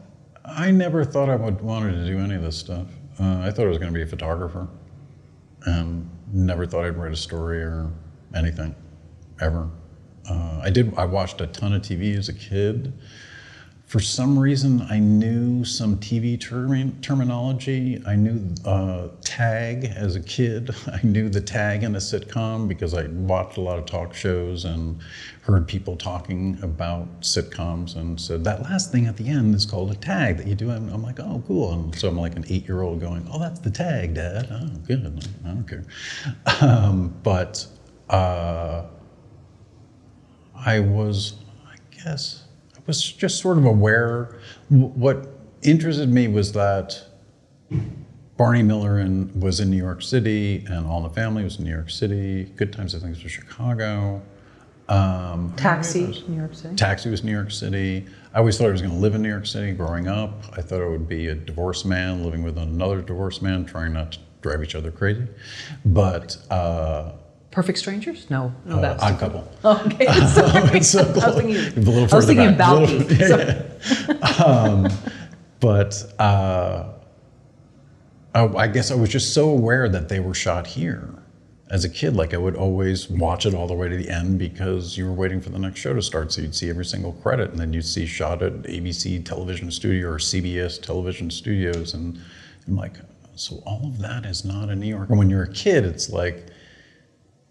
[0.44, 2.86] I never thought I would wanted to do any of this stuff.
[3.20, 4.69] Uh, I thought I was going to be a photographer,
[5.64, 7.90] and never thought I'd write a story or
[8.35, 8.74] anything,
[9.40, 9.70] ever.
[10.28, 10.94] Uh, I did.
[10.97, 12.93] I watched a ton of TV as a kid.
[13.93, 18.02] For some reason, I knew some TV termi- terminology.
[18.06, 20.74] I knew uh, tag as a kid.
[20.86, 24.64] I knew the tag in a sitcom because I watched a lot of talk shows
[24.64, 24.98] and
[25.43, 29.90] heard people talking about sitcoms and said that last thing at the end is called
[29.90, 30.70] a tag that you do.
[30.70, 31.74] And I'm like, oh, cool.
[31.74, 34.48] And so I'm like an eight-year-old going, oh, that's the tag, Dad.
[34.51, 35.23] Oh, good.
[35.44, 35.85] I don't care.
[36.62, 37.66] Um, but
[38.09, 38.85] uh,
[40.56, 41.35] I was,
[41.66, 42.44] I guess,
[42.86, 44.38] was just sort of aware.
[44.68, 45.28] What
[45.62, 47.04] interested me was that
[48.36, 51.64] Barney Miller in, was in New York City, and All in the Family was in
[51.64, 52.44] New York City.
[52.56, 54.22] Good Times, I think, was Chicago.
[54.88, 56.74] Um, Taxi, New York City.
[56.74, 58.04] Taxi was New York City.
[58.34, 60.44] I always thought I was going to live in New York City growing up.
[60.52, 64.12] I thought I would be a divorced man living with another divorced man, trying not
[64.12, 65.26] to drive each other crazy.
[65.84, 67.12] But uh,
[67.52, 68.28] Perfect Strangers?
[68.30, 69.48] No, no, Uh, that's Odd Couple.
[69.64, 70.06] okay.
[70.26, 70.76] Sorry.
[70.78, 71.36] It's so I was close.
[71.36, 72.68] thinking, A little I was thinking back.
[72.68, 73.08] Balki.
[73.08, 74.44] little- yeah, yeah.
[74.44, 74.88] Um,
[75.60, 76.88] but uh,
[78.34, 81.08] I, I guess I was just so aware that they were shot here.
[81.70, 84.38] As a kid, like I would always watch it all the way to the end
[84.38, 86.30] because you were waiting for the next show to start.
[86.32, 90.08] So you'd see every single credit, and then you'd see shot at ABC television studio
[90.08, 92.18] or CBS television studios, and
[92.66, 92.96] I'm like,
[93.36, 95.08] so all of that is not in New York.
[95.08, 96.48] And when you're a kid, it's like,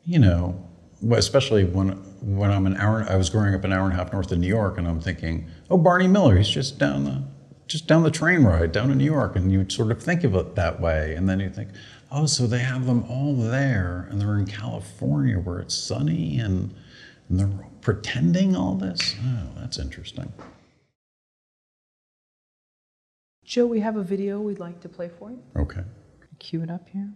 [0.06, 0.68] you know,
[1.12, 1.90] especially when
[2.22, 4.40] when I'm an hour, I was growing up an hour and a half north of
[4.40, 7.24] New York, and I'm thinking, oh, Barney Miller, he's just down the
[7.68, 10.36] just down the train ride down to New York, and you sort of think of
[10.36, 11.70] it that way, and then you think,
[12.12, 16.76] oh, so they have them all there, and they're in California where it's sunny, and,
[17.30, 19.16] and they're pretending all this.
[19.24, 20.34] Oh, that's interesting.
[23.46, 25.40] Joe, we have a video we'd like to play for you.
[25.56, 25.84] Okay.
[26.42, 27.08] Cue it up here.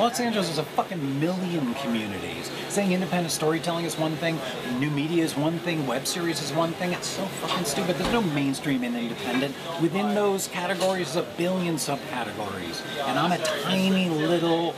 [0.00, 2.50] Los Angeles is a fucking million communities.
[2.70, 4.36] Saying independent storytelling is one thing,
[4.80, 6.92] new media is one thing, web series is one thing.
[6.92, 7.94] It's so fucking stupid.
[7.94, 9.54] There's no mainstream and independent.
[9.80, 12.82] Within those categories, there's a billion subcategories.
[13.06, 14.72] And I'm a tiny little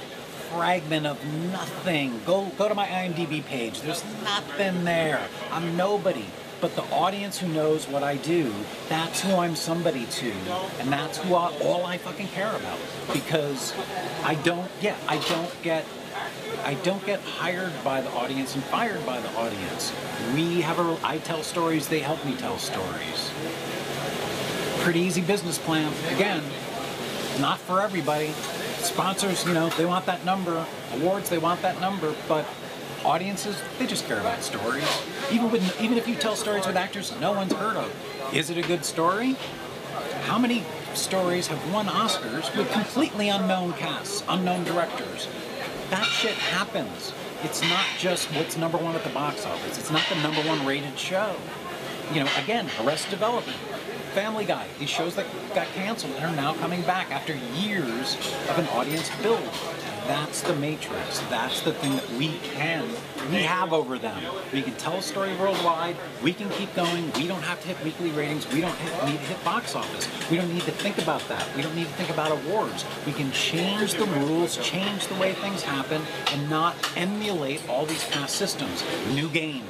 [0.52, 2.20] fragment of nothing.
[2.26, 3.80] Go go to my IMDb page.
[3.80, 5.26] There's nothing there.
[5.50, 6.26] I'm nobody.
[6.60, 8.52] But the audience who knows what I do,
[8.88, 10.32] that's who I'm somebody to.
[10.80, 12.78] And that's who I, all I fucking care about.
[13.12, 13.74] Because
[14.24, 15.84] I don't, yeah, I don't get
[16.64, 19.92] I don't get hired by the audience and fired by the audience.
[20.34, 23.30] We have a I tell stories, they help me tell stories.
[24.80, 25.92] Pretty easy business plan.
[26.14, 26.42] Again,
[27.40, 28.30] not for everybody.
[28.78, 30.64] Sponsors, you know, they want that number.
[30.94, 32.46] Awards, they want that number, but
[33.06, 34.84] audiences, they just care about stories.
[35.30, 37.90] Even with even if you tell stories with actors no one's heard of.
[38.34, 39.36] Is it a good story?
[40.24, 40.64] How many
[40.94, 45.28] stories have won Oscars with completely unknown casts, unknown directors?
[45.90, 47.12] That shit happens.
[47.44, 49.78] It's not just what's number one at the box office.
[49.78, 51.36] It's not the number one rated show.
[52.12, 53.56] You know, again, Arrested Development,
[54.16, 58.16] Family Guy, these shows that got canceled and are now coming back after years
[58.48, 59.42] of an audience build.
[60.06, 61.18] That's the matrix.
[61.28, 62.88] That's the thing that we can,
[63.30, 64.18] we have over them.
[64.54, 65.96] We can tell a story worldwide.
[66.22, 67.12] We can keep going.
[67.12, 68.50] We don't have to hit weekly ratings.
[68.50, 70.08] We don't hit, need to hit box office.
[70.30, 71.46] We don't need to think about that.
[71.54, 72.86] We don't need to think about awards.
[73.04, 76.00] We can change the rules, change the way things happen,
[76.32, 78.82] and not emulate all these past systems.
[79.12, 79.64] New game,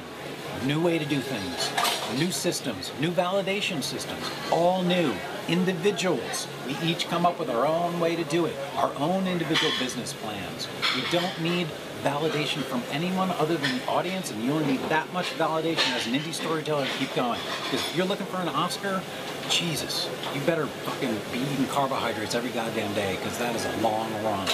[0.65, 1.71] new way to do things,
[2.19, 5.13] new systems, new validation systems, all new.
[5.47, 9.71] Individuals, we each come up with our own way to do it, our own individual
[9.79, 10.67] business plans.
[10.93, 11.67] We don't need
[12.03, 16.05] validation from anyone other than the audience, and you only need that much validation as
[16.05, 17.39] an indie storyteller to keep going.
[17.63, 19.01] Because if you're looking for an Oscar,
[19.49, 24.11] Jesus, you better fucking be eating carbohydrates every goddamn day, because that is a long
[24.23, 24.47] run,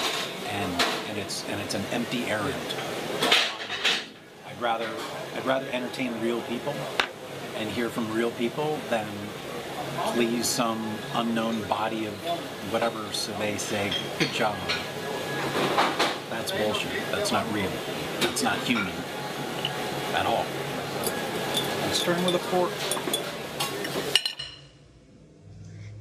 [0.50, 2.76] and and it's and it's an empty errand.
[4.56, 4.90] I'd rather
[5.36, 6.76] I'd rather entertain real people
[7.58, 9.08] and hear from real people than
[10.14, 12.14] please some unknown body of
[12.72, 14.56] whatever so they say good job.
[16.30, 16.92] That's bullshit.
[17.12, 17.70] That's not real.
[18.20, 18.94] That's not human
[20.14, 20.46] at all.
[21.84, 22.72] And starting with a fork.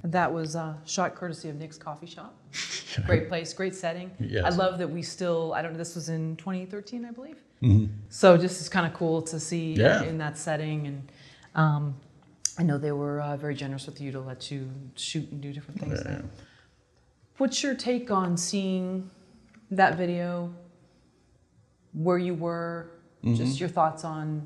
[0.05, 2.35] That was uh, shot courtesy of Nick's Coffee Shop.
[3.07, 4.11] Great place, great setting.
[4.21, 4.45] Yes.
[4.45, 7.37] I love that we still, I don't know, this was in 2013, I believe.
[7.63, 7.87] Mm-hmm.
[8.09, 10.03] So just is kind of cool to see Yeah.
[10.03, 10.87] in that setting.
[10.87, 11.13] And
[11.55, 11.95] um,
[12.59, 15.53] I know they were uh, very generous with you to let you shoot and do
[15.53, 16.25] different things there.
[17.39, 19.11] What's your take on seeing
[19.71, 20.53] that video,
[21.93, 22.89] where you were,
[23.25, 23.37] Mm-hmm.
[23.37, 24.45] just your thoughts on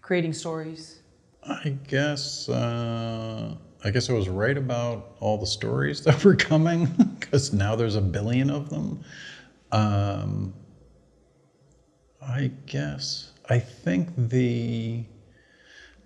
[0.00, 0.98] creating stories?
[1.44, 3.54] I guess uh,
[3.84, 6.86] I guess I was right about all the stories that were coming
[7.20, 9.04] because now there's a billion of them.
[9.70, 10.52] Um,
[12.26, 15.04] I guess I think the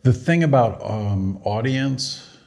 [0.03, 2.39] the thing about um, audience,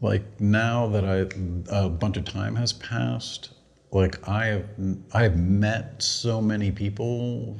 [0.00, 1.26] like now that I
[1.70, 3.54] a bunch of time has passed,
[3.90, 4.66] like I have
[5.12, 7.56] I have met so many people,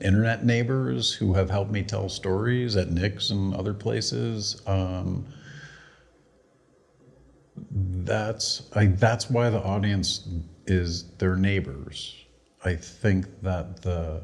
[0.00, 4.60] internet neighbors who have helped me tell stories at Nick's and other places.
[4.66, 5.26] Um,
[7.70, 10.28] that's I, that's why the audience
[10.66, 12.16] is their neighbors.
[12.64, 14.22] I think that the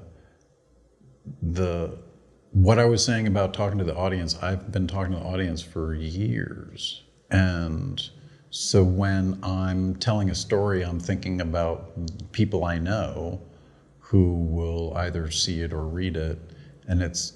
[1.43, 1.99] the
[2.53, 5.61] what I was saying about talking to the audience, I've been talking to the audience
[5.61, 7.03] for years.
[7.31, 8.03] And
[8.51, 11.93] so when I'm telling a story, I'm thinking about
[12.33, 13.43] people I know
[13.99, 16.39] who will either see it or read it.
[16.89, 17.35] And it's,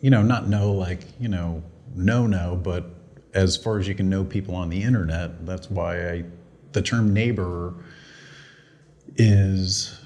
[0.00, 1.62] you know, not know like, you know,
[1.94, 2.86] no, no, but
[3.34, 6.24] as far as you can know people on the internet, that's why I,
[6.72, 7.74] the term neighbor
[9.16, 9.99] is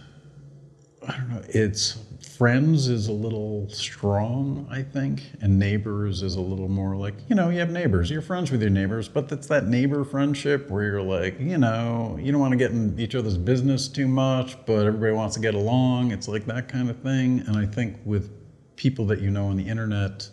[1.07, 1.43] I don't know.
[1.49, 1.99] It's
[2.37, 7.37] friends is a little strong, I think, and neighbors is a little more like you
[7.37, 10.85] know you have neighbors, you're friends with your neighbors, but it's that neighbor friendship where
[10.85, 14.57] you're like you know you don't want to get in each other's business too much,
[14.67, 16.11] but everybody wants to get along.
[16.11, 18.31] It's like that kind of thing, and I think with
[18.77, 20.29] people that you know on the internet,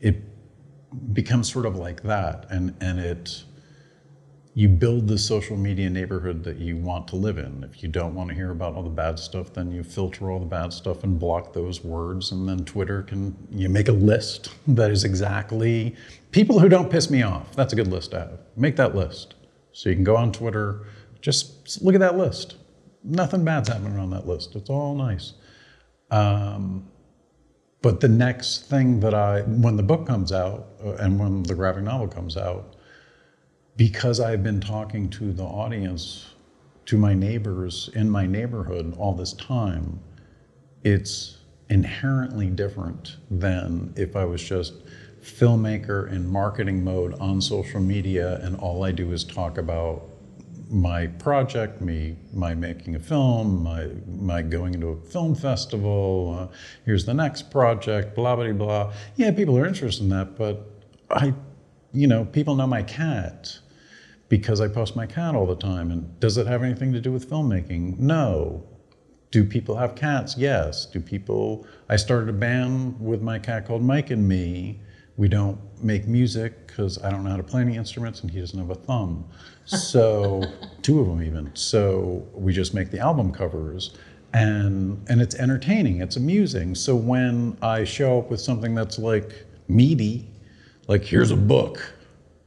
[0.00, 0.22] it
[1.12, 3.44] becomes sort of like that, and and it
[4.56, 7.64] you build the social media neighborhood that you want to live in.
[7.64, 10.38] If you don't want to hear about all the bad stuff, then you filter all
[10.38, 12.30] the bad stuff and block those words.
[12.30, 15.96] And then Twitter can, you make a list that is exactly
[16.30, 17.54] people who don't piss me off.
[17.56, 18.38] That's a good list to have.
[18.56, 19.34] Make that list.
[19.72, 20.86] So you can go on Twitter,
[21.20, 22.54] just look at that list.
[23.02, 24.54] Nothing bad's happening on that list.
[24.54, 25.32] It's all nice.
[26.12, 26.88] Um,
[27.82, 31.56] but the next thing that I, when the book comes out uh, and when the
[31.56, 32.73] graphic novel comes out,
[33.76, 36.26] because I've been talking to the audience,
[36.86, 40.00] to my neighbors in my neighborhood all this time,
[40.84, 41.38] it's
[41.70, 44.74] inherently different than if I was just
[45.22, 50.02] filmmaker in marketing mode on social media and all I do is talk about
[50.70, 56.54] my project, me, my making a film, my, my going into a film festival, uh,
[56.84, 58.92] here's the next project, blah, blah, blah.
[59.16, 60.68] Yeah, people are interested in that, but
[61.10, 61.32] I,
[61.92, 63.58] you know, people know my cat
[64.38, 65.92] because I post my cat all the time.
[65.92, 68.00] And does it have anything to do with filmmaking?
[68.00, 68.64] No.
[69.30, 70.36] Do people have cats?
[70.36, 70.86] Yes.
[70.86, 71.64] Do people?
[71.88, 74.80] I started a band with my cat called Mike and me.
[75.16, 78.40] We don't make music because I don't know how to play any instruments and he
[78.40, 79.24] doesn't have a thumb.
[79.66, 80.42] So,
[80.82, 81.54] two of them even.
[81.54, 83.96] So, we just make the album covers
[84.32, 86.74] and and it's entertaining, it's amusing.
[86.74, 90.28] So when I show up with something that's like meaty,
[90.88, 91.93] like here's a book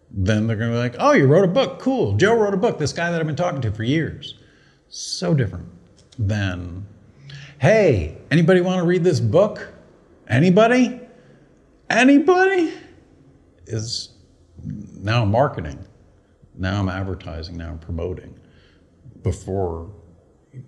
[0.10, 1.80] then they're going to be like, oh, you wrote a book.
[1.80, 2.16] Cool.
[2.16, 2.78] Joe wrote a book.
[2.80, 4.36] This guy that I've been talking to for years.
[4.90, 5.68] So different
[6.18, 6.86] than,
[7.60, 9.74] hey, anybody want to read this book?
[10.28, 11.00] Anybody?
[11.90, 12.74] Anybody?
[13.66, 14.10] Is
[14.64, 15.86] now marketing.
[16.56, 17.58] Now I'm advertising.
[17.58, 18.40] Now I'm promoting.
[19.24, 19.92] Before,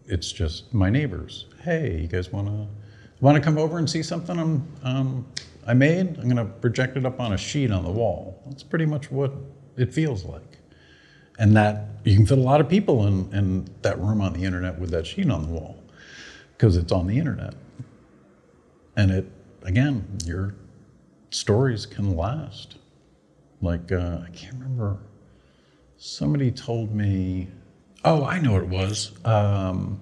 [0.06, 1.46] it's just my neighbors.
[1.62, 2.68] Hey, you guys want to
[3.22, 5.26] want to come over and see something I'm um,
[5.70, 8.42] I made, I'm going to project it up on a sheet on the wall.
[8.48, 9.32] That's pretty much what
[9.78, 10.58] it feels like.
[11.38, 14.44] And that you can fit a lot of people in, in that room on the
[14.44, 15.78] internet with that sheet on the wall
[16.58, 17.54] because it's on the internet.
[18.98, 19.32] And it,
[19.62, 20.56] again, your
[21.30, 22.78] stories can last.
[23.62, 24.98] Like, uh, I can't remember,
[25.98, 27.48] somebody told me,
[28.04, 29.12] oh, I know what it was.
[29.24, 30.00] Um,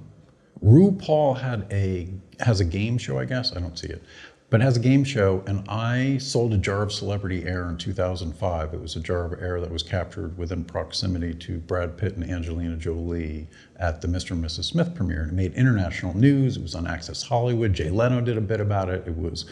[0.63, 2.07] RuPaul had a
[2.39, 3.55] has a game show, I guess.
[3.55, 4.03] I don't see it
[4.49, 5.43] but has a game show.
[5.45, 8.73] And I sold a jar of celebrity air in 2005.
[8.73, 12.29] It was a jar of air that was captured within proximity to Brad Pitt and
[12.29, 13.47] Angelina Jolie
[13.77, 14.31] at the Mr.
[14.31, 14.65] and Mrs.
[14.65, 15.23] Smith premiere.
[15.23, 16.55] And it made international news.
[16.55, 17.73] It was on Access Hollywood.
[17.73, 19.05] Jay Leno did a bit about it.
[19.05, 19.45] It was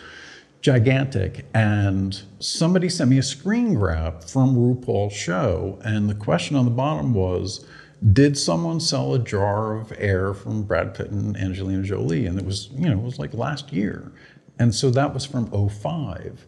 [0.62, 1.46] gigantic.
[1.54, 5.78] And somebody sent me a screen grab from RuPaul's show.
[5.84, 7.66] And the question on the bottom was,
[8.14, 12.26] did someone sell a jar of air from Brad Pitt and Angelina Jolie?
[12.26, 14.12] And it was, you know, it was like last year.
[14.60, 16.48] And so that was from 05.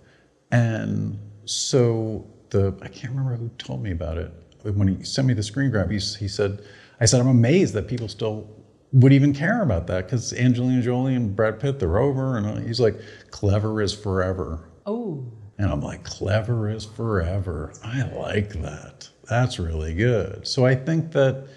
[0.52, 4.32] And so the, I can't remember who told me about it.
[4.64, 6.62] When he sent me the screen grab, he, he said,
[7.00, 8.50] I said, I'm amazed that people still
[8.94, 12.38] would even care about that because Angelina Jolie and Brad Pitt, they're over.
[12.38, 13.00] And he's like,
[13.32, 14.70] clever is forever.
[14.86, 15.26] Oh.
[15.58, 17.74] And I'm like, clever is forever.
[17.84, 19.10] I like that.
[19.30, 20.48] That's really good.
[20.48, 21.48] So I think that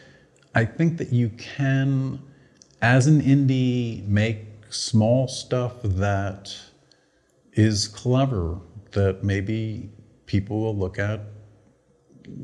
[0.54, 2.20] I think that you can,
[2.82, 6.56] as an indie, make small stuff that
[7.52, 8.58] is clever
[8.92, 9.90] that maybe
[10.26, 11.20] people will look at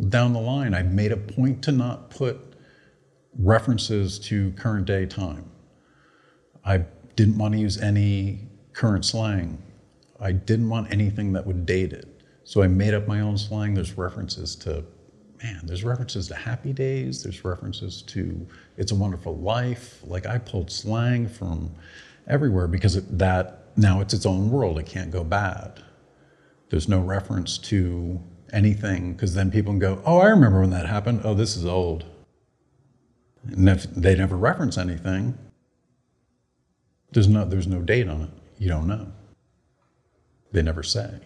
[0.08, 0.74] down the line.
[0.74, 2.54] I made a point to not put
[3.38, 5.50] references to current day time.
[6.64, 6.84] I
[7.14, 9.62] didn't want to use any current slang.
[10.20, 12.22] I didn't want anything that would date it.
[12.44, 13.74] So I made up my own slang.
[13.74, 14.84] There's references to,
[15.42, 17.22] man, there's references to Happy Days.
[17.22, 18.46] There's references to
[18.76, 20.00] It's a Wonderful Life.
[20.04, 21.70] Like I pulled slang from
[22.26, 24.78] everywhere because it, that now it's its own world.
[24.78, 25.82] It can't go bad.
[26.70, 28.20] There's no reference to
[28.52, 31.20] anything because then people can go, oh, I remember when that happened.
[31.24, 32.04] Oh, this is old.
[33.44, 35.38] And if they never reference anything,
[37.12, 38.30] there's no, there's no date on it.
[38.58, 39.12] You don't know.
[40.52, 41.20] They never say.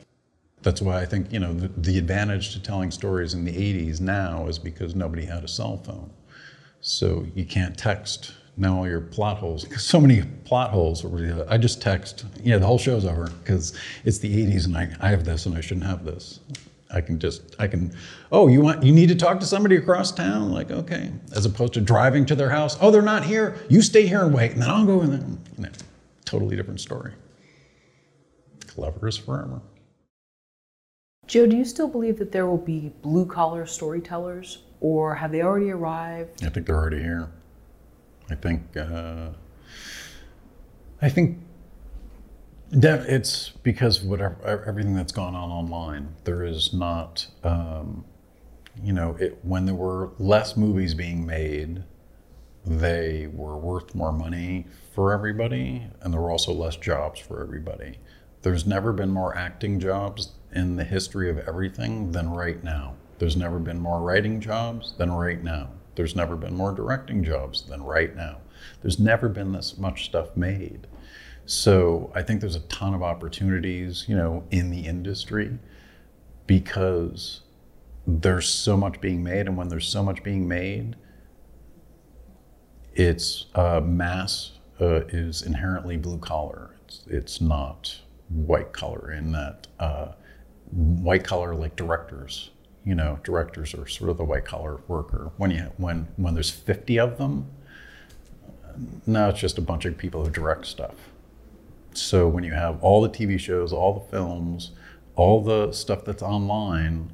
[0.62, 4.00] That's why I think, you know, the, the advantage to telling stories in the 80s
[4.00, 6.12] now is because nobody had a cell phone.
[6.82, 9.64] So you can't text now all your plot holes.
[9.64, 11.04] because So many plot holes.
[11.48, 15.08] I just text, yeah, the whole show's over because it's the 80s and I, I
[15.08, 16.40] have this and I shouldn't have this.
[16.92, 17.94] I can just, I can,
[18.32, 20.50] oh, you want, you need to talk to somebody across town?
[20.52, 21.10] Like, okay.
[21.34, 22.76] As opposed to driving to their house.
[22.80, 23.56] Oh, they're not here.
[23.68, 25.20] You stay here and wait, and then I'll go in there.
[25.56, 25.70] You know,
[26.24, 27.12] totally different story.
[28.66, 29.62] Clever as forever.
[31.28, 35.42] Joe, do you still believe that there will be blue collar storytellers, or have they
[35.42, 36.44] already arrived?
[36.44, 37.30] I think they're already here.
[38.30, 39.30] I think, uh,
[41.02, 41.38] I think
[42.70, 46.14] that it's because whatever everything that's gone on online.
[46.24, 48.04] There is not, um,
[48.82, 51.82] you know, it, when there were less movies being made,
[52.64, 57.98] they were worth more money for everybody, and there were also less jobs for everybody.
[58.42, 62.94] There's never been more acting jobs in the history of everything than right now.
[63.18, 65.70] There's never been more writing jobs than right now.
[66.00, 68.38] There's never been more directing jobs than right now.
[68.80, 70.86] There's never been this much stuff made.
[71.44, 75.58] So I think there's a ton of opportunities, you know, in the industry
[76.46, 77.42] because
[78.06, 80.96] there's so much being made, and when there's so much being made,
[82.94, 86.76] it's uh, mass uh, is inherently blue collar.
[86.86, 87.94] It's, it's not
[88.30, 90.12] white collar in that uh,
[90.70, 92.52] white collar like directors.
[92.84, 95.32] You know, directors are sort of the white collar worker.
[95.36, 97.50] When you when when there's 50 of them,
[99.06, 100.94] now it's just a bunch of people who direct stuff.
[101.92, 104.72] So when you have all the TV shows, all the films,
[105.16, 107.12] all the stuff that's online,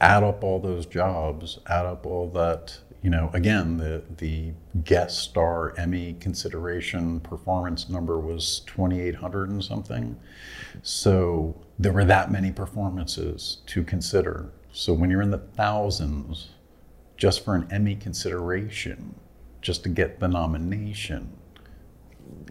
[0.00, 4.52] add up all those jobs, add up all that, you know, again, the the
[4.84, 10.16] guest star Emmy consideration performance number was 2800 and something.
[10.82, 14.50] So there were that many performances to consider.
[14.78, 16.50] So when you're in the thousands
[17.16, 19.16] just for an Emmy consideration,
[19.60, 21.36] just to get the nomination,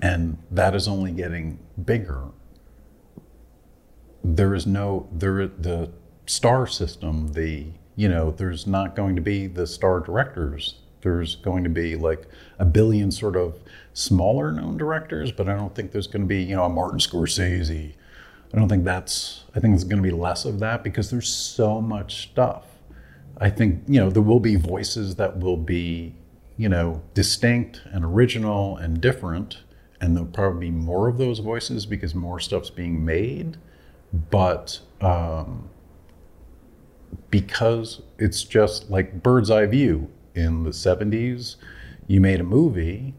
[0.02, 2.26] and that is only getting bigger.
[4.26, 5.90] There is no there the
[6.26, 7.32] star system.
[7.32, 10.82] The you know there's not going to be the star directors.
[11.04, 12.28] There's going to be like
[12.60, 13.62] a billion sort of
[13.94, 17.00] smaller known directors, but I don't think there's going to be you know a Martin
[17.00, 17.94] Scorsese.
[18.54, 19.44] I don't think that's.
[19.56, 22.66] I think there's going to be less of that because there's so much stuff.
[23.40, 26.16] I think you know there will be voices that will be
[26.56, 29.58] you know distinct and original and different
[30.00, 33.58] and there'll probably be more of those voices because more stuff's being made.
[34.30, 35.70] But um,
[37.30, 41.56] because it's just like bird's eye view in the 70s,
[42.06, 43.16] you made a movie,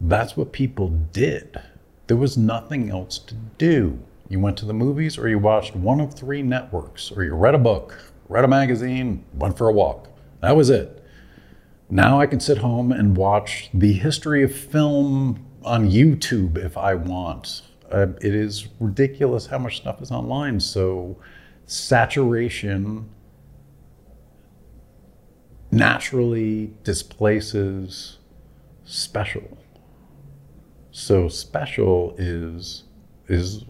[0.00, 1.60] that's what people did.
[2.06, 3.98] There was nothing else to do.
[4.30, 7.56] You went to the movies or you watched one of three networks or you read
[7.56, 10.06] a book, read a magazine, went for a walk.
[10.40, 11.04] That was it.
[11.90, 16.94] Now I can sit home and watch the history of film on YouTube if I
[16.94, 17.62] want.
[17.90, 20.60] Uh, it is ridiculous how much stuff is online.
[20.60, 21.18] So
[21.66, 23.10] saturation
[25.72, 28.18] naturally displaces
[28.84, 29.58] special.
[30.92, 32.84] So special is
[33.26, 33.64] is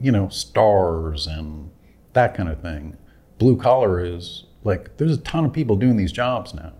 [0.00, 1.70] you know stars and
[2.12, 2.96] that kind of thing.
[3.38, 6.72] Blue collar is like there's a ton of people doing these jobs now.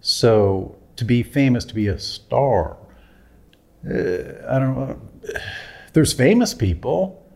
[0.00, 2.76] So to be famous, to be a star,
[3.86, 3.92] uh,
[4.48, 5.00] I don't know.
[5.94, 7.26] There's famous people,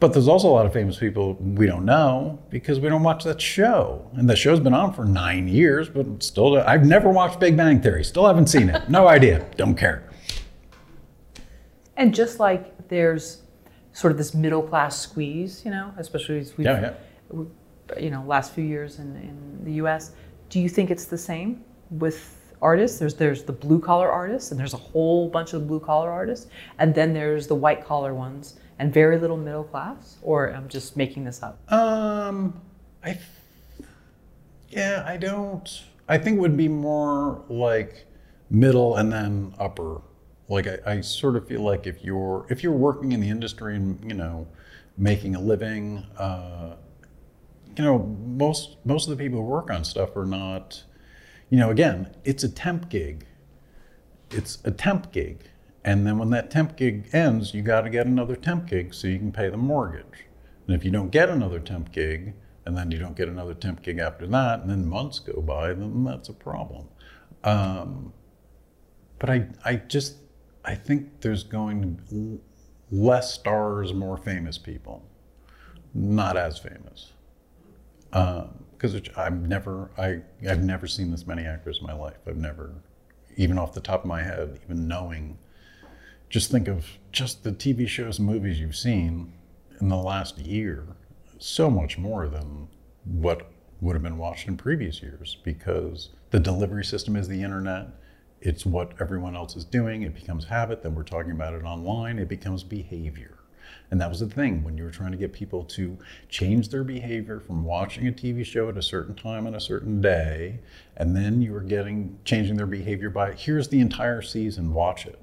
[0.00, 3.22] but there's also a lot of famous people we don't know because we don't watch
[3.24, 4.10] that show.
[4.14, 7.80] And the show's been on for nine years, but still, I've never watched Big Bang
[7.80, 8.02] Theory.
[8.02, 8.88] Still haven't seen it.
[8.88, 9.46] No idea.
[9.56, 10.08] Don't care.
[11.96, 13.42] And just like there's
[13.98, 16.92] sort of this middle class squeeze, you know, especially as we've, Yeah,
[17.34, 17.44] yeah.
[17.98, 20.12] you know, last few years in, in the U.S.
[20.50, 22.98] Do you think it's the same with artists.
[22.98, 26.46] There's there's the blue collar artists, and there's a whole bunch of blue collar artists,
[26.78, 30.18] and then there's the white collar ones, and very little middle class.
[30.22, 31.60] Or I'm just making this up.
[31.72, 32.60] Um,
[33.04, 33.18] I,
[34.68, 35.68] yeah, I don't.
[36.08, 38.06] I think it would be more like
[38.50, 40.00] middle and then upper.
[40.48, 43.76] Like I, I sort of feel like if you're if you're working in the industry
[43.76, 44.48] and you know
[44.96, 46.76] making a living, uh,
[47.76, 50.84] you know most most of the people who work on stuff are not
[51.50, 53.26] you know, again, it's a temp gig.
[54.30, 55.44] It's a temp gig.
[55.84, 59.08] And then when that temp gig ends, you got to get another temp gig so
[59.08, 60.26] you can pay the mortgage.
[60.66, 62.34] And if you don't get another temp gig,
[62.66, 65.68] and then you don't get another temp gig after that, and then months go by,
[65.68, 66.88] then that's a problem.
[67.44, 68.12] Um,
[69.18, 70.16] but I, I just,
[70.68, 72.40] I think there's going to be
[72.90, 75.02] less stars, more famous people,
[75.94, 77.12] not as famous.
[78.12, 82.18] Um, because I've never I I've never seen this many actors in my life.
[82.26, 82.74] I've never,
[83.36, 85.38] even off the top of my head, even knowing.
[86.28, 89.32] Just think of just the TV shows and movies you've seen
[89.80, 90.86] in the last year.
[91.38, 92.68] So much more than
[93.04, 93.50] what
[93.80, 97.86] would have been watched in previous years because the delivery system is the internet.
[98.40, 100.02] It's what everyone else is doing.
[100.02, 100.82] It becomes habit.
[100.82, 102.18] Then we're talking about it online.
[102.18, 103.38] It becomes behavior.
[103.90, 105.96] And that was the thing when you were trying to get people to
[106.28, 110.00] change their behavior from watching a TV show at a certain time on a certain
[110.00, 110.60] day,
[110.96, 115.18] and then you were getting changing their behavior by here's the entire season, watch it.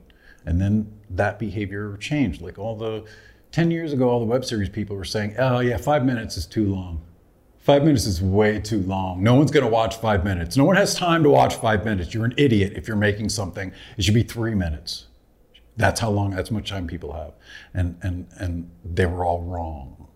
[0.45, 2.41] And then that behavior changed.
[2.41, 3.05] Like all the
[3.51, 6.45] 10 years ago, all the web series people were saying, oh, yeah, five minutes is
[6.45, 7.01] too long.
[7.65, 9.23] Five minutes is way too long.
[9.23, 10.55] No one's to watch five minutes.
[10.55, 12.13] No one has time to watch five minutes.
[12.13, 13.71] You're an idiot if you're making something.
[13.97, 15.07] It should be three minutes.
[15.75, 17.33] That's how long, that's much time people have.
[17.73, 20.07] And, and, and they were all wrong.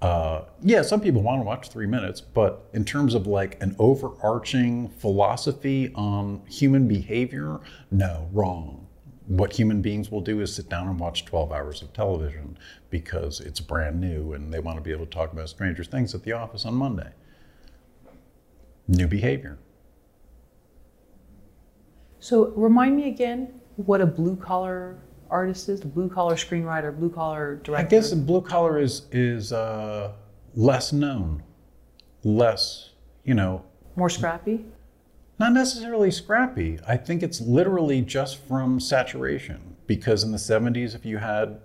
[0.00, 3.76] Uh, yeah, some people want to watch three minutes, but in terms of like an
[3.78, 7.60] overarching philosophy on human behavior,
[7.92, 8.81] no, wrong.
[9.32, 12.58] What human beings will do is sit down and watch 12 hours of television
[12.90, 16.14] because it's brand new and they want to be able to talk about Stranger Things
[16.14, 17.08] at the office on Monday.
[18.88, 19.58] New behavior.
[22.20, 24.98] So remind me again what a blue collar
[25.30, 27.86] artist is, blue collar screenwriter, blue collar director.
[27.86, 30.12] I guess blue collar is is uh,
[30.54, 31.42] less known,
[32.22, 32.90] less
[33.24, 33.64] you know,
[33.96, 34.66] more scrappy.
[35.42, 36.78] Not necessarily scrappy.
[36.86, 39.74] I think it's literally just from saturation.
[39.88, 41.60] Because in the 70s, if you had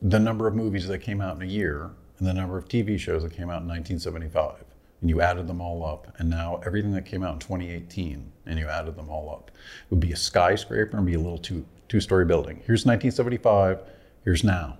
[0.00, 2.98] the number of movies that came out in a year and the number of TV
[2.98, 4.64] shows that came out in 1975,
[5.02, 8.58] and you added them all up, and now everything that came out in 2018, and
[8.58, 11.66] you added them all up, it would be a skyscraper and be a little two
[11.88, 12.62] two story building.
[12.64, 13.80] Here's 1975.
[14.24, 14.78] Here's now.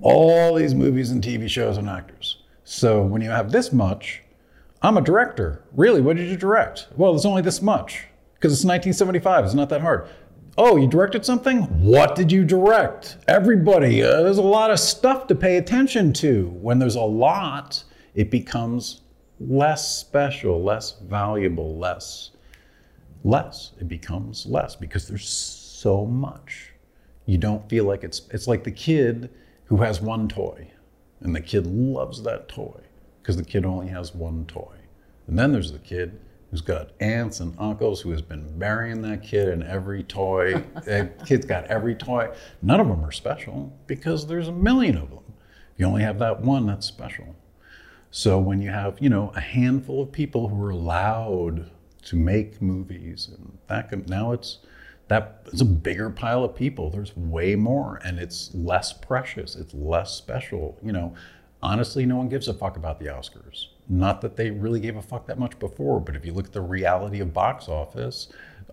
[0.00, 2.40] All these movies and TV shows and actors.
[2.62, 4.22] So when you have this much,
[4.80, 5.64] I'm a director.
[5.74, 6.88] Really, what did you direct?
[6.96, 9.44] Well, it's only this much because it's 1975.
[9.44, 10.08] It's not that hard.
[10.56, 11.62] Oh, you directed something?
[11.84, 13.18] What did you direct?
[13.28, 16.48] Everybody, uh, there's a lot of stuff to pay attention to.
[16.48, 17.84] When there's a lot,
[18.14, 19.02] it becomes
[19.40, 22.32] less special, less valuable, less
[23.24, 23.72] less.
[23.80, 26.72] It becomes less because there's so much.
[27.26, 29.30] You don't feel like it's it's like the kid
[29.64, 30.70] who has one toy
[31.20, 32.80] and the kid loves that toy
[33.22, 34.76] because the kid only has one toy.
[35.26, 36.18] And then there's the kid
[36.50, 40.54] who's got aunts and uncles who has been burying that kid in every toy.
[40.84, 42.30] that kid's got every toy.
[42.62, 45.24] None of them are special because there's a million of them.
[45.74, 47.36] If you only have that one, that's special.
[48.10, 51.70] So when you have, you know, a handful of people who are allowed
[52.04, 54.58] to make movies and that can, now it's
[55.08, 56.90] that it's a bigger pile of people.
[56.90, 59.56] There's way more and it's less precious.
[59.56, 60.78] It's less special.
[60.82, 61.14] You know,
[61.62, 63.66] honestly, no one gives a fuck about the Oscars.
[63.88, 66.52] Not that they really gave a fuck that much before, but if you look at
[66.52, 68.28] the reality of box office,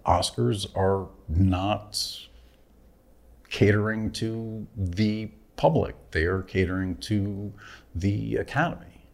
[0.05, 2.27] Oscars are not
[3.49, 5.95] catering to the public.
[6.11, 7.53] They are catering to
[7.93, 9.07] the Academy.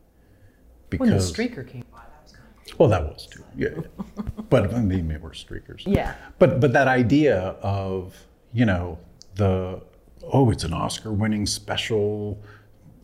[0.89, 3.43] Because when the streaker came by, that was kind of well, that was too.
[3.55, 3.69] Yeah,
[4.49, 5.83] but I mean, they were streakers.
[5.85, 6.15] Yeah.
[6.39, 8.99] But but that idea of you know
[9.35, 9.81] the
[10.23, 12.43] oh, it's an Oscar-winning special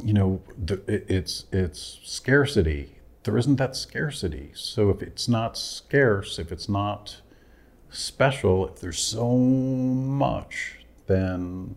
[0.03, 2.99] you know, the, it's it's scarcity.
[3.23, 4.51] There isn't that scarcity.
[4.53, 7.21] So if it's not scarce, if it's not
[7.89, 10.75] special, if there's so much,
[11.07, 11.75] then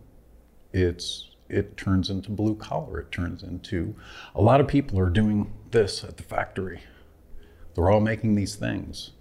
[0.71, 2.99] it's it turns into blue collar.
[2.99, 3.95] It turns into
[4.33, 6.81] a lot of people are doing this at the factory.
[7.75, 9.11] They're all making these things.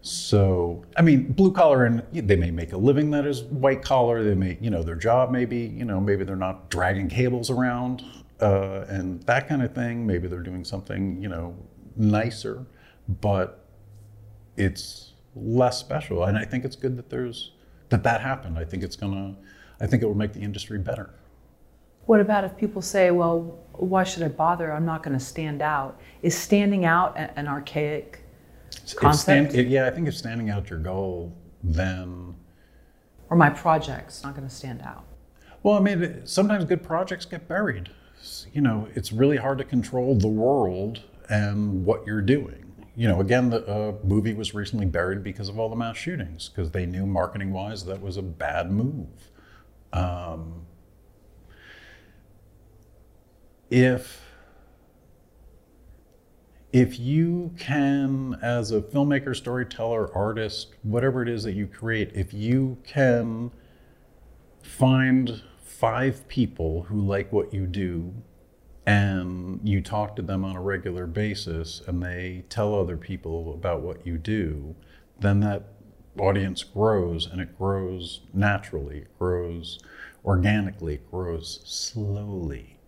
[0.00, 4.22] So, I mean, blue collar, and they may make a living that is white collar.
[4.22, 7.50] They may, you know, their job may be, you know, maybe they're not dragging cables
[7.50, 8.02] around
[8.40, 10.06] uh, and that kind of thing.
[10.06, 11.56] Maybe they're doing something, you know,
[11.96, 12.66] nicer,
[13.20, 13.64] but
[14.56, 16.24] it's less special.
[16.24, 17.52] And I think it's good that there's
[17.88, 18.58] that that happened.
[18.58, 19.36] I think it's gonna.
[19.80, 21.14] I think it will make the industry better.
[22.06, 24.72] What about if people say, "Well, why should I bother?
[24.72, 28.24] I'm not going to stand out." Is standing out an archaic
[28.96, 29.52] concept?
[29.52, 31.32] Stand, yeah, I think if standing out your goal,
[31.62, 32.34] then
[33.30, 35.04] or my project's not going to stand out.
[35.62, 37.90] Well, I mean, sometimes good projects get buried
[38.52, 42.64] you know, it's really hard to control the world and what you're doing.
[42.96, 46.48] You know, again, the uh, movie was recently buried because of all the mass shootings,
[46.48, 49.30] because they knew marketing wise that was a bad move.
[49.92, 50.66] Um,
[53.70, 54.24] if
[56.72, 62.34] if you can, as a filmmaker, storyteller, artist, whatever it is that you create, if
[62.34, 63.50] you can
[64.62, 65.42] find
[65.78, 68.12] five people who like what you do
[68.84, 73.80] and you talk to them on a regular basis and they tell other people about
[73.80, 74.74] what you do,
[75.20, 75.62] then that
[76.18, 79.78] audience grows and it grows naturally, it grows
[80.24, 82.80] organically, it grows slowly.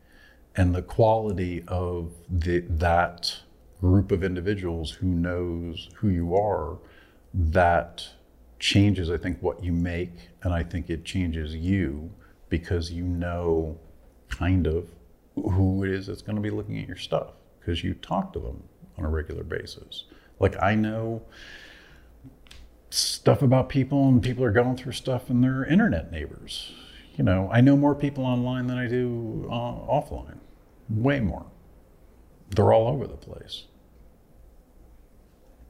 [0.56, 3.36] And the quality of the, that
[3.80, 6.78] group of individuals who knows who you are,
[7.32, 8.08] that
[8.58, 10.10] changes, I think, what you make.
[10.42, 12.10] And I think it changes you
[12.51, 13.78] because you know
[14.28, 14.90] kind of
[15.35, 17.28] who it is that's going to be looking at your stuff
[17.59, 18.62] because you talk to them
[18.98, 20.05] on a regular basis.
[20.39, 21.22] Like I know
[22.90, 26.72] stuff about people and people are going through stuff and they're internet neighbors.
[27.16, 30.39] You know, I know more people online than I do uh, offline,
[30.89, 31.47] way more.
[32.51, 33.64] They're all over the place.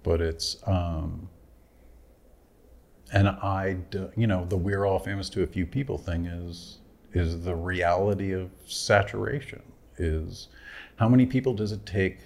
[0.02, 1.28] But it's, um,
[3.12, 3.76] and I,
[4.16, 6.78] you know, the we're all famous to a few people thing is
[7.12, 9.62] is the reality of saturation.
[9.98, 10.48] Is
[10.96, 12.18] how many people does it take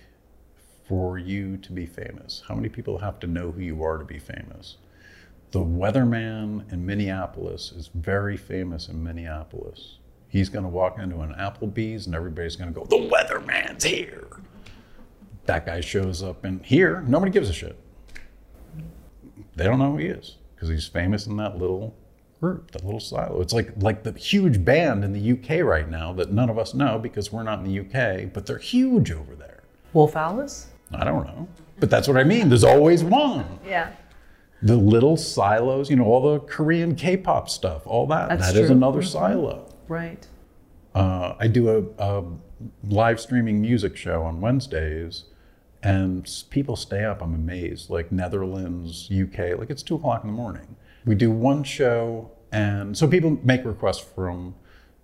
[0.87, 2.43] for you to be famous?
[2.47, 4.77] How many people have to know who you are to be famous?
[5.53, 9.99] The weatherman in Minneapolis is very famous in Minneapolis.
[10.29, 14.27] He's going to walk into an Applebee's and everybody's going to go, The weatherman's here.
[15.47, 17.79] That guy shows up in here, nobody gives a shit.
[19.57, 21.95] They don't know who he is because he's famous in that little
[22.41, 23.41] group, that little silo.
[23.41, 26.73] It's like like the huge band in the UK right now that none of us
[26.75, 29.63] know because we're not in the UK, but they're huge over there.
[29.93, 30.69] Wolf Alice?
[30.93, 31.49] I don't know.
[31.81, 32.49] But that's what I mean.
[32.49, 33.59] There's always one.
[33.67, 33.93] Yeah.
[34.63, 38.31] The little silos, you know, all the Korean K-pop stuff, all that.
[38.31, 38.77] That's That is true.
[38.77, 39.67] another silo.
[39.89, 40.27] Right.
[40.95, 41.69] Uh, I do
[41.99, 42.25] a, a
[42.89, 45.25] live streaming music show on Wednesdays,
[45.85, 47.23] and people stay up.
[47.23, 47.91] I'm amazed.
[47.91, 50.77] Like Netherlands, UK, like it's two o'clock in the morning.
[51.05, 54.57] We do one show, and so people make requests from.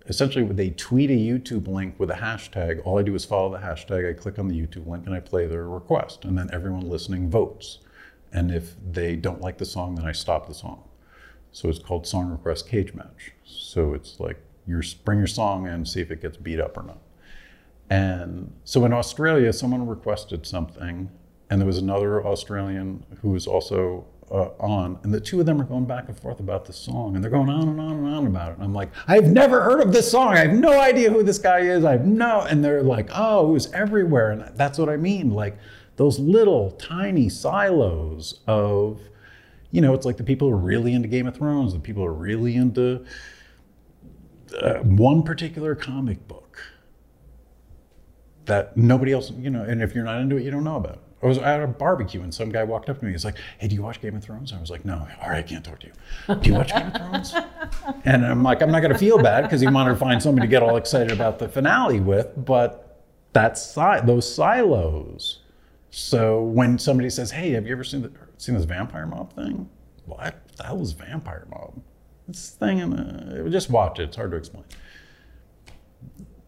[0.07, 2.81] Essentially, they tweet a YouTube link with a hashtag.
[2.83, 4.09] All I do is follow the hashtag.
[4.09, 7.29] I click on the YouTube link and I play their request, and then everyone listening
[7.29, 7.77] votes.
[8.33, 10.83] And if they don't like the song, then I stop the song.
[11.51, 13.33] So it's called Song Request Cage Match.
[13.45, 16.83] So it's like you bring your song in, see if it gets beat up or
[16.83, 16.99] not.
[17.91, 21.11] And so in Australia, someone requested something,
[21.49, 25.59] and there was another Australian who was also uh, on, and the two of them
[25.59, 28.07] are going back and forth about the song, and they're going on and on and
[28.07, 28.55] on about it.
[28.55, 30.29] And I'm like, I've never heard of this song.
[30.29, 31.83] I have no idea who this guy is.
[31.83, 35.31] I have no, and they're like, oh, it was everywhere, and that's what I mean.
[35.31, 35.57] Like
[35.97, 39.01] those little tiny silos of,
[39.71, 42.03] you know, it's like the people who are really into Game of Thrones, the people
[42.03, 43.03] who are really into
[44.61, 46.40] uh, one particular comic book
[48.51, 50.95] that nobody else, you know, and if you're not into it, you don't know about
[50.95, 50.99] it.
[51.23, 53.11] I was at a barbecue and some guy walked up to me.
[53.11, 55.37] He's like, "Hey, do you watch Game of Thrones?" I was like, "No." All right,
[55.37, 56.35] I can't talk to you.
[56.35, 57.33] Do you watch Game of Thrones?
[58.05, 60.47] And I'm like, I'm not going to feel bad because he wanted to find somebody
[60.47, 63.03] to get all excited about the finale with, but
[63.33, 65.39] that's si- those silos.
[65.89, 69.69] So when somebody says, "Hey, have you ever seen the, seen this Vampire Mob thing?"
[70.05, 71.81] What the hell is Vampire Mob?
[72.27, 74.03] It's this thing, in the, just watch it.
[74.03, 74.65] It's hard to explain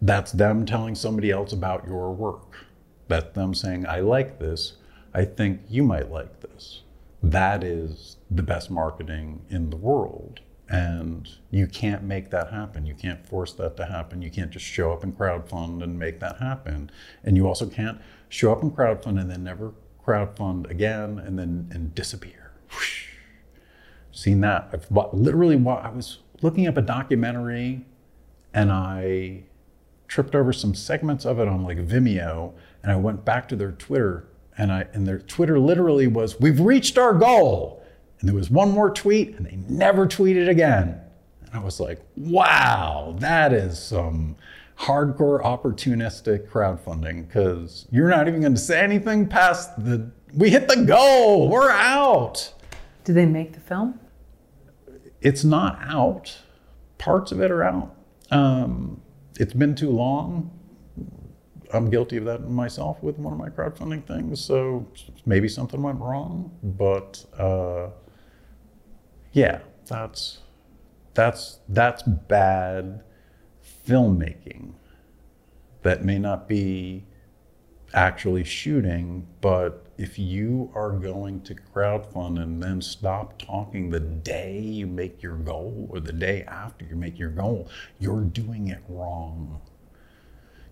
[0.03, 2.65] that's them telling somebody else about your work.
[3.07, 4.73] That's them saying, I like this.
[5.13, 6.81] I think you might like this.
[7.21, 10.41] That is the best marketing in the world.
[10.67, 12.85] And you can't make that happen.
[12.85, 14.21] You can't force that to happen.
[14.21, 16.91] You can't just show up and crowdfund and make that happen.
[17.23, 19.73] And you also can't show up and crowdfund and then never
[20.05, 22.51] crowdfund again and then and disappear.
[22.73, 23.07] Whoosh.
[24.11, 24.69] Seen that.
[24.73, 27.85] I've literally, I was looking up a documentary
[28.53, 29.43] and I
[30.13, 32.53] tripped over some segments of it on like Vimeo,
[32.83, 36.59] and I went back to their Twitter, and I and their Twitter literally was, "We've
[36.59, 37.83] reached our goal,"
[38.19, 41.01] and there was one more tweet, and they never tweeted again.
[41.43, 44.35] And I was like, "Wow, that is some
[44.81, 50.67] hardcore opportunistic crowdfunding because you're not even going to say anything past the we hit
[50.67, 52.53] the goal, we're out."
[53.03, 53.99] Did they make the film?
[55.21, 56.37] it's not out.
[56.99, 57.95] Parts of it are out.
[58.29, 59.01] Um,
[59.39, 60.51] it's been too long.
[61.73, 64.39] I'm guilty of that myself with one of my crowdfunding things.
[64.43, 64.85] So
[65.25, 67.89] maybe something went wrong, but uh,
[69.31, 70.39] yeah, that's
[71.13, 73.01] that's that's bad
[73.87, 74.73] filmmaking.
[75.81, 77.05] That may not be
[77.93, 84.59] actually shooting, but if you are going to crowdfund and then stop talking the day
[84.59, 87.69] you make your goal or the day after you make your goal,
[87.99, 89.61] you're doing it wrong.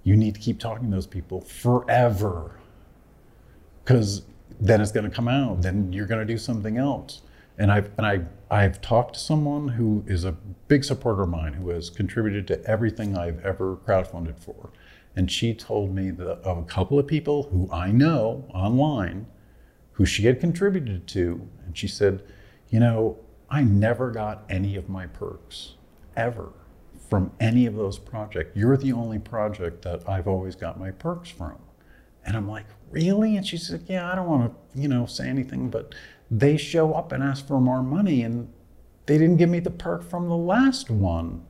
[0.03, 2.59] You need to keep talking to those people forever
[3.85, 4.23] because
[4.59, 5.61] then it's going to come out.
[5.61, 7.21] Then you're going to do something else.
[7.57, 10.33] And I've and I I've talked to someone who is a
[10.67, 14.71] big supporter of mine who has contributed to everything I've ever crowdfunded for,
[15.15, 19.27] and she told me that of a couple of people who I know online,
[19.93, 22.23] who she had contributed to, and she said,
[22.69, 23.17] you know,
[23.49, 25.75] I never got any of my perks
[26.15, 26.53] ever
[27.09, 28.55] from any of those projects.
[28.55, 31.59] You're the only project that I've always got my perks from.
[32.25, 33.35] And I'm like, really?
[33.35, 35.93] And she said, yeah, I don't want to, you know, say anything, but
[36.29, 38.51] they show up and ask for more money and
[39.05, 41.43] they didn't give me the perk from the last one.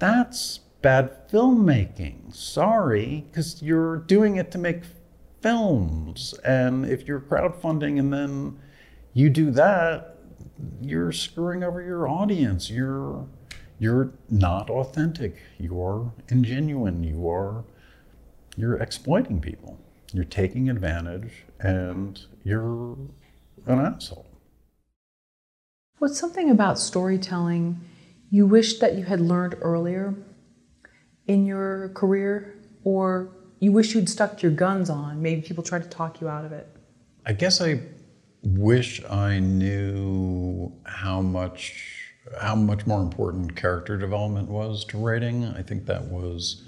[0.00, 2.34] That's bad filmmaking.
[2.34, 4.82] Sorry, because you're doing it to make
[5.40, 6.34] films.
[6.44, 8.58] And if you're crowdfunding and then
[9.12, 10.16] you do that,
[10.80, 12.70] you're screwing over your audience.
[12.70, 13.26] You're
[13.80, 15.36] you're not authentic.
[15.58, 17.08] You're ingenuine.
[17.08, 17.64] You are
[18.56, 19.78] you're exploiting people.
[20.12, 22.96] You're taking advantage and you're
[23.66, 24.26] an asshole.
[25.98, 27.80] What's something about storytelling
[28.30, 30.14] you wish that you had learned earlier
[31.28, 33.30] in your career or
[33.60, 35.22] you wish you'd stuck your guns on?
[35.22, 36.68] Maybe people tried to talk you out of it.
[37.24, 37.80] I guess I
[38.42, 41.94] wish I knew how much
[42.40, 45.44] how much more important character development was to writing.
[45.44, 46.64] I think that was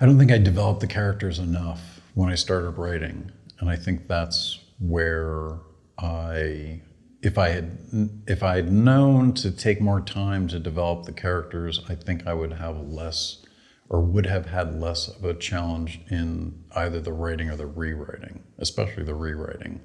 [0.00, 3.30] I don't think I developed the characters enough when I started writing.
[3.60, 5.58] And I think that's where
[5.98, 6.80] I
[7.22, 7.78] if I had
[8.26, 12.34] if I had known to take more time to develop the characters, I think I
[12.34, 13.43] would have less
[13.88, 18.42] or would have had less of a challenge in either the writing or the rewriting,
[18.58, 19.80] especially the rewriting.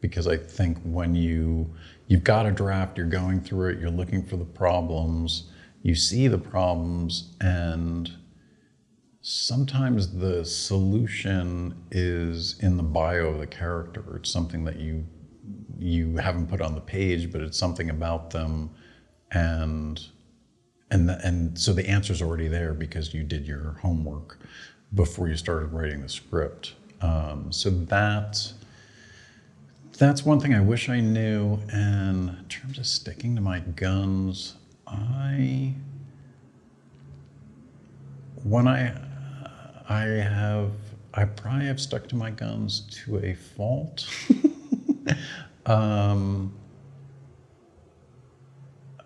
[0.00, 1.74] Because I think when you
[2.06, 5.50] you've got a draft, you're going through it, you're looking for the problems,
[5.82, 8.10] you see the problems, and
[9.22, 14.16] sometimes the solution is in the bio of the character.
[14.16, 15.06] It's something that you
[15.78, 18.70] you haven't put on the page, but it's something about them,
[19.30, 20.00] and
[20.90, 24.38] and the, and so the answer's already there because you did your homework
[24.94, 26.74] before you started writing the script.
[27.00, 28.52] Um, so that
[29.98, 31.58] that's one thing I wish I knew.
[31.72, 34.54] And in terms of sticking to my guns,
[34.86, 35.74] I
[38.44, 38.94] when I
[39.88, 40.72] I have
[41.14, 44.06] I probably have stuck to my guns to a fault.
[45.66, 46.52] um,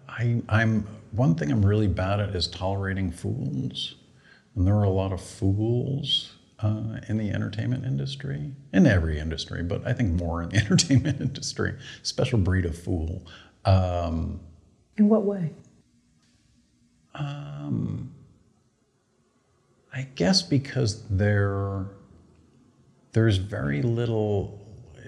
[0.09, 3.97] I, I'm one thing I'm really bad at is tolerating fools,
[4.55, 6.33] and there are a lot of fools
[6.63, 11.21] uh, in the entertainment industry, in every industry, but I think more in the entertainment
[11.21, 11.75] industry.
[12.03, 13.27] Special breed of fool.
[13.65, 14.41] Um,
[14.97, 15.53] in what way?
[17.15, 18.15] Um,
[19.93, 21.87] I guess because there,
[23.13, 24.61] there's very little,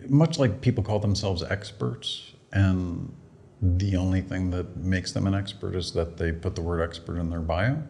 [0.08, 3.14] much like people call themselves experts, and
[3.62, 7.18] the only thing that makes them an expert is that they put the word expert
[7.18, 7.80] in their bio.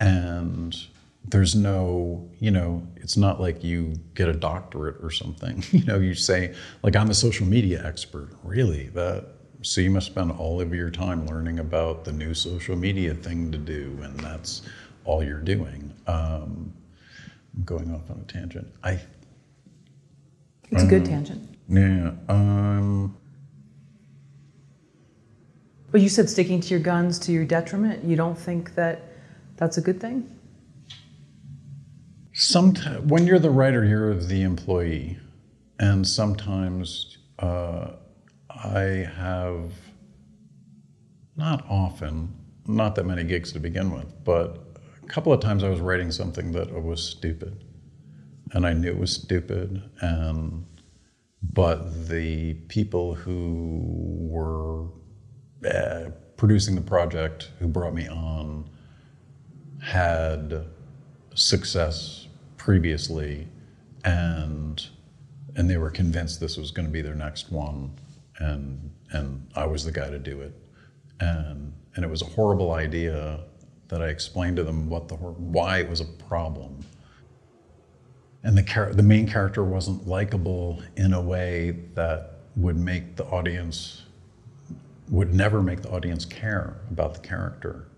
[0.00, 0.76] And
[1.24, 5.62] there's no, you know, it's not like you get a doctorate or something.
[5.72, 8.30] You know, you say, like, I'm a social media expert.
[8.42, 8.88] Really?
[8.88, 9.26] That
[9.62, 13.52] so you must spend all of your time learning about the new social media thing
[13.52, 14.62] to do, and that's
[15.04, 15.94] all you're doing.
[16.06, 16.72] Um,
[17.54, 18.66] I'm going off on a tangent.
[18.82, 19.00] I.
[20.70, 21.56] It's a good tangent.
[21.68, 22.12] Yeah.
[22.28, 23.16] Um,
[25.90, 28.04] but you said sticking to your guns to your detriment.
[28.04, 29.02] You don't think that
[29.56, 30.36] that's a good thing?
[32.32, 35.18] Sometimes, when you're the writer, you're the employee,
[35.78, 37.92] and sometimes uh,
[38.48, 39.72] I have
[41.36, 42.34] not often,
[42.66, 46.10] not that many gigs to begin with, but a couple of times I was writing
[46.10, 47.64] something that was stupid,
[48.52, 50.64] and I knew it was stupid, and
[51.42, 54.88] but the people who were
[55.68, 58.68] uh, producing the project, who brought me on,
[59.82, 60.66] had
[61.34, 63.46] success previously,
[64.04, 64.86] and
[65.56, 67.90] and they were convinced this was going to be their next one,
[68.38, 70.54] and and I was the guy to do it,
[71.20, 73.40] and and it was a horrible idea
[73.88, 76.84] that I explained to them what the why it was a problem.
[78.42, 83.26] And the char- the main character wasn't likable in a way that would make the
[83.26, 83.99] audience
[85.10, 87.88] would never make the audience care about the character.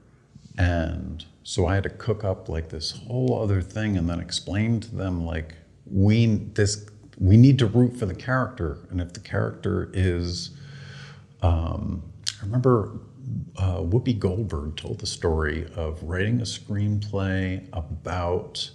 [0.59, 4.81] And so I had to cook up like this whole other thing and then explain
[4.81, 5.55] to them like
[5.87, 6.87] we this
[7.19, 10.51] we need to root for the character, and if the character is,
[11.43, 12.03] um,
[12.41, 12.99] I remember
[13.57, 18.71] uh, Whoopi Goldberg told the story of writing a screenplay about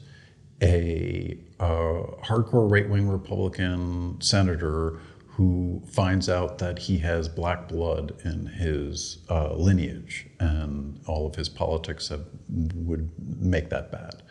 [0.62, 5.00] a uh, hardcore right wing Republican senator
[5.38, 11.36] who finds out that he has black blood in his uh, lineage and all of
[11.36, 12.26] his politics have,
[12.74, 14.24] would make that bad.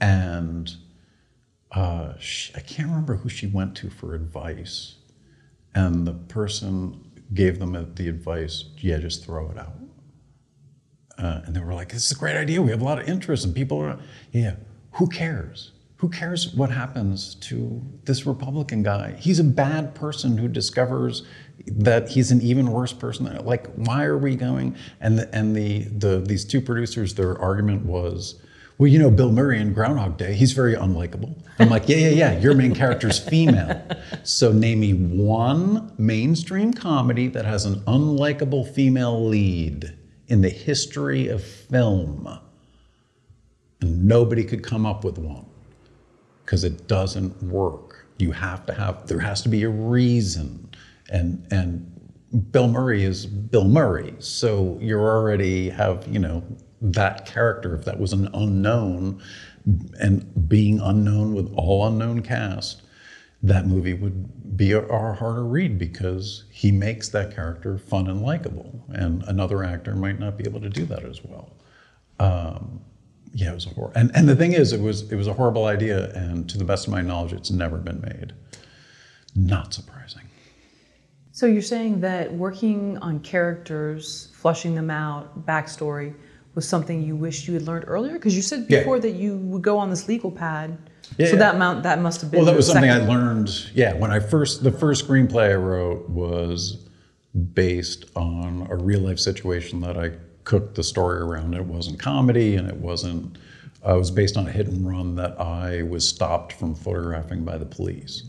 [0.00, 0.74] And
[1.72, 4.94] uh, she, I can't remember who she went to for advice.
[5.74, 7.04] And the person
[7.34, 9.76] gave them the advice yeah, just throw it out.
[11.18, 12.62] Uh, and they were like, this is a great idea.
[12.62, 13.98] We have a lot of interest and people are,
[14.32, 14.56] yeah,
[14.92, 15.72] who cares?
[15.98, 19.14] Who cares what happens to this Republican guy?
[19.18, 21.26] He's a bad person who discovers
[21.66, 23.24] that he's an even worse person.
[23.44, 24.76] Like, why are we going?
[25.00, 28.40] And the, and the the these two producers, their argument was,
[28.76, 31.34] well, you know, Bill Murray in Groundhog Day, he's very unlikable.
[31.58, 32.38] I'm like, yeah, yeah, yeah.
[32.40, 33.82] Your main character's female,
[34.22, 39.96] so name me one mainstream comedy that has an unlikable female lead
[40.28, 42.38] in the history of film,
[43.80, 45.46] and nobody could come up with one
[46.46, 48.06] because it doesn't work.
[48.18, 50.70] You have to have there has to be a reason,
[51.10, 51.92] and and
[52.50, 56.42] Bill Murray is Bill Murray, so you already have you know
[56.80, 57.74] that character.
[57.74, 59.20] If that was an unknown,
[60.00, 62.82] and being unknown with all unknown cast,
[63.42, 68.22] that movie would be a, a harder read because he makes that character fun and
[68.22, 71.50] likable, and another actor might not be able to do that as well.
[72.18, 72.80] Um,
[73.36, 73.92] yeah, it was a horror.
[73.94, 76.64] And and the thing is, it was it was a horrible idea, and to the
[76.64, 78.32] best of my knowledge, it's never been made.
[79.34, 80.22] Not surprising.
[81.32, 86.14] So you're saying that working on characters, flushing them out, backstory,
[86.54, 88.14] was something you wish you had learned earlier?
[88.14, 88.78] Because you said Yeah.
[88.78, 90.78] before that you would go on this legal pad.
[91.18, 91.38] Yeah, so yeah.
[91.40, 93.50] that amount that must have been Well, that was something I learned.
[93.74, 96.88] Yeah, when I first the first screenplay I wrote was
[97.52, 100.12] based on a real life situation that I
[100.46, 101.52] cooked the story around.
[101.52, 103.36] It wasn't comedy, and it wasn't.
[103.86, 107.44] Uh, it was based on a hit and run that I was stopped from photographing
[107.44, 108.22] by the police,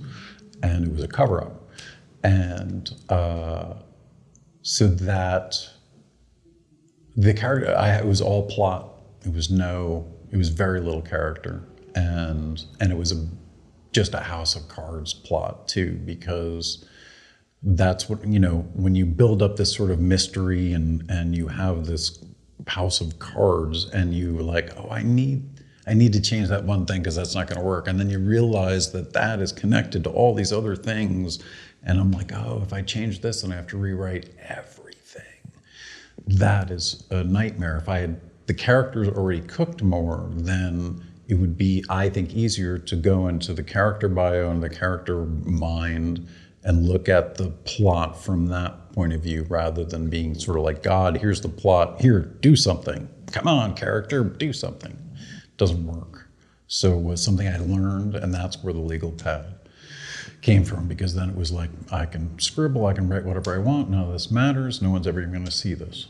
[0.61, 1.69] and it was a cover up,
[2.23, 3.75] and uh,
[4.61, 5.55] so that
[7.15, 8.93] the character I, it was all plot
[9.25, 11.63] it was no it was very little character
[11.95, 13.27] and and it was a
[13.91, 16.85] just a house of cards plot too because
[17.63, 21.47] that's what you know when you build up this sort of mystery and and you
[21.47, 22.23] have this
[22.67, 25.43] house of cards and you like oh i need
[25.87, 27.87] i need to change that one thing because that's not going to work.
[27.87, 31.39] And then you realize that that is connected to all these other things.
[31.83, 35.23] And i'm like oh if i change this then i have to rewrite everything.
[36.27, 37.77] That is a nightmare.
[37.77, 42.77] If I had the characters already cooked more, then it would be, I think, easier
[42.77, 46.27] to go into the character bio and the character mind
[46.67, 50.65] and look at the plot from that point of view rather than being sort of
[50.65, 53.07] like, God, here's the plot, here, do something.
[53.31, 54.97] Come on, character, do something.
[55.55, 56.27] Doesn't work.
[56.67, 59.55] So it was something I learned, and that's where the legal pad
[60.41, 63.59] came from because then it was like I can scribble, I can write whatever I
[63.59, 63.89] want.
[63.89, 64.81] None of this matters.
[64.81, 66.07] No one's ever even going to see this.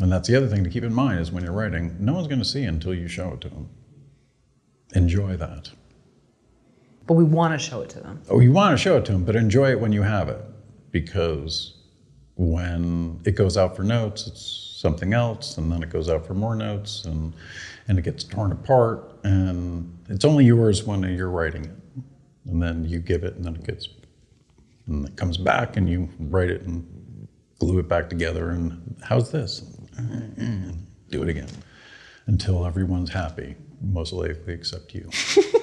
[0.00, 2.26] And that's the other thing to keep in mind is when you're writing, no one's
[2.26, 3.68] going to see until you show it to them.
[4.94, 5.72] Enjoy that.
[7.12, 8.22] But we want to show it to them.
[8.30, 10.42] Oh, you want to show it to them, but enjoy it when you have it
[10.92, 11.74] because
[12.36, 16.32] when it goes out for notes, it's something else, and then it goes out for
[16.32, 17.34] more notes, and
[17.86, 21.76] and it gets torn apart, and it's only yours when you're writing it,
[22.46, 23.90] and then you give it, and then it gets,
[24.86, 27.28] and it comes back, and you write it and
[27.58, 29.58] glue it back together, and how's this?
[31.10, 31.50] Do it again
[32.24, 35.10] until everyone's happy, most likely except you.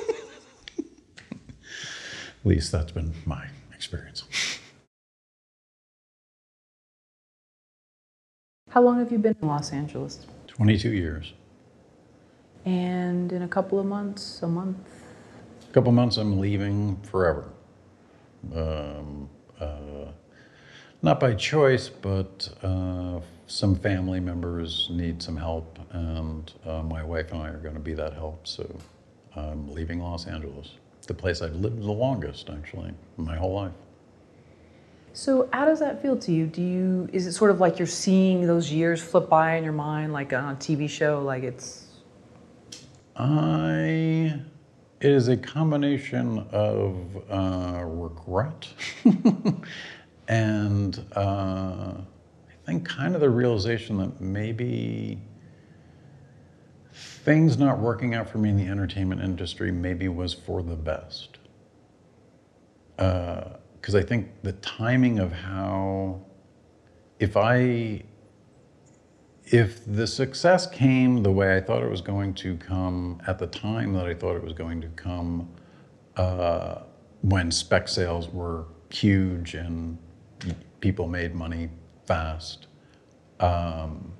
[2.39, 4.23] At least that's been my experience.
[8.69, 10.27] How long have you been in Los Angeles?
[10.47, 11.33] 22 years.
[12.65, 14.77] And in a couple of months, a month.
[15.69, 17.49] A couple months, I'm leaving forever.
[18.53, 19.29] Um,
[19.59, 20.11] uh,
[21.01, 27.31] not by choice, but uh, some family members need some help, and uh, my wife
[27.31, 28.47] and I are going to be that help.
[28.47, 28.69] So
[29.35, 30.73] I'm leaving Los Angeles,
[31.09, 33.73] the place I've lived the longest, actually, my whole life.
[35.11, 36.45] So how does that feel to you?
[36.45, 39.73] Do you is it sort of like you're seeing those years flip by in your
[39.73, 41.87] mind, like on a TV show, like it's
[43.17, 44.39] I
[45.01, 46.95] it is a combination of
[47.29, 48.67] uh, regret
[50.27, 55.19] and uh, I think kind of the realization that maybe
[57.23, 61.37] things not working out for me in the entertainment industry maybe was for the best.
[62.95, 66.21] Because I think the timing of how,
[67.19, 68.03] if I
[69.51, 73.47] if the success came the way I thought it was going to come at the
[73.47, 75.49] time that I thought it was going to come,
[76.17, 76.83] uh,
[77.21, 79.97] when spec sales were huge and
[80.81, 81.69] people made money
[82.05, 82.67] fast,
[83.39, 84.13] um,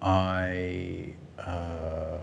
[0.00, 1.14] I,
[1.46, 2.18] uh,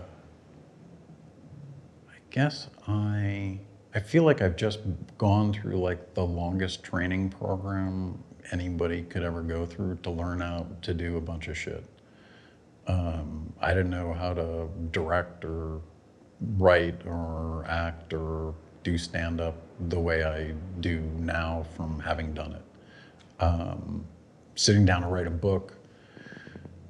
[2.08, 3.58] I guess I,
[3.94, 4.80] I feel like I've just
[5.16, 8.22] gone through like the longest training program
[8.52, 11.84] anybody could ever go through to learn how to do a bunch of shit.
[12.86, 15.80] Um, I didn't know how to direct or
[16.56, 19.54] write or act or do stand up
[19.88, 23.42] the way I do now from having done it.
[23.42, 24.04] Um,
[24.54, 25.77] sitting down to write a book,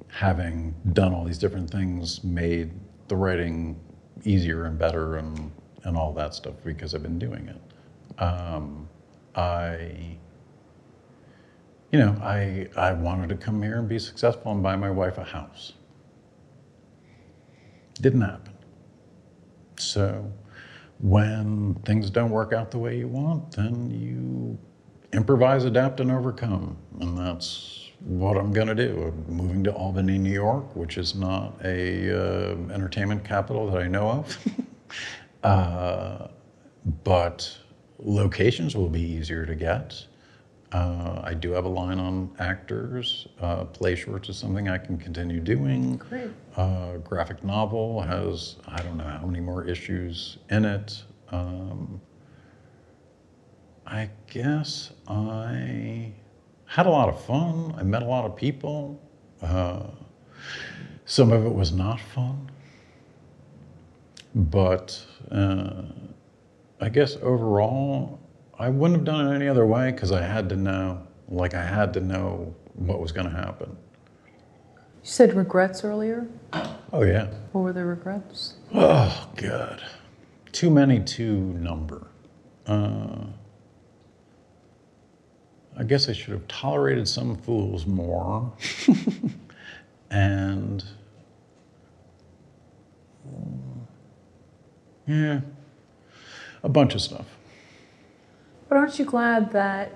[0.09, 2.71] having done all these different things, made
[3.07, 3.79] the writing
[4.23, 5.51] easier and better and,
[5.83, 8.21] and all that stuff because I've been doing it.
[8.21, 8.89] Um,
[9.35, 10.17] I,
[11.91, 15.17] you know, I, I wanted to come here and be successful and buy my wife
[15.17, 15.73] a house.
[18.01, 18.53] Didn't happen.
[19.77, 20.31] So
[20.99, 24.57] when things don't work out the way you want, then you
[25.13, 26.77] improvise, adapt, and overcome.
[26.99, 29.13] And that's what I'm going to do.
[29.27, 33.87] I'm moving to Albany, New York, which is not a uh, entertainment capital that I
[33.87, 34.37] know of.
[35.43, 36.27] uh,
[37.03, 37.57] but
[37.99, 40.05] locations will be easier to get.
[40.71, 43.27] Uh, I do have a line on actors.
[43.41, 45.97] Uh, play shorts is something I can continue doing.
[45.97, 46.29] Great.
[46.55, 51.03] Uh, graphic novel has, I don't know how many more issues in it.
[51.31, 51.99] Um,
[53.85, 56.13] I guess I
[56.69, 57.73] had a lot of fun.
[57.77, 59.01] I met a lot of people.
[59.41, 59.87] Uh,
[61.05, 62.51] some of it was not fun.
[64.35, 65.81] But uh,
[66.79, 68.19] I guess overall,
[68.59, 71.65] I wouldn't have done it any other way because I had to know, like, I
[71.65, 73.75] had to know what was going to happen.
[74.27, 76.27] You said regrets earlier.
[76.93, 77.31] Oh, yeah.
[77.51, 78.53] What were the regrets?
[78.75, 79.81] Oh, God.
[80.51, 82.07] Too many to number.
[82.67, 83.25] Uh,
[85.89, 88.53] guess I should have tolerated some fools more.
[90.11, 90.83] and,
[95.07, 95.41] yeah,
[96.63, 97.25] a bunch of stuff.
[98.69, 99.95] But aren't you glad that?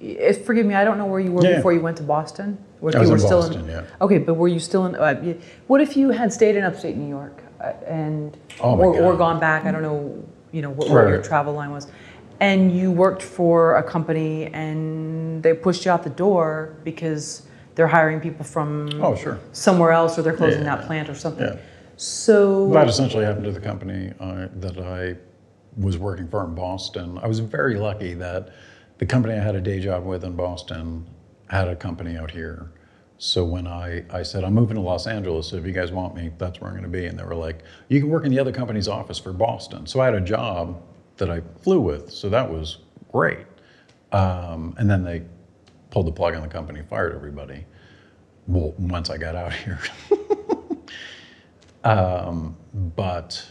[0.00, 1.56] If, forgive me, I don't know where you were Yeah.
[1.56, 2.58] before you went to Boston.
[2.82, 3.84] If I you was were in still Boston, yeah.
[4.00, 4.96] Okay, but were you still in?
[4.96, 5.34] Uh,
[5.68, 9.38] what if you had stayed in upstate New York uh, and Oh or, or gone
[9.38, 9.64] back?
[9.64, 10.24] I don't know.
[10.50, 11.86] You know what, what your travel line was,
[12.42, 17.46] and you worked for a company and they pushed you out the door because
[17.76, 19.38] they're hiring people from Oh, sure.
[19.52, 20.76] somewhere else or they're closing Yeah.
[20.76, 21.46] that plant or something.
[21.46, 21.56] Yeah.
[21.96, 25.16] So That essentially happened to the company uh, that I
[25.76, 27.16] was working for in Boston.
[27.22, 28.48] I was very lucky that
[28.98, 31.06] the company I had a day job with in Boston
[31.48, 32.72] had a company out here.
[33.18, 36.16] So when I, I said, I'm moving to Los Angeles, so if you guys want
[36.16, 37.06] me, that's where I'm going to be.
[37.06, 39.86] And they were like, you can work in the other company's office for Boston.
[39.86, 40.82] So I had a job
[41.16, 42.10] that I flew with.
[42.10, 42.78] So that was
[43.10, 43.46] great.
[44.12, 45.22] Um, and then they
[45.90, 47.64] pulled the plug on the company, fired everybody.
[48.46, 49.78] Well, once I got out here.
[51.84, 53.44] Um, but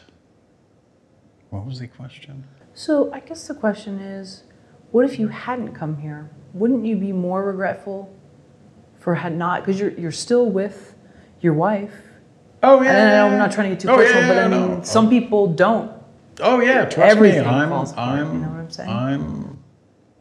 [1.49, 2.45] what was the question?
[2.73, 4.43] So I guess the question is,
[4.91, 6.31] what if you hadn't come here?
[6.53, 8.13] Wouldn't you be more regretful
[8.99, 9.61] for had not?
[9.65, 10.95] Because you're you're still with
[11.41, 11.91] your wife.
[12.63, 12.91] Oh yeah.
[13.25, 14.83] And I'm not trying to get too Oh, yeah, personal, but I yeah, mean, no.
[14.83, 15.91] some people don't.
[16.39, 17.47] Oh yeah, trust everything me.
[17.47, 18.89] I'm, apart, I'm, you know what I'm saying?
[18.89, 19.63] I'm,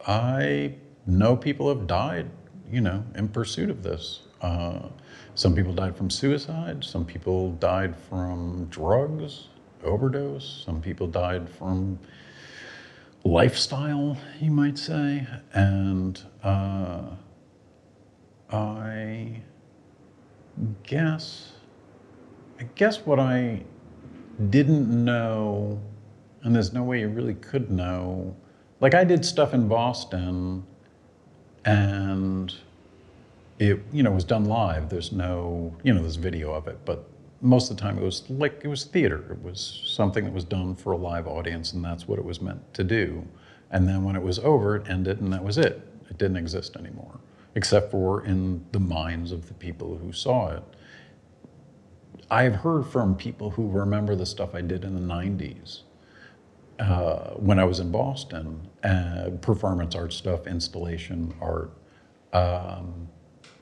[0.05, 0.75] I
[1.05, 2.29] know people have died,
[2.71, 4.23] you know, in pursuit of this.
[4.41, 4.89] Uh,
[5.35, 6.83] some people died from suicide.
[6.83, 9.47] Some people died from drugs,
[9.83, 10.63] overdose.
[10.65, 11.99] Some people died from
[13.23, 15.27] lifestyle, you might say.
[15.53, 17.03] And uh,
[18.51, 19.41] I
[20.83, 21.53] guess,
[22.59, 23.63] I guess what I
[24.49, 25.81] didn't know,
[26.43, 28.35] and there's no way you really could know.
[28.79, 30.63] Like I did stuff in Boston,
[31.65, 32.53] and
[33.59, 34.89] it you know was done live.
[34.89, 37.07] There's no you know there's video of it, but
[37.41, 39.25] most of the time it was like it was theater.
[39.31, 42.41] It was something that was done for a live audience, and that's what it was
[42.41, 43.27] meant to do.
[43.69, 45.87] And then when it was over, it ended, and that was it.
[46.09, 47.19] It didn't exist anymore,
[47.55, 50.63] except for in the minds of the people who saw it.
[52.29, 55.81] I've heard from people who remember the stuff I did in the 90s
[56.81, 61.71] uh, when I was in Boston uh, performance art stuff, installation art.
[62.33, 63.07] Um,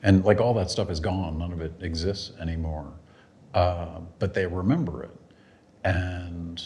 [0.02, 2.90] and like all that stuff is gone, none of it exists anymore.
[3.52, 5.10] Uh, but they remember it.
[5.84, 6.62] And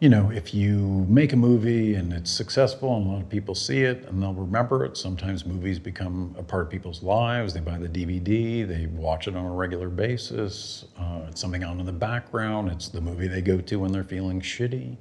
[0.00, 3.54] you know, if you make a movie and it's successful and a lot of people
[3.54, 7.52] see it and they'll remember it, sometimes movies become a part of people's lives.
[7.52, 10.86] They buy the DVD, they watch it on a regular basis.
[10.98, 12.70] Uh, it's something on in the background.
[12.72, 14.96] It's the movie they go to when they're feeling shitty.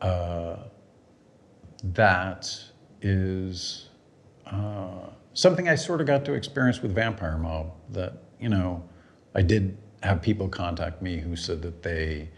[0.00, 0.56] Uh,
[1.84, 2.64] that
[3.02, 3.90] is
[4.46, 7.72] uh, something I sort of got to experience with Vampire Mob.
[7.90, 8.88] That, you know,
[9.34, 12.30] I did have people contact me who said that they,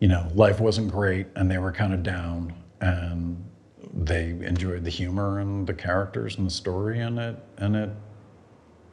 [0.00, 3.44] you know, life wasn't great and they were kind of down and
[3.92, 7.90] they enjoyed the humor and the characters and the story and it and it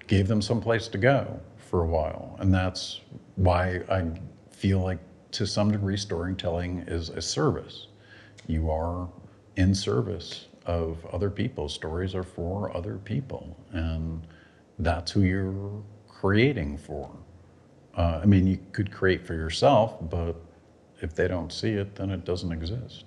[0.07, 2.35] gave them some place to go for a while.
[2.39, 3.01] And that's
[3.35, 4.05] why I
[4.51, 4.99] feel like
[5.31, 7.87] to some degree storytelling is a service.
[8.47, 9.09] You are
[9.57, 11.69] in service of other people.
[11.69, 14.25] Stories are for other people, and
[14.79, 17.09] that's who you're creating for.
[17.97, 20.35] Uh, I mean, you could create for yourself, but
[21.01, 23.05] if they don't see it, then it doesn't exist.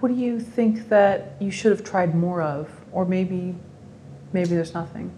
[0.00, 3.54] What do you think that you should have tried more of, or maybe,
[4.32, 5.12] maybe there's nothing?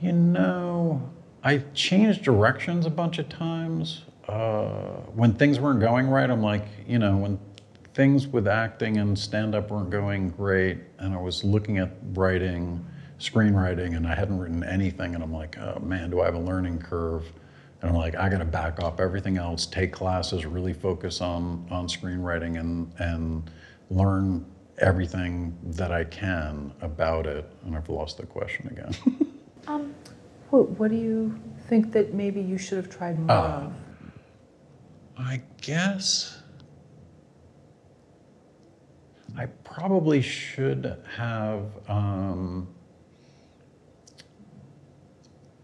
[0.00, 1.10] You know,
[1.42, 4.02] I changed directions a bunch of times.
[4.28, 7.38] Uh, when things weren't going right, I'm like, you know, when
[7.94, 12.84] things with acting and stand up weren't going great, and I was looking at writing,
[13.18, 16.40] screenwriting, and I hadn't written anything, and I'm like, oh man, do I have a
[16.40, 17.24] learning curve?
[17.82, 21.66] And I'm like, I got to back off everything else, take classes, really focus on
[21.70, 23.50] on screenwriting, and and
[23.90, 24.44] learn
[24.78, 27.50] everything that I can about it.
[27.64, 29.32] And I've lost the question again.
[29.68, 29.96] Um,
[30.50, 31.36] what, what do you
[31.68, 33.72] think that maybe you should have tried more Uh, of?
[35.18, 36.40] I guess
[39.36, 41.64] I probably should have.
[41.88, 42.68] Um,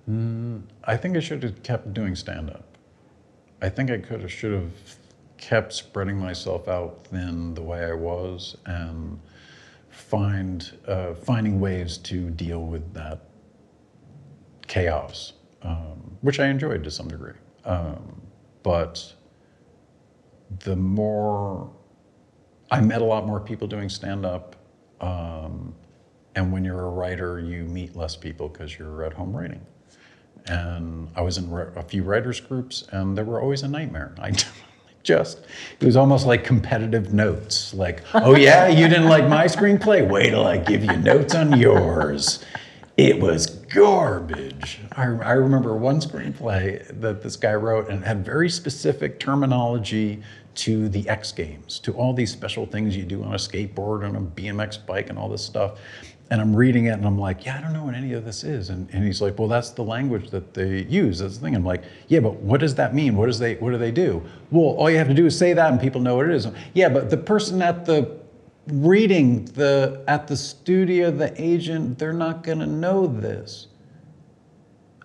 [0.08, 2.76] mm, I think I should have kept doing stand up.
[3.60, 4.72] I think I could have, should have
[5.38, 9.20] kept spreading myself out thin the way I was and
[9.90, 13.20] find uh, finding ways to deal with that
[14.66, 17.34] chaos, um, which I enjoyed to some degree.
[17.64, 18.20] Um,
[18.62, 19.12] but
[20.60, 21.70] the more
[22.72, 24.56] I met a lot more people doing stand up.
[25.02, 25.74] Um,
[26.34, 29.60] and when you're a writer, you meet less people because you're at home writing.
[30.46, 34.14] And I was in a few writers' groups, and they were always a nightmare.
[34.20, 34.32] I
[35.02, 35.40] just,
[35.80, 37.74] it was almost like competitive notes.
[37.74, 40.08] Like, oh yeah, you didn't like my screenplay?
[40.08, 42.44] Wait till I give you notes on yours.
[42.96, 44.80] It was garbage.
[44.92, 50.22] I, I remember one screenplay that this guy wrote and had very specific terminology
[50.54, 54.16] to the X Games, to all these special things you do on a skateboard and
[54.16, 55.78] a BMX bike and all this stuff.
[56.32, 58.42] And I'm reading it and I'm like, yeah, I don't know what any of this
[58.42, 58.70] is.
[58.70, 61.18] And, and he's like, well, that's the language that they use.
[61.18, 61.54] That's the thing.
[61.54, 63.16] I'm like, yeah, but what does that mean?
[63.16, 64.22] What does they what do they do?
[64.50, 66.48] Well, all you have to do is say that and people know what it is.
[66.72, 68.16] Yeah, but the person at the
[68.66, 73.66] reading the at the studio, the agent, they're not gonna know this.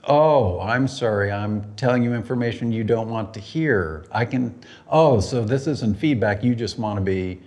[0.05, 1.29] Oh, I'm sorry.
[1.29, 4.05] I'm telling you information you don't want to hear.
[4.13, 4.57] I can.
[4.87, 6.41] Oh, so this isn't feedback.
[6.41, 7.41] You just want to be.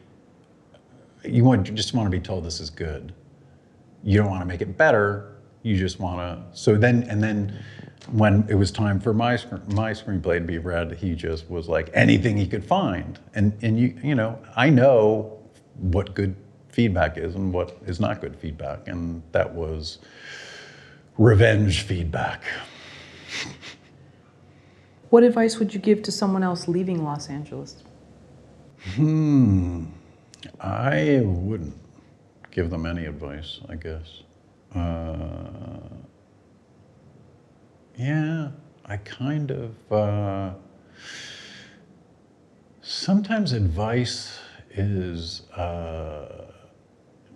[1.24, 3.14] You want you just want to be told this is good.
[4.02, 5.36] You don't want to make it better.
[5.62, 6.58] You just want to.
[6.58, 7.62] So then, and then,
[8.12, 11.90] when it was time for my my screenplay to be read, he just was like
[11.92, 13.18] anything he could find.
[13.34, 15.38] And and you you know I know
[15.76, 16.34] what good
[16.68, 19.98] feedback is and what is not good feedback, and that was
[21.18, 22.42] revenge feedback.
[25.10, 27.82] What advice would you give to someone else leaving Los Angeles?
[28.94, 29.86] Hmm.
[30.60, 31.74] I wouldn't
[32.50, 34.22] give them any advice, I guess.
[34.74, 35.80] Uh,
[37.96, 38.50] yeah,
[38.86, 39.92] I kind of.
[39.92, 40.54] Uh,
[42.82, 44.38] sometimes advice
[44.70, 46.46] is uh,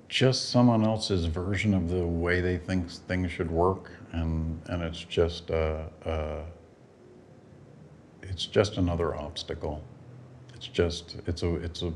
[0.09, 5.03] just someone else's version of the way they think things should work, and and it's
[5.03, 6.43] just uh, uh,
[8.23, 9.83] it's just another obstacle.
[10.55, 11.93] It's just it's a it's a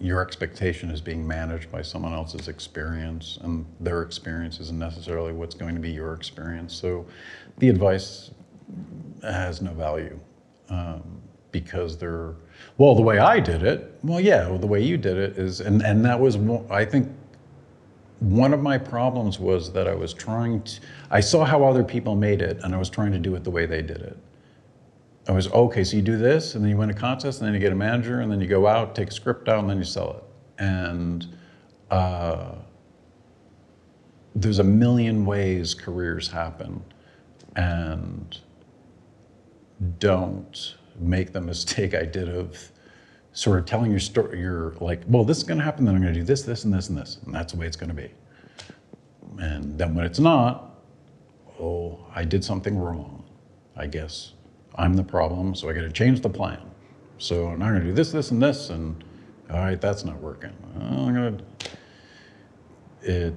[0.00, 5.54] your expectation is being managed by someone else's experience, and their experience isn't necessarily what's
[5.54, 6.74] going to be your experience.
[6.74, 7.06] So,
[7.58, 8.30] the advice
[9.22, 10.18] has no value
[10.68, 11.02] um,
[11.52, 12.34] because they're
[12.78, 12.94] well.
[12.94, 15.82] The way I did it, well, yeah, well, the way you did it is, and
[15.82, 16.36] and that was
[16.70, 17.08] I think
[18.20, 20.80] one of my problems was that I was trying to.
[21.10, 23.50] I saw how other people made it, and I was trying to do it the
[23.50, 24.18] way they did it.
[25.28, 25.82] I was okay.
[25.82, 27.76] So you do this, and then you win a contest, and then you get a
[27.76, 30.24] manager, and then you go out, take a script out, and then you sell it.
[30.62, 31.36] And
[31.90, 32.54] uh,
[34.34, 36.82] there's a million ways careers happen,
[37.56, 38.38] and
[39.98, 42.70] don't make the mistake I did of
[43.32, 44.40] sort of telling your story.
[44.40, 46.64] You're like, well, this is going to happen, then I'm going to do this, this,
[46.64, 48.10] and this, and this, and that's the way it's going to be.
[49.38, 50.76] And then when it's not,
[51.60, 53.24] oh, I did something wrong,
[53.76, 54.32] I guess.
[54.78, 56.60] I'm the problem, so I got to change the plan.
[57.18, 59.02] So I'm going to do this, this, and this, and
[59.50, 60.52] all right, that's not working.
[60.78, 61.44] I'm going to.
[63.02, 63.34] It.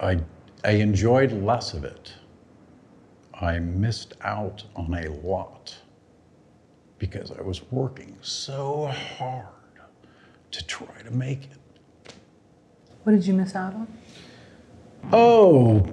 [0.00, 0.20] I
[0.62, 2.12] I enjoyed less of it.
[3.40, 5.76] I missed out on a lot
[6.98, 9.46] because I was working so hard
[10.52, 12.14] to try to make it.
[13.02, 13.88] What did you miss out on?
[15.12, 15.86] Oh,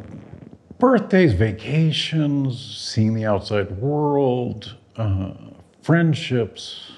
[0.81, 5.31] birthdays, vacations, seeing the outside world, uh,
[5.83, 6.91] friendships,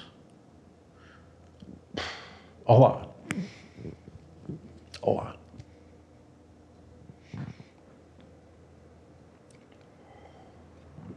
[2.66, 3.14] a lot.
[5.02, 5.38] A lot.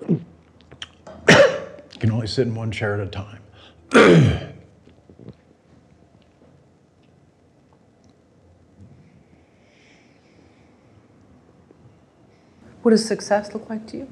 [0.10, 0.20] You
[2.00, 3.42] can only sit in one chair at a time.
[12.88, 14.08] What does success look like to you?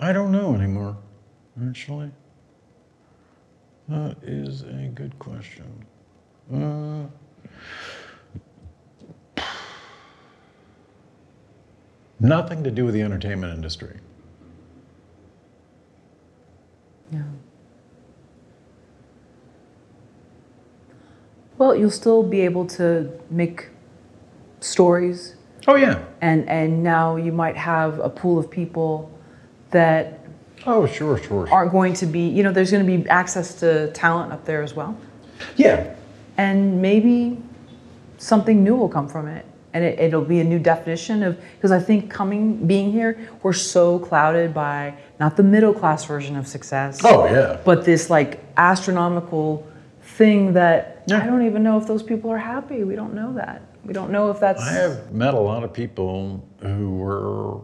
[0.00, 0.96] I don't know anymore,
[1.64, 2.10] actually.
[3.86, 5.86] That is a good question.
[6.52, 7.04] Uh,
[12.18, 14.00] nothing to do with the entertainment industry.
[17.12, 17.22] Yeah.
[21.62, 23.68] Well, you'll still be able to make
[24.58, 25.36] stories,
[25.68, 26.00] Oh, yeah.
[26.20, 29.08] and and now you might have a pool of people
[29.70, 30.18] that
[30.66, 31.48] Oh, sure, sure.
[31.52, 32.26] aren't going to be.
[32.36, 34.96] You know, there's going to be access to talent up there as well,
[35.56, 35.94] Yeah.
[36.36, 37.38] and maybe
[38.18, 41.70] something new will come from it, and it, it'll be a new definition of because
[41.70, 46.48] I think coming being here, we're so clouded by not the middle class version of
[46.48, 47.00] success.
[47.04, 47.58] Oh, yeah.
[47.64, 49.64] but this like astronomical
[50.18, 51.22] thing that Yeah.
[51.22, 52.84] I don't even know if those people are happy.
[52.84, 53.62] We don't know that.
[53.84, 54.62] We don't know if that's.
[54.62, 57.60] I have met a lot of people who were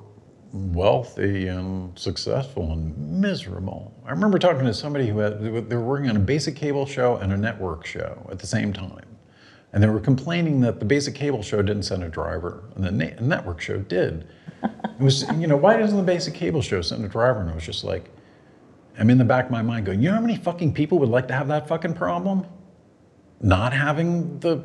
[0.52, 3.94] wealthy and successful and miserable.
[4.06, 7.16] I remember talking to somebody who had, they were working on a basic cable show
[7.16, 9.04] and a network show at the same time.
[9.72, 12.90] And they were complaining that the basic cable show didn't send a driver and the
[12.90, 14.26] na- network show did.
[14.62, 17.40] It was, you know, why doesn't the basic cable show send a driver?
[17.40, 18.10] And it was just like,
[18.98, 21.10] I'm in the back of my mind going, you know how many fucking people would
[21.10, 22.46] like to have that fucking problem?
[23.40, 24.62] Not having the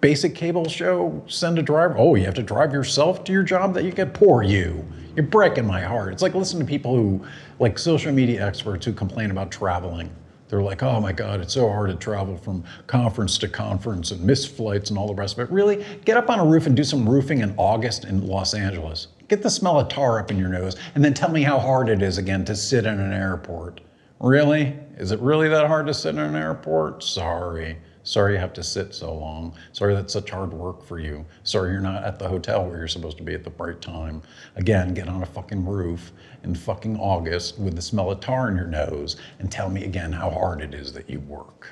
[0.00, 1.96] basic cable show send a driver.
[1.96, 4.14] Oh, you have to drive yourself to your job that you get.
[4.14, 4.84] Poor you.
[5.14, 6.12] You're breaking my heart.
[6.12, 7.24] It's like listening to people who,
[7.58, 10.14] like social media experts who complain about traveling.
[10.48, 14.22] They're like, oh my God, it's so hard to travel from conference to conference and
[14.22, 15.52] miss flights and all the rest of it.
[15.52, 15.84] Really?
[16.04, 19.08] Get up on a roof and do some roofing in August in Los Angeles.
[19.28, 21.88] Get the smell of tar up in your nose and then tell me how hard
[21.88, 23.80] it is again to sit in an airport.
[24.20, 24.76] Really?
[24.98, 27.02] Is it really that hard to sit in an airport?
[27.02, 27.76] Sorry.
[28.06, 29.52] Sorry you have to sit so long.
[29.72, 31.26] Sorry that's such hard work for you.
[31.42, 34.22] Sorry you're not at the hotel where you're supposed to be at the right time.
[34.54, 36.12] Again, get on a fucking roof
[36.44, 40.12] in fucking August with the smell of tar in your nose and tell me again
[40.12, 41.66] how hard it is that you work.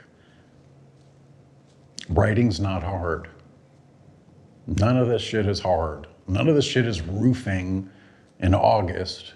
[2.09, 3.29] Writing's not hard.
[4.67, 6.09] None of this shit is hard.
[6.27, 7.89] None of this shit is roofing
[8.41, 9.35] in August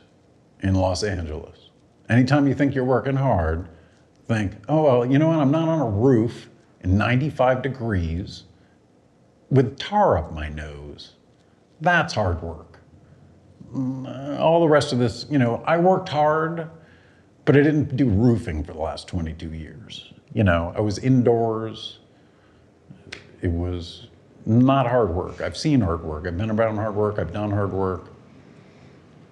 [0.64, 1.70] in Los Angeles.
[2.08, 3.68] Anytime you think you're working hard,
[4.26, 5.38] think, oh, well, you know what?
[5.38, 6.48] I'm not on a roof
[6.82, 8.44] in 95 degrees
[9.50, 11.14] with tar up my nose.
[11.80, 12.78] That's hard work.
[13.72, 16.68] Mm, All the rest of this, you know, I worked hard,
[17.44, 20.12] but I didn't do roofing for the last 22 years.
[20.32, 21.98] You know, I was indoors.
[23.40, 24.08] It was
[24.46, 25.40] not hard work.
[25.40, 26.26] I've seen hard work.
[26.26, 27.18] I've been around hard work.
[27.18, 28.12] I've done hard work.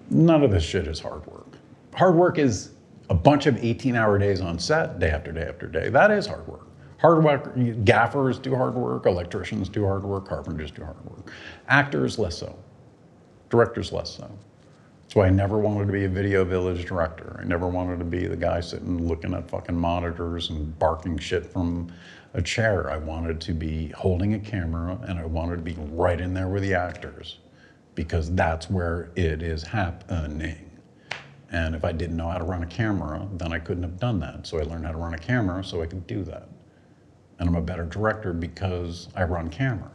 [0.09, 1.47] None of this shit is hard work.
[1.95, 2.71] Hard work is
[3.09, 5.89] a bunch of 18 hour days on set, day after day after day.
[5.89, 6.66] That is hard work.
[6.99, 7.55] Hard work,
[7.85, 11.31] gaffers do hard work, electricians do hard work, carpenters do hard work.
[11.67, 12.57] Actors, less so.
[13.49, 14.29] Directors, less so.
[15.03, 17.39] That's why I never wanted to be a video village director.
[17.39, 21.45] I never wanted to be the guy sitting looking at fucking monitors and barking shit
[21.45, 21.93] from
[22.33, 22.89] a chair.
[22.89, 26.47] I wanted to be holding a camera and I wanted to be right in there
[26.49, 27.37] with the actors
[27.95, 30.69] because that's where it is happening.
[31.51, 34.19] And if I didn't know how to run a camera, then I couldn't have done
[34.19, 34.45] that.
[34.47, 36.49] So I learned how to run a camera so I could do that.
[37.39, 39.91] And I'm a better director because I run camera,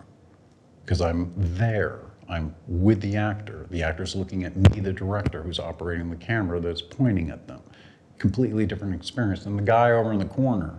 [0.84, 2.00] because I'm there.
[2.28, 3.66] I'm with the actor.
[3.70, 7.60] The actor's looking at me, the director, who's operating the camera that's pointing at them.
[8.18, 10.78] Completely different experience than the guy over in the corner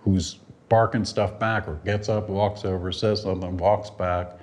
[0.00, 0.38] who's
[0.68, 4.38] barking stuff back or gets up, walks over, says something, walks back.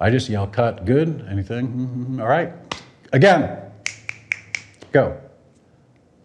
[0.00, 1.68] I just yell, cut, good, anything?
[1.68, 2.52] Mhm, All right,
[3.12, 3.58] again,
[4.92, 5.18] go.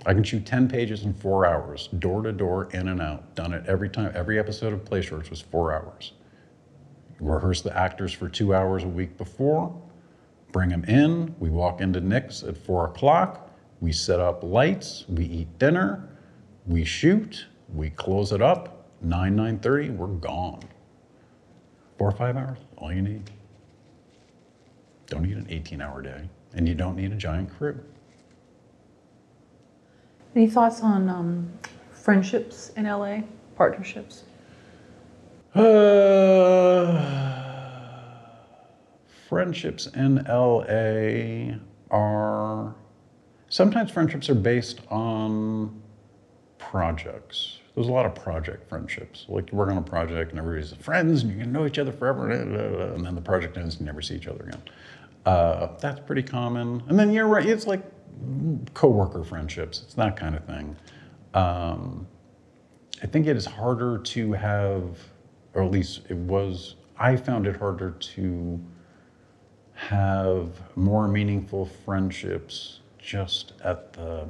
[0.06, 3.36] I can shoot 10 pages in four hours, door to door, in and out.
[3.36, 4.12] Done it every time.
[4.14, 6.14] Every episode of Play Shorts was four hours.
[7.20, 9.82] Rehearse the actors for two hours a week before,
[10.52, 11.36] bring them in.
[11.40, 13.50] We walk into Nick's at four o'clock.
[13.80, 15.06] We set up lights.
[15.08, 16.10] We eat dinner.
[16.66, 17.46] We shoot.
[17.74, 18.88] We close it up.
[19.02, 20.62] 9, 9.30, we're gone.
[21.98, 23.30] Four or five hours, all you need.
[25.08, 27.80] Don't need an 18 hour day, and you don't need a giant crew.
[30.36, 31.52] Any thoughts on um,
[31.92, 33.20] friendships in LA,
[33.56, 34.24] partnerships?
[35.54, 37.00] Uh,
[39.30, 41.58] friendships in LA
[41.92, 42.74] are
[43.50, 45.80] sometimes friendships are based on
[46.58, 47.60] projects.
[47.76, 49.26] There's a lot of project friendships.
[49.30, 51.92] Like you work on a project and everybody's friends and you can know each other
[51.92, 54.62] forever, and then the project ends and you never see each other again.
[55.28, 56.82] Uh, that's pretty common.
[56.88, 57.84] And then you're right, it's like
[58.74, 59.82] coworker friendships.
[59.84, 60.76] It's that kind of thing.
[61.34, 62.08] Um,
[63.02, 64.98] I think it is harder to have,
[65.54, 68.60] or at least it was, I found it harder to
[69.74, 74.28] have more meaningful friendships just at the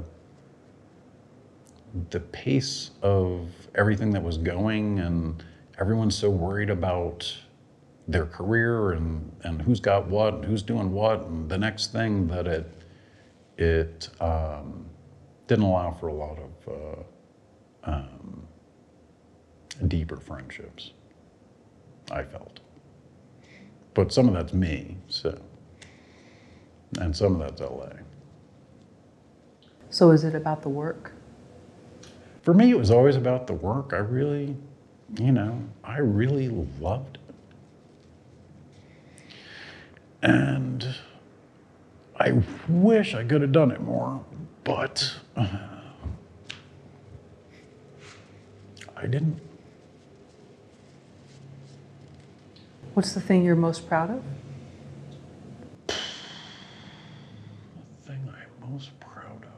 [2.10, 5.44] the pace of everything that was going and
[5.80, 7.38] everyone's so worried about
[8.08, 12.28] their career and, and who's got what and who's doing what and the next thing
[12.28, 12.83] that it
[13.58, 14.86] it um,
[15.48, 18.48] didn't allow for a lot of uh, um,
[19.88, 20.92] deeper friendships.
[22.12, 22.60] I felt,
[23.94, 25.40] but some of that's me, so,
[27.00, 27.90] and some of that's LA.
[29.90, 31.14] So is it about the work?
[32.42, 33.94] For me, it was always about the work.
[33.94, 34.58] I really,
[35.18, 36.50] you know, I really
[36.82, 37.22] loved it.
[40.22, 40.96] And
[42.24, 44.24] I wish I could have done it more,
[44.64, 45.46] but uh,
[48.96, 49.42] I didn't.
[52.94, 54.24] What's the thing you're most proud of?
[55.88, 55.96] The
[58.06, 59.50] thing I'm most proud of.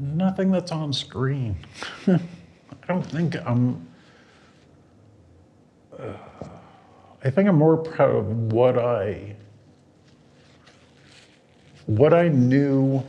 [0.00, 1.56] Nothing that's on screen.
[2.08, 2.18] I
[2.88, 3.86] don't think I'm.
[5.96, 6.14] uh,
[7.24, 9.36] I think I'm more proud of what I.
[11.86, 13.02] What I knew.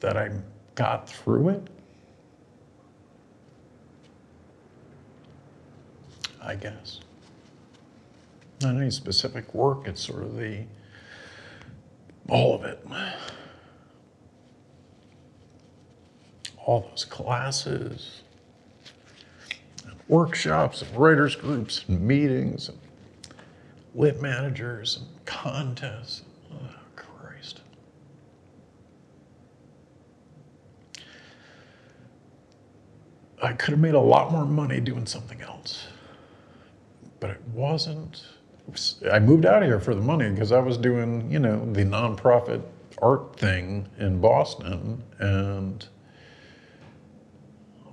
[0.00, 0.30] That I
[0.74, 1.68] got through it.
[6.42, 7.00] I guess.
[8.60, 10.64] Not any specific work, it's sort of the,
[12.28, 12.84] all of it.
[16.64, 18.22] All those classes,
[19.84, 22.78] and workshops, and writers' groups, and meetings, and
[23.94, 26.22] lit managers, and contests.
[26.52, 26.56] Oh,
[26.94, 27.60] Christ.
[33.42, 35.88] I could have made a lot more money doing something else
[37.22, 38.24] but it wasn't.
[39.10, 41.84] I moved out of here for the money because I was doing, you know, the
[41.84, 42.60] nonprofit
[43.00, 45.86] art thing in Boston, and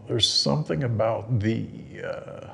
[0.09, 1.67] there's something about the.
[2.03, 2.53] Uh,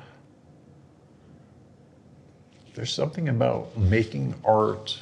[2.74, 4.98] there's something about making art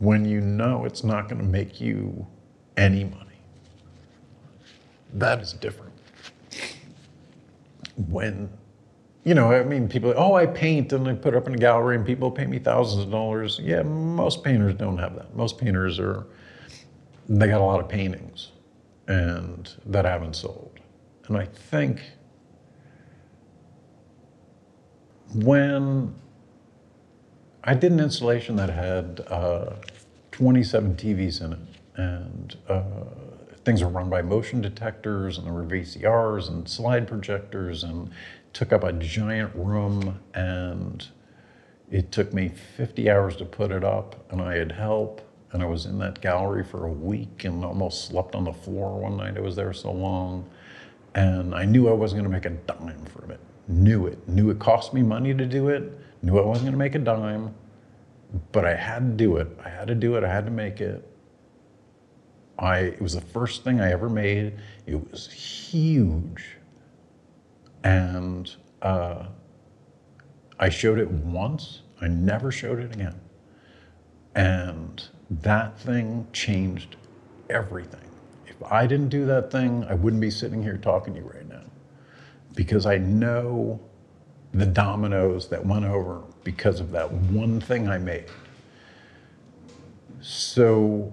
[0.00, 2.26] when you know it's not going to make you
[2.76, 3.38] any money.
[5.14, 5.92] That is different.
[8.08, 8.50] When
[9.22, 11.94] you know, I mean, people, oh, I paint and I put up in a gallery
[11.94, 13.60] and people pay me thousands of dollars.
[13.62, 15.36] Yeah, most painters don't have that.
[15.36, 16.26] Most painters are,
[17.28, 18.50] they got a lot of paintings
[19.06, 20.71] and that haven't sold.
[21.28, 22.00] And I think
[25.34, 26.14] when
[27.64, 29.74] I did an installation that had uh,
[30.32, 31.58] 27 TVs in it
[31.94, 32.82] and uh,
[33.64, 38.10] things were run by motion detectors and there were VCRs and slide projectors and
[38.52, 41.08] took up a giant room and
[41.90, 45.20] it took me 50 hours to put it up and I had help
[45.52, 48.98] and I was in that gallery for a week and almost slept on the floor
[48.98, 49.36] one night.
[49.36, 50.48] I was there so long
[51.14, 53.40] and I knew I wasn't going to make a dime from it.
[53.68, 54.28] Knew it.
[54.28, 55.98] Knew it cost me money to do it.
[56.22, 57.54] Knew I wasn't going to make a dime
[58.52, 59.48] but I had to do it.
[59.64, 60.24] I had to do it.
[60.24, 61.08] I had to make it.
[62.58, 64.54] I it was the first thing I ever made.
[64.86, 66.56] It was huge.
[67.84, 69.26] And uh,
[70.58, 71.82] I showed it once.
[72.00, 73.20] I never showed it again.
[74.34, 76.96] And that thing changed
[77.50, 78.00] everything.
[78.70, 81.62] I didn't do that thing, I wouldn't be sitting here talking to you right now.
[82.54, 83.80] Because I know
[84.52, 88.26] the dominoes that went over because of that one thing I made.
[90.20, 91.12] So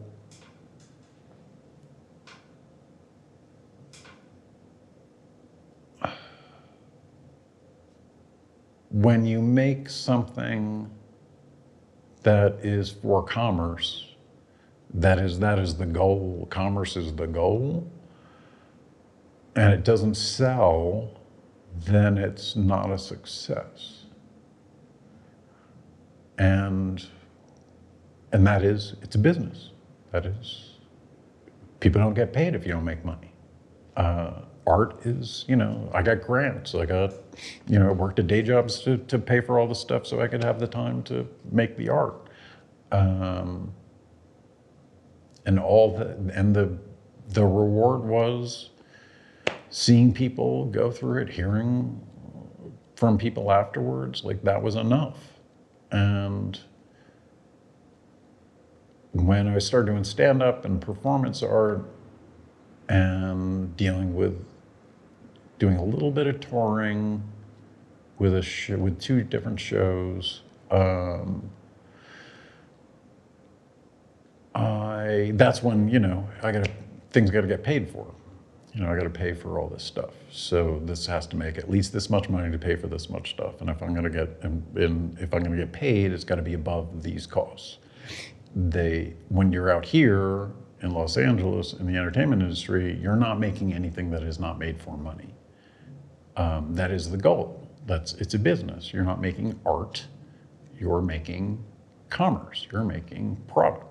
[8.89, 10.89] when you make something
[12.23, 14.08] that is for commerce,
[14.93, 17.89] that is that is the goal, commerce is the goal,
[19.55, 21.11] and it doesn't sell,
[21.85, 24.05] then it's not a success.
[26.37, 27.05] And
[28.31, 29.71] and that is it's a business.
[30.11, 30.75] That is,
[31.79, 33.31] people don't get paid if you don't make money.
[33.95, 36.75] Uh, art is, you know, I got grants.
[36.75, 37.13] I got,
[37.67, 40.21] you know, I worked at day jobs to, to pay for all the stuff so
[40.21, 42.29] I could have the time to make the art.
[42.91, 43.73] Um,
[45.49, 46.77] and all the, and the,
[47.29, 48.69] the reward was
[49.71, 51.99] seeing people go through it, hearing
[52.95, 55.17] from people afterwards, like that was enough.
[55.89, 56.59] And
[59.11, 61.83] when I started doing stand up and performance art
[62.87, 64.45] and dealing with
[65.57, 67.23] doing a little bit of touring
[68.19, 71.49] with a sh- with two different shows, um,
[74.59, 76.69] I that's when you know I got
[77.11, 78.13] things got to get paid for.
[78.73, 80.13] You know, I got to pay for all this stuff.
[80.31, 83.31] So this has to make at least this much money to pay for this much
[83.31, 83.61] stuff.
[83.61, 86.23] And if I'm going to get and, and if I'm going to get paid, it's
[86.23, 87.79] got to be above these costs.
[88.55, 93.73] They when you're out here in Los Angeles in the entertainment industry, you're not making
[93.73, 95.33] anything that is not made for money.
[96.37, 97.67] Um, that is the goal.
[97.85, 98.93] That's it's a business.
[98.93, 100.05] You're not making art.
[100.79, 101.63] You're making
[102.09, 102.67] commerce.
[102.71, 103.88] You're making product.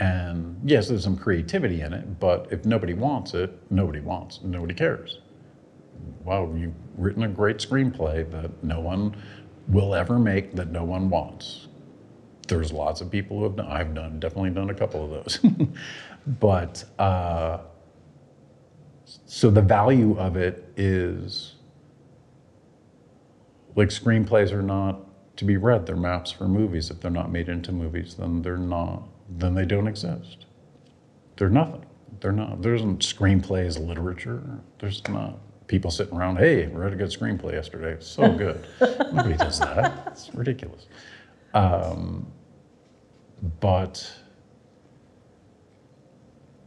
[0.00, 4.44] And yes, there's some creativity in it, but if nobody wants it, nobody wants, it,
[4.44, 5.18] nobody cares.
[6.24, 9.16] Well, you've written a great screenplay that no one
[9.66, 11.66] will ever make, that no one wants.
[12.46, 15.38] There's lots of people who have done, I've done, definitely done a couple of those.
[16.40, 17.58] but, uh,
[19.26, 21.54] so the value of it is
[23.74, 25.00] like screenplays are not
[25.36, 26.90] to be read, they're maps for movies.
[26.90, 30.46] If they're not made into movies, then they're not then they don't exist.
[31.36, 31.84] They're nothing.
[32.20, 32.62] They're not.
[32.62, 34.42] There isn't screenplays literature.
[34.80, 36.36] There's not people sitting around.
[36.36, 37.92] Hey, we read a good screenplay yesterday.
[37.92, 38.66] It's so good.
[38.80, 40.08] Nobody does that.
[40.08, 40.86] It's ridiculous.
[41.54, 42.26] Um,
[43.60, 44.10] but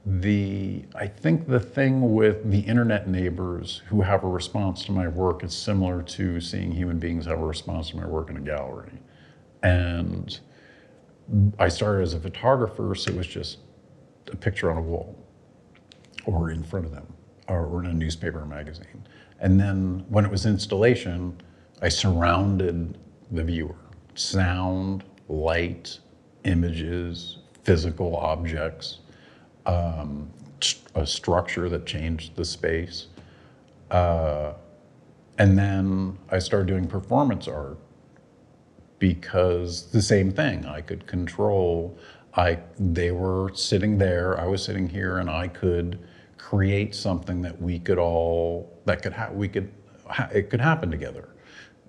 [0.05, 5.07] the I think the thing with the internet neighbors who have a response to my
[5.07, 8.41] work is similar to seeing human beings have a response to my work in a
[8.41, 8.99] gallery,
[9.61, 10.39] and
[11.59, 13.59] I started as a photographer, so it was just
[14.31, 15.15] a picture on a wall
[16.25, 17.07] or in front of them
[17.47, 19.07] or in a newspaper or magazine.
[19.39, 21.41] And then when it was installation,
[21.81, 22.97] I surrounded
[23.31, 23.75] the viewer
[24.15, 25.99] sound, light,
[26.43, 28.99] images, physical objects,
[29.65, 30.29] um,
[30.95, 33.07] a structure that changed the space.
[33.89, 34.53] Uh,
[35.37, 37.77] and then I started doing performance art
[39.01, 40.63] because the same thing.
[40.63, 41.97] I could control
[42.35, 45.99] I they were sitting there I was sitting here and I could
[46.37, 49.71] create something that we could all that could ha- we could
[50.07, 51.29] ha- it could happen together.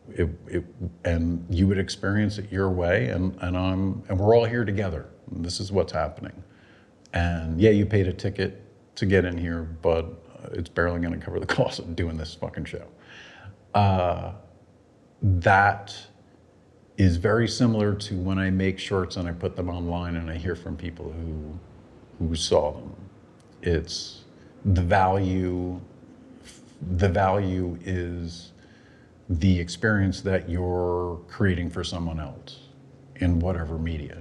[0.09, 0.65] It, it,
[1.05, 5.11] and you would experience it your way and, and I'm and we're all here together.
[5.31, 6.43] This is what's happening.
[7.13, 8.63] And yeah you paid a ticket
[8.97, 10.07] to get in here but
[10.53, 12.87] it's barely going to cover the cost of doing this fucking show.
[13.75, 14.33] Uh,
[15.23, 15.95] that
[16.99, 20.37] is very similar to when I make shorts and I put them online and I
[20.37, 21.59] hear from people who
[22.19, 22.95] who saw them.
[23.63, 24.23] It's
[24.65, 25.81] the value
[26.97, 28.53] the value is
[29.29, 32.59] the experience that you're creating for someone else
[33.17, 34.21] in whatever media.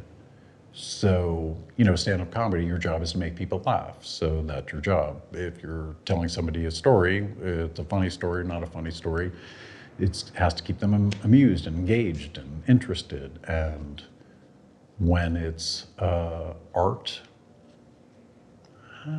[0.74, 3.98] So, you know, stand up comedy, your job is to make people laugh.
[4.06, 5.22] So that's your job.
[5.33, 9.32] If you're telling somebody a story, it's a funny story, not a funny story
[10.01, 13.39] it has to keep them amused and engaged and interested.
[13.47, 14.01] And
[14.97, 17.21] when it's uh, art,
[19.07, 19.11] uh,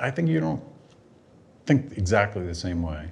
[0.00, 0.62] I think you don't
[1.66, 3.10] think exactly the same way.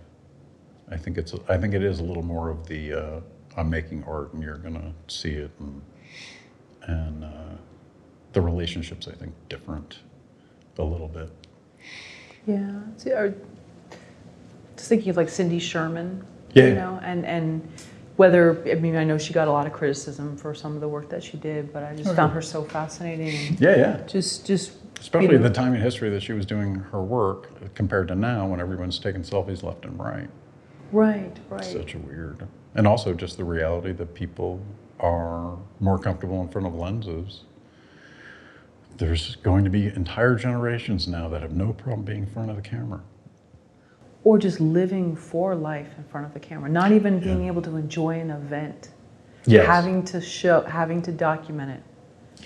[0.90, 3.20] I think it's I think it is a little more of the uh,
[3.56, 5.82] I'm making art and you're gonna see it and
[6.82, 7.56] and uh,
[8.32, 9.98] the relationships I think different
[10.78, 11.30] a little bit.
[12.46, 12.80] Yeah.
[12.96, 13.34] See, are,
[14.82, 16.66] just thinking of like Cindy Sherman, Yeah.
[16.66, 17.68] you know, and and
[18.16, 20.88] whether I mean I know she got a lot of criticism for some of the
[20.88, 23.56] work that she did, but I just Oh, found her so fascinating.
[23.60, 24.00] Yeah, yeah.
[24.08, 27.74] Just just Especially you know, the time in history that she was doing her work
[27.74, 30.28] compared to now when everyone's taking selfies left and right.
[30.90, 31.64] right, right.
[31.64, 32.46] Such a weird.
[32.74, 34.60] And also just the reality that people
[34.98, 37.42] are more comfortable in front of lenses.
[38.96, 42.56] There's going to be entire generations now that have no problem being in front of
[42.56, 43.00] the camera.
[44.24, 47.76] Or just living for life in front of the camera, not even being able to
[47.76, 48.90] enjoy an event,
[49.48, 51.82] having to show, having to document it.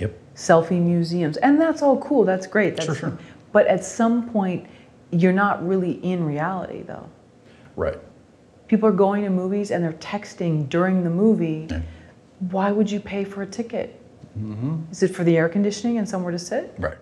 [0.00, 0.12] Yep.
[0.34, 2.24] selfie museums, and that's all cool.
[2.24, 2.76] That's great.
[2.76, 3.18] That's, Sure, sure.
[3.52, 4.68] But at some point,
[5.10, 7.08] you're not really in reality, though.
[7.76, 7.98] Right.
[8.68, 11.66] People are going to movies and they're texting during the movie.
[11.70, 11.80] Yeah.
[12.50, 14.00] Why would you pay for a ticket?
[14.38, 14.90] Mm-hmm.
[14.90, 16.74] Is it for the air conditioning and somewhere to sit?
[16.78, 16.98] Right.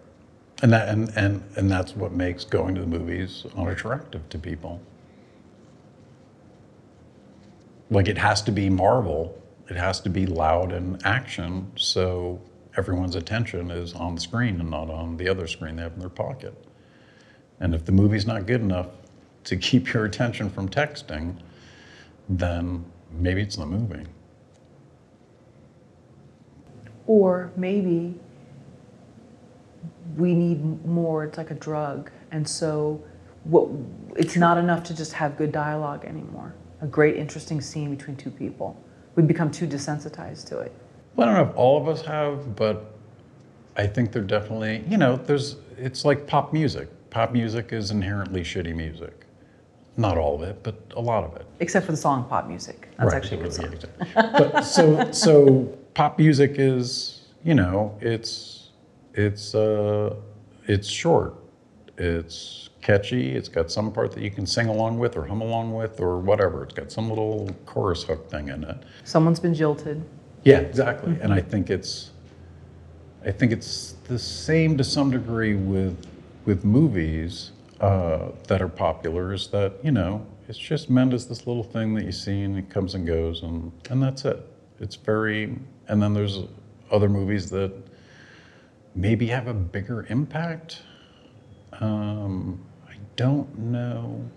[0.64, 4.80] And that and, and and that's what makes going to the movies unattractive to people.
[7.90, 12.40] Like it has to be Marvel, it has to be loud and action, so
[12.78, 15.98] everyone's attention is on the screen and not on the other screen they have in
[15.98, 16.56] their pocket.
[17.60, 18.88] And if the movie's not good enough
[19.44, 21.36] to keep your attention from texting,
[22.26, 24.06] then maybe it's the movie.
[27.06, 28.18] Or maybe
[30.16, 32.10] we need more, it's like a drug.
[32.30, 33.02] And so
[33.44, 33.68] what,
[34.16, 36.54] it's not enough to just have good dialogue anymore.
[36.80, 38.76] A great, interesting scene between two people.
[39.16, 40.72] We become too desensitized to it.
[41.16, 42.94] Well, I don't know if all of us have, but
[43.76, 46.88] I think they're definitely, you know, there's, it's like pop music.
[47.10, 49.26] Pop music is inherently shitty music.
[49.96, 51.46] Not all of it, but a lot of it.
[51.60, 52.88] Except for the song pop music.
[52.98, 53.72] That's Right, actually a good so- song.
[53.72, 54.50] yeah, exactly.
[54.50, 58.53] But so, so pop music is, you know, it's,
[59.14, 60.16] it's, uh,
[60.66, 61.34] it's short.
[61.96, 63.34] It's catchy.
[63.34, 66.18] It's got some part that you can sing along with or hum along with or
[66.18, 66.62] whatever.
[66.64, 68.76] It's got some little chorus hook thing in it.
[69.04, 70.04] Someone's been jilted.
[70.44, 71.16] Yeah, exactly.
[71.22, 72.10] And I think it's,
[73.24, 76.06] I think it's the same to some degree with
[76.44, 79.32] with movies uh, that are popular.
[79.32, 82.58] Is that you know it's just meant as this little thing that you see and
[82.58, 84.46] it comes and goes and and that's it.
[84.78, 85.56] It's very
[85.88, 86.40] and then there's
[86.90, 87.72] other movies that
[88.94, 90.82] maybe have a bigger impact.
[91.80, 94.30] Um, I don't know.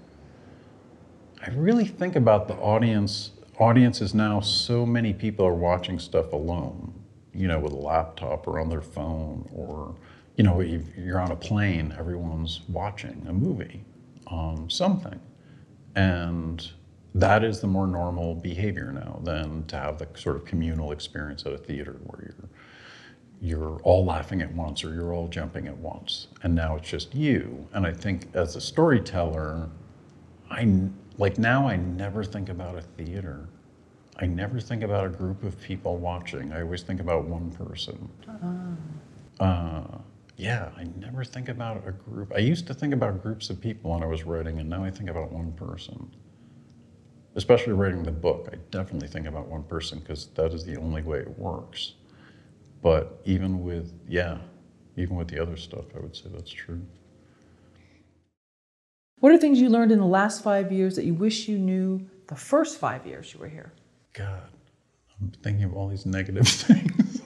[1.45, 3.31] I really think about the audience.
[3.59, 6.93] Audiences now, so many people are watching stuff alone,
[7.33, 9.95] you know, with a laptop or on their phone, or,
[10.35, 13.83] you know, you're on a plane, everyone's watching a movie
[14.27, 15.19] on something.
[15.95, 16.69] And
[17.15, 21.45] that is the more normal behavior now than to have the sort of communal experience
[21.47, 22.49] at a theater where you're
[23.41, 26.27] you're all laughing at once or you're all jumping at once.
[26.43, 27.67] And now it's just you.
[27.73, 29.69] And i think as a storyteller
[30.49, 33.47] i like now i never think about a theater.
[34.19, 36.51] I never think about a group of people watching.
[36.51, 38.09] I always think about one person.
[39.39, 39.83] Uh,
[40.37, 42.33] yeah i never think about a group.
[42.35, 44.89] I used to think about groups of people when i was writing and now i
[44.89, 46.09] think about one person.
[47.35, 51.03] Especially writing the book i definitely think about one person because that is the only
[51.03, 51.93] way it works
[52.81, 54.37] but even with, yeah,
[54.95, 56.81] even with the other stuff, I would say that's true.
[59.19, 62.07] What are things you learned in the last five years that you wish you knew
[62.27, 63.71] the first five years you were here?
[64.13, 64.43] God,
[65.19, 67.21] I'm thinking of all these negative things.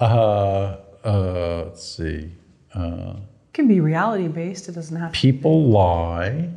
[0.00, 2.30] uh, uh, let's see.
[2.74, 3.16] Uh,
[3.48, 5.18] It can be reality based, it doesn't have to.
[5.18, 6.48] people lie.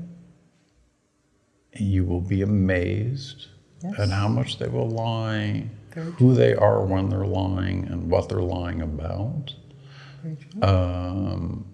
[1.73, 3.47] And you will be amazed
[3.99, 5.65] at how much they will lie,
[6.01, 9.53] who they are when they're lying, and what they're lying about.
[10.61, 11.65] Um,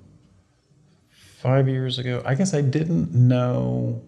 [1.12, 4.02] five years ago, I guess I didn't know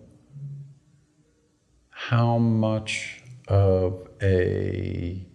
[1.89, 5.25] how much of a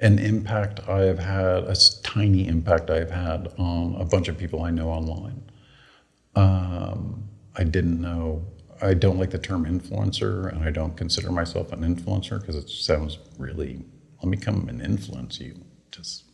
[0.00, 4.36] an impact I have had, a tiny impact I have had on a bunch of
[4.36, 5.42] people I know online.
[6.34, 8.44] Um, I didn't know.
[8.82, 12.68] I don't like the term influencer, and I don't consider myself an influencer because it
[12.68, 13.84] sounds really.
[14.24, 15.54] Let me come and influence you.
[15.92, 16.24] Just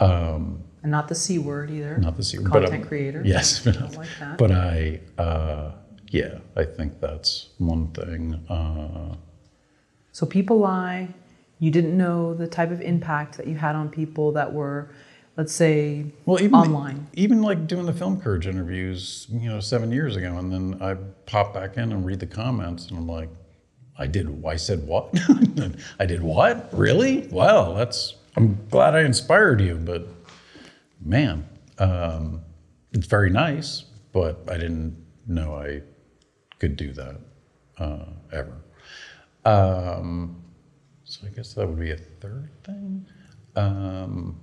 [0.00, 1.96] um, And not the C word either.
[1.98, 3.22] not the C word, Content I'm- creator.
[3.24, 4.36] Yes, but, Don't like that.
[4.36, 5.70] but I, uh,
[6.10, 8.34] yeah, I think that's one thing.
[8.48, 9.14] Uh,
[10.10, 11.14] So people lie.
[11.60, 14.90] You didn't know the type of impact that you had on people that were,
[15.36, 17.06] let's say, well, even online.
[17.12, 20.94] even like doing the film courage interviews, you know, seven years ago, and then I
[21.26, 23.28] pop back in and read the comments, and I'm like,
[23.96, 24.44] I did.
[24.44, 25.14] I said what?
[26.00, 26.68] I did what?
[26.72, 27.26] Really?
[27.28, 28.14] Wow, that's.
[28.36, 30.08] I'm glad I inspired you, but
[31.00, 31.48] man,
[31.78, 32.42] um,
[32.92, 35.82] it's very nice, but I didn't know I
[36.58, 37.20] could do that
[37.78, 38.56] uh, ever.
[39.44, 40.42] Um,
[41.04, 43.06] so I guess that would be a third thing.
[43.54, 44.40] Um,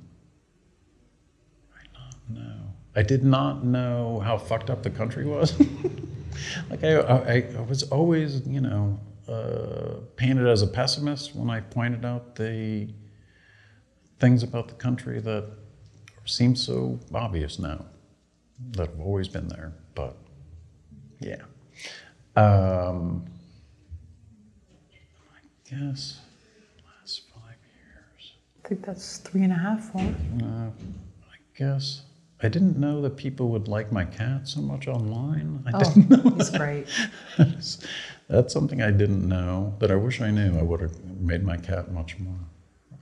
[1.73, 2.61] I not know.
[2.95, 5.59] I did not know how fucked up the country was.
[6.69, 8.99] like I, I, I was always, you know,
[9.31, 12.89] uh, painted as a pessimist when I pointed out the
[14.19, 15.45] things about the country that
[16.25, 17.85] seem so obvious now,
[18.71, 19.73] that have always been there.
[19.95, 20.15] But
[21.19, 21.41] yeah.
[22.35, 23.25] Um,
[25.33, 26.19] I guess
[26.99, 28.33] last five years.
[28.63, 30.01] I think that's three and a half, four.
[30.01, 30.69] Uh,
[31.31, 32.03] I guess
[32.43, 35.63] I didn't know that people would like my cat so much online.
[35.67, 36.31] I Oh, didn't know.
[36.37, 36.87] he's great.
[38.31, 40.57] That's something I didn't know that I wish I knew.
[40.57, 42.39] I would have made my cat much more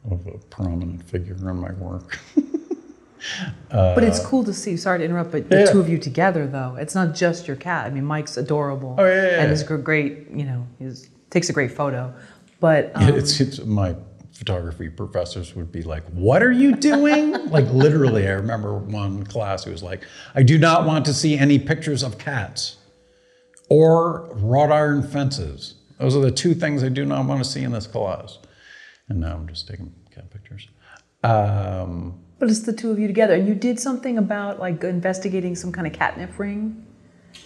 [0.09, 2.19] of a prominent figure in my work.
[3.69, 4.75] but it's cool to see.
[4.75, 5.72] Sorry to interrupt, but the Yeah.
[5.72, 7.85] two of you together, though, it's not just your cat.
[7.85, 8.95] I mean, Mike's adorable.
[8.98, 9.77] Oh, yeah, yeah, and yeah.
[9.77, 10.32] great.
[10.33, 10.91] You know, he
[11.30, 12.11] takes a great photo.
[12.59, 13.95] But um, it's, it's my
[14.33, 19.66] photography professors would be like, "What are you doing?" like literally, I remember one class
[19.66, 22.77] who was like, "I do not want to see any pictures of cats
[23.69, 25.75] or wrought iron fences.
[25.99, 28.38] Those are the two things I do not want to see in this collage.
[29.09, 30.67] And now I'm just taking cat pictures.
[31.23, 35.56] Um, but it's the two of you together, and you did something about like investigating
[35.56, 36.85] some kind of catnip ring.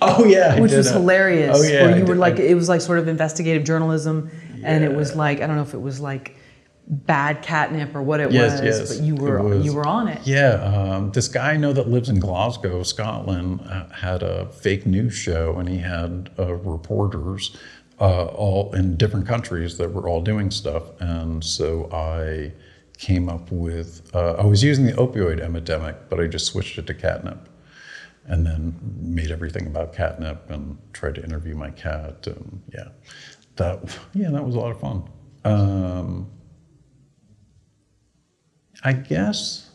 [0.02, 1.58] oh yeah, I which was a- hilarious.
[1.60, 3.64] Oh yeah, where I you were did- like, I- it was like sort of investigative
[3.64, 4.30] journalism,
[4.64, 6.38] and it was like I don't know if it was like
[6.88, 10.26] bad catnip or what it Yes, was, yes, but you were you were on it.
[10.26, 14.86] Yeah, um, this guy I know that lives in Glasgow, Scotland, uh, had a fake
[14.86, 17.56] news show, and he had uh, reporters
[18.00, 20.84] uh, all in different countries that were all doing stuff.
[21.00, 22.52] And so I
[22.98, 26.88] came up with uh, I was using the opioid epidemic, but I just switched it
[26.88, 27.48] to catnip,
[28.26, 32.28] and then made everything about catnip and tried to interview my cat.
[32.28, 32.90] And yeah,
[33.56, 35.10] that yeah, that was a lot of fun.
[35.46, 36.30] Um,
[38.84, 39.72] I guess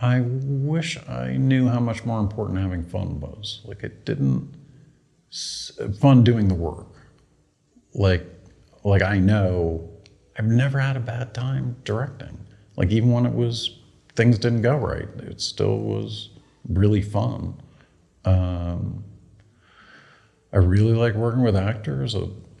[0.00, 3.62] I wish I knew how much more important having fun was.
[3.64, 4.54] Like it didn't
[6.00, 6.88] fun doing the work.
[7.94, 8.26] Like
[8.84, 9.88] like I know
[10.38, 12.38] I've never had a bad time directing.
[12.76, 13.78] Like even when it was
[14.14, 16.30] things didn't go right, it still was
[16.68, 17.54] really fun.
[18.24, 19.04] Um,
[20.52, 22.14] I really like working with actors.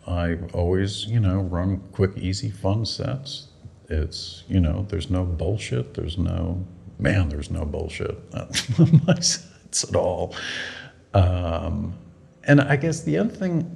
[0.06, 3.47] I always, you know, run quick, easy, fun sets.
[3.88, 5.94] It's, you know, there's no bullshit.
[5.94, 6.64] There's no,
[6.98, 8.16] man, there's no bullshit
[8.78, 10.34] on my sets at all.
[11.14, 11.94] Um,
[12.44, 13.74] and I guess the other thing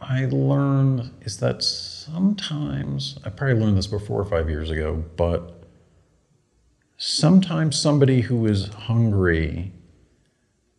[0.00, 5.64] I learned is that sometimes, I probably learned this before five years ago, but
[6.96, 9.72] sometimes somebody who is hungry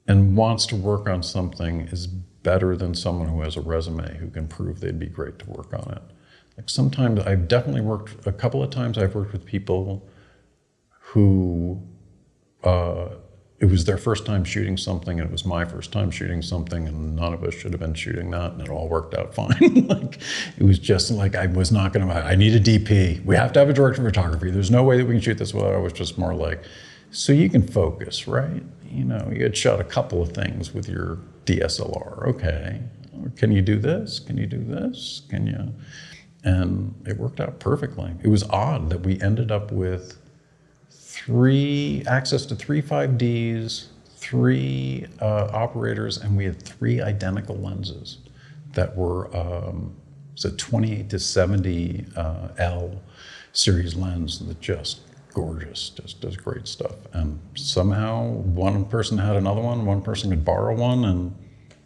[0.08, 4.30] and wants to work on something is better than someone who has a resume who
[4.30, 6.02] can prove they'd be great to work on it.
[6.66, 10.08] Sometimes I've definitely worked a couple of times I've worked with people
[11.00, 11.82] who
[12.64, 13.10] uh,
[13.62, 16.88] it was their first time shooting something and it was my first time shooting something
[16.88, 19.88] and none of us should have been shooting that and it all worked out fine.
[19.88, 20.20] like
[20.58, 23.24] it was just like I was not gonna I need a DP.
[23.24, 24.50] We have to have a director of photography.
[24.50, 26.64] There's no way that we can shoot this without I was just more like,
[27.12, 28.64] so you can focus, right?
[28.90, 32.28] You know, you had shot a couple of things with your DSLR.
[32.30, 32.82] Okay.
[33.36, 34.20] Can you do this?
[34.20, 35.22] Can you do this?
[35.30, 35.74] Can you?
[36.44, 38.14] And it worked out perfectly.
[38.24, 40.18] It was odd that we ended up with
[40.90, 43.88] three access to three 5Ds,
[44.18, 48.20] three uh, operators, and we had three identical lenses
[48.74, 49.96] that were um,
[50.34, 53.02] it's a 28 to 70 uh, L
[53.54, 55.02] series lens that just
[55.34, 56.96] gorgeous, just does great stuff.
[57.14, 61.36] And somehow one person had another one, one person could borrow one, and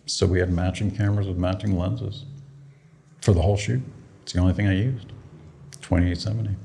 [0.05, 2.25] so we had matching cameras with matching lenses
[3.21, 3.81] for the whole shoot.
[4.25, 5.09] It's the only thing I used.
[5.81, 6.55] 2870.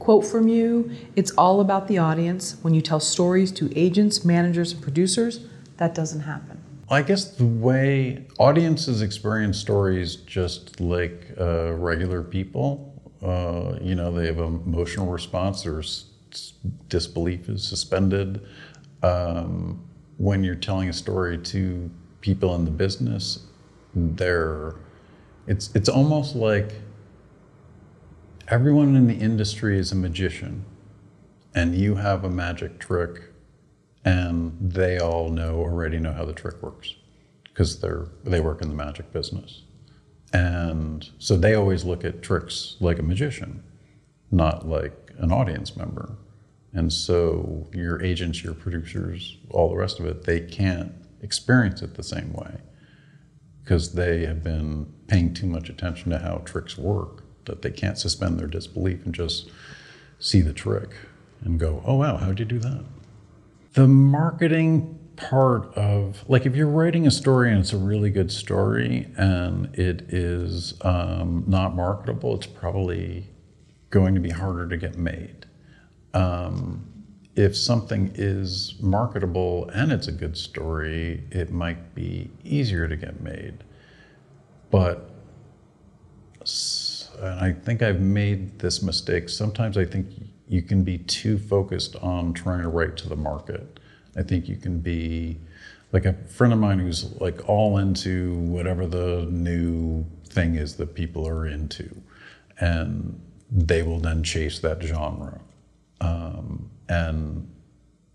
[0.00, 2.56] Quote from you It's all about the audience.
[2.62, 6.60] When you tell stories to agents, managers, and producers, that doesn't happen.
[6.90, 12.92] I guess the way audiences experience stories just like uh, regular people,
[13.22, 15.84] uh, you know, they have an emotional response, their
[16.88, 18.44] disbelief is suspended.
[19.04, 19.84] Um,
[20.16, 21.88] when you're telling a story to
[22.22, 23.46] people in the business,
[23.94, 24.74] they're,
[25.46, 26.74] it's, it's almost like
[28.48, 30.64] everyone in the industry is a magician
[31.54, 33.22] and you have a magic trick
[34.04, 36.94] and they all know already know how the trick works
[37.44, 39.62] because they're they work in the magic business.
[40.32, 43.62] And so they always look at tricks like a magician
[44.30, 46.16] not like an audience member.
[46.72, 50.92] And so your agents your producers all the rest of it they can't
[51.22, 52.58] experience it the same way
[53.66, 57.98] because they have been paying too much attention to how tricks work that they can't
[57.98, 59.50] suspend their disbelief and just
[60.20, 60.90] see the trick
[61.42, 62.84] and go oh wow how'd you do that?
[63.72, 68.30] The marketing part of like if you're writing a story and it's a really good
[68.30, 73.26] story and it is um, not marketable it's probably
[73.90, 75.44] going to be harder to get made.
[76.14, 76.95] Um,
[77.36, 83.20] if something is marketable and it's a good story it might be easier to get
[83.20, 83.62] made
[84.70, 85.10] but
[87.20, 89.28] and I think I've made this mistake.
[89.28, 90.08] Sometimes I think
[90.48, 93.80] you can be too focused on trying to write to the market.
[94.16, 95.38] I think you can be
[95.92, 100.94] like a friend of mine who's like all into whatever the new thing is that
[100.94, 101.88] people are into.
[102.60, 105.40] And they will then chase that genre.
[106.00, 107.48] Um, and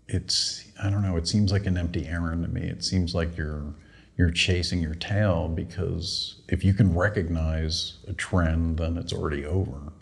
[0.08, 2.62] it's, I don't know, it seems like an empty errand to me.
[2.62, 3.74] It seems like you're,
[4.16, 9.92] you're chasing your tail because if you can recognize a trend, then it's already over.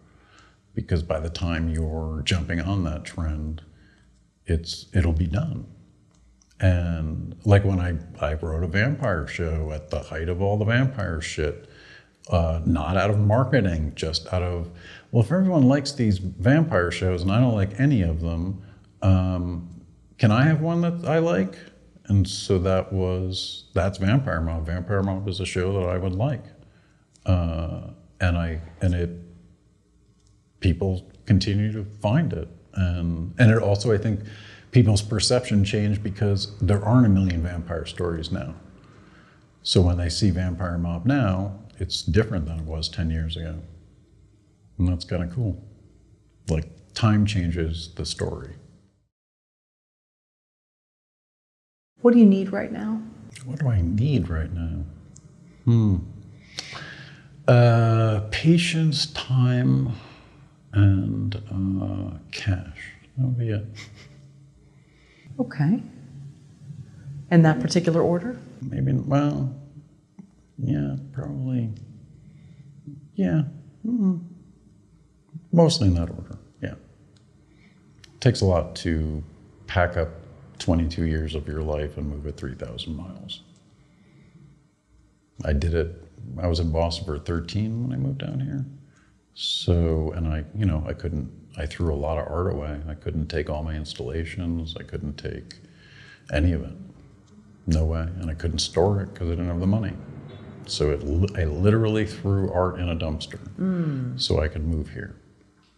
[0.75, 3.63] Because by the time you're jumping on that trend,
[4.47, 5.67] it's it'll be done.
[6.61, 10.65] And like when I, I wrote a vampire show at the height of all the
[10.65, 11.69] vampire shit,
[12.29, 14.71] uh, not out of marketing, just out of,
[15.11, 18.63] well, if everyone likes these vampire shows and I don't like any of them,
[19.03, 19.69] um,
[20.19, 21.57] can I have one that I like?
[22.07, 24.67] And so that was, that's Vampire Mob.
[24.67, 26.45] Vampire Mob is a show that I would like.
[27.25, 27.91] Uh,
[28.21, 29.11] and I, and it,
[30.61, 32.49] people continue to find it.
[32.75, 34.21] And, and it also, I think,
[34.71, 38.55] people's perception changed because there aren't a million vampire stories now.
[39.63, 43.61] So when they see Vampire Mob now, it's different than it was 10 years ago.
[44.81, 45.62] And that's kind of cool.
[46.49, 48.55] Like, time changes the story.
[52.00, 53.02] What do you need right now?
[53.44, 54.84] What do I need right now?
[55.67, 55.97] Hmm.
[57.47, 59.92] Uh, patience, time,
[60.73, 62.94] and uh, cash.
[63.18, 63.67] That'll be it.
[65.39, 65.83] Okay.
[67.31, 68.39] In that particular order?
[68.62, 69.55] Maybe, well,
[70.57, 71.68] yeah, probably.
[73.15, 73.42] Yeah.
[73.86, 74.30] mm
[75.53, 76.75] Mostly in that order, yeah.
[78.20, 79.23] takes a lot to
[79.67, 80.09] pack up
[80.59, 83.43] 22 years of your life and move it 3,000 miles.
[85.45, 86.05] I did it,
[86.41, 88.65] I was in Boston for 13 when I moved down here.
[89.35, 92.79] So, and I, you know, I couldn't, I threw a lot of art away.
[92.89, 95.57] I couldn't take all my installations, I couldn't take
[96.33, 96.77] any of it.
[97.67, 98.03] No way.
[98.03, 99.93] And I couldn't store it because I didn't have the money.
[100.67, 104.20] So it, I literally threw art in a dumpster mm.
[104.20, 105.17] so I could move here.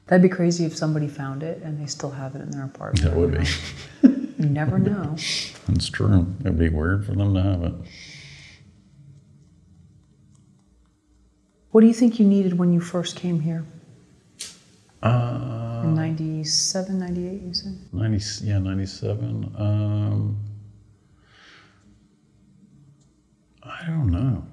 [0.06, 3.05] That'd be crazy if somebody found it and they still have it in their apartment.
[3.05, 3.47] That would be.
[4.42, 5.14] You never know.
[5.68, 6.26] That's true.
[6.40, 7.74] It'd be weird for them to have it.
[11.70, 13.64] What do you think you needed when you first came here?
[15.00, 17.78] Uh, In 97, 98, you said?
[17.92, 19.55] 90, yeah, 97.
[19.56, 20.36] Um,
[23.62, 24.44] I don't know.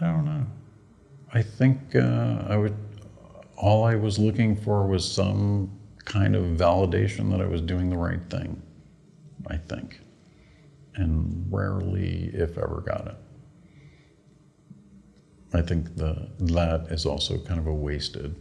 [0.00, 0.46] I don't know.
[1.32, 2.76] I think uh, I would,
[3.56, 5.70] all I was looking for was some
[6.04, 8.60] kind of validation that I was doing the right thing,
[9.46, 10.00] I think.
[10.96, 13.16] And rarely, if ever, got it.
[15.52, 18.34] I think the, that is also kind of a wasted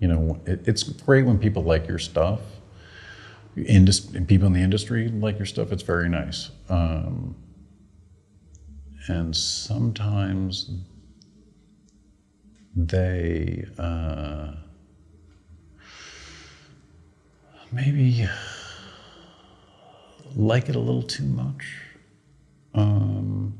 [0.00, 2.40] you know, it, it's great when people like your stuff.
[3.56, 5.72] Indus- people in the industry like your stuff.
[5.72, 6.50] It's very nice.
[6.68, 7.34] Um,
[9.08, 10.70] and sometimes
[12.76, 14.52] they uh,
[17.72, 18.26] maybe
[20.36, 21.66] like it a little too much.
[22.74, 23.54] Um,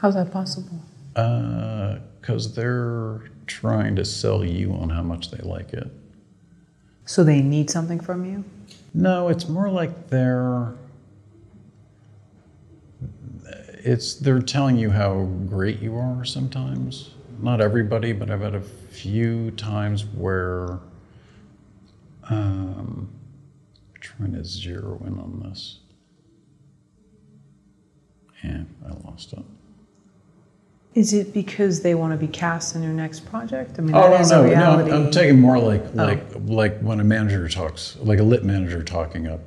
[0.00, 0.80] How's that possible?
[2.20, 5.90] because they're trying to sell you on how much they like it.
[7.06, 8.44] So they need something from you?
[8.94, 10.74] No, it's more like they're
[13.88, 17.10] it's they're telling you how great you are sometimes.
[17.40, 20.80] Not everybody, but I've had a few times where
[22.30, 23.08] um,
[24.00, 25.78] trying to zero in on this.
[28.42, 29.44] Yeah, I lost it.
[30.94, 33.78] Is it because they want to be cast in your next project?
[33.78, 34.70] I mean, Oh that no, is no, a no!
[34.80, 38.82] I'm, I'm taking more like like like when a manager talks, like a lit manager
[38.82, 39.40] talking up,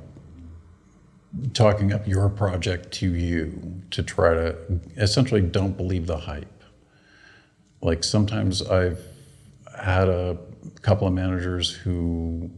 [1.52, 4.56] talking up your project to you to try to
[4.96, 6.61] essentially don't believe the hype.
[7.82, 9.00] Like sometimes I've
[9.78, 10.38] had a
[10.80, 12.50] couple of managers who,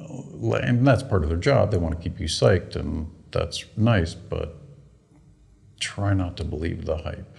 [0.00, 1.70] and that's part of their job.
[1.70, 4.56] They want to keep you psyched, and that's nice, but
[5.80, 7.32] try not to believe the hype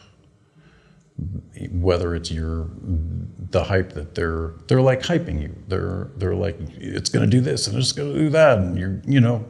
[1.72, 7.10] whether it's your the hype that they're they're like hyping you they're they're like it's
[7.10, 9.46] going to do this and it's going to do that and you're you know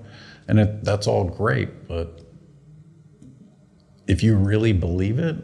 [0.48, 2.22] and it, that's all great but
[4.08, 5.38] if you really believe it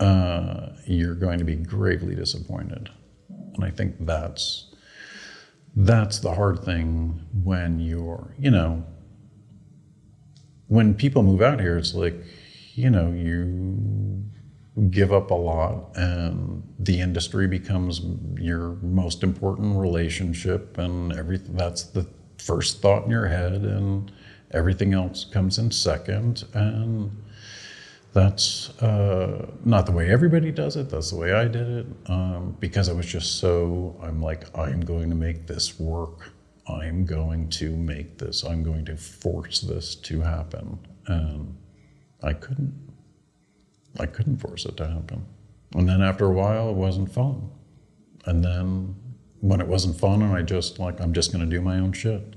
[0.00, 2.90] uh, you're going to be gravely disappointed.
[3.54, 4.66] And i think that's
[5.74, 8.84] that's the hard thing when you're you know
[10.68, 12.14] when people move out here it's like
[12.74, 14.24] you know you
[14.90, 18.00] give up a lot and the industry becomes
[18.38, 22.06] your most important relationship and everything that's the
[22.38, 24.12] first thought in your head and
[24.52, 26.44] everything else comes in second.
[26.54, 27.22] And
[28.18, 30.90] That's uh, not the way everybody does it.
[30.90, 33.96] That's the way I did it um, because I was just so.
[34.02, 36.32] I'm like, I'm going to make this work.
[36.66, 38.42] I'm going to make this.
[38.42, 41.56] I'm going to force this to happen, and
[42.20, 42.74] I couldn't.
[44.00, 45.24] I couldn't force it to happen.
[45.76, 47.48] And then after a while, it wasn't fun.
[48.24, 48.96] And then
[49.42, 51.92] when it wasn't fun, and I just like, I'm just going to do my own
[51.92, 52.34] shit.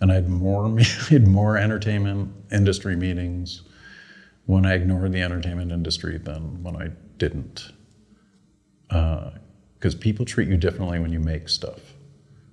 [0.00, 3.62] And I had more, I had more entertainment industry meetings
[4.46, 7.72] when I ignored the entertainment industry than when I didn't.
[8.90, 9.30] Uh,
[9.78, 11.80] because people treat you differently when you make stuff.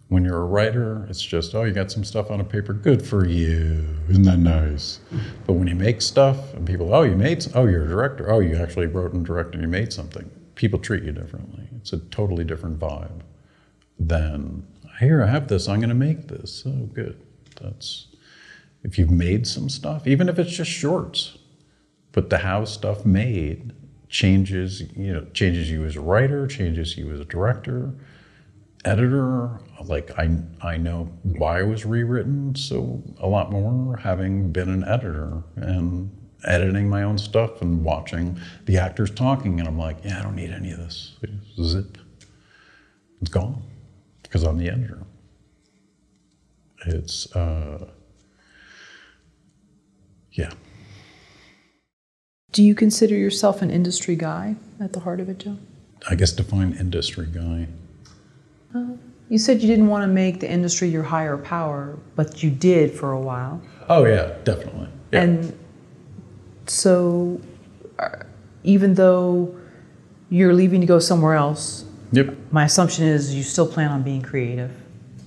[0.08, 3.06] When you're a writer, it's just, oh, you got some stuff on a paper, good
[3.06, 3.86] for you.
[4.10, 5.00] Isn't that nice?
[5.46, 8.32] But when you make stuff and people, oh, you made, oh, you're a director.
[8.32, 10.28] Oh, you actually wrote and directed you made something.
[10.56, 11.68] People treat you differently.
[11.76, 13.22] It's a totally different vibe
[14.00, 14.66] than,
[15.00, 16.64] here, I have this, I'm going to make this.
[16.66, 17.22] Oh, good.
[17.62, 18.08] That's,
[18.84, 21.38] if you've made some stuff, even if it's just shorts,
[22.12, 23.74] but the how stuff made
[24.10, 27.94] changes, you know, changes you as a writer, changes you as a director,
[28.86, 29.60] editor.
[29.84, 34.84] Like I, I know why it was rewritten so a lot more having been an
[34.84, 36.10] editor and
[36.46, 40.36] editing my own stuff and watching the actors talking, and I'm like, yeah, I don't
[40.36, 41.18] need any of this.
[41.62, 41.98] Zip,
[43.22, 43.62] it's gone
[44.24, 45.04] because I'm the editor.
[46.86, 47.90] It's, uh,
[50.32, 50.52] yeah.
[52.52, 55.58] Do you consider yourself an industry guy at the heart of it, Joe?
[56.10, 57.68] I guess define industry guy.
[59.30, 62.92] You said you didn't want to make the industry your higher power, but you did
[62.92, 63.62] for a while.
[63.88, 64.88] Oh yeah, definitely.
[65.12, 65.22] Yeah.
[65.22, 65.60] And
[66.66, 67.40] so,
[68.00, 68.24] uh,
[68.64, 69.56] even though
[70.30, 72.36] you're leaving to go somewhere else, yep.
[72.52, 74.72] my assumption is you still plan on being creative.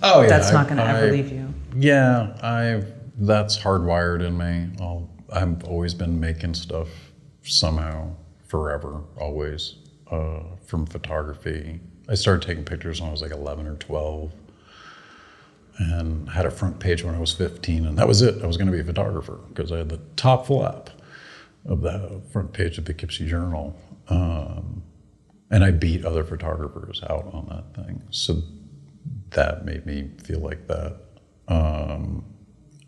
[0.03, 0.29] Oh yeah.
[0.29, 1.55] That's I- not going to ever leave you.
[1.77, 2.83] Yeah, I
[3.19, 4.69] that's hardwired in me.
[4.81, 6.89] I'll, I've always been making stuff
[7.45, 8.15] somehow,
[8.47, 9.77] forever, always.
[10.11, 14.33] Uh, from photography, I started taking pictures when I was like 11 or 12,
[15.79, 18.43] and had a front page when I was 15, and that was it.
[18.43, 20.91] I was going to be a photographer because I had the top flap
[21.67, 23.77] of the front page of the Poughkeepsie Journal,
[24.09, 24.83] um,
[25.51, 28.03] and I beat other photographers out on that thing.
[28.11, 28.43] So
[29.31, 30.97] that made me feel like that.
[31.49, 32.25] Um,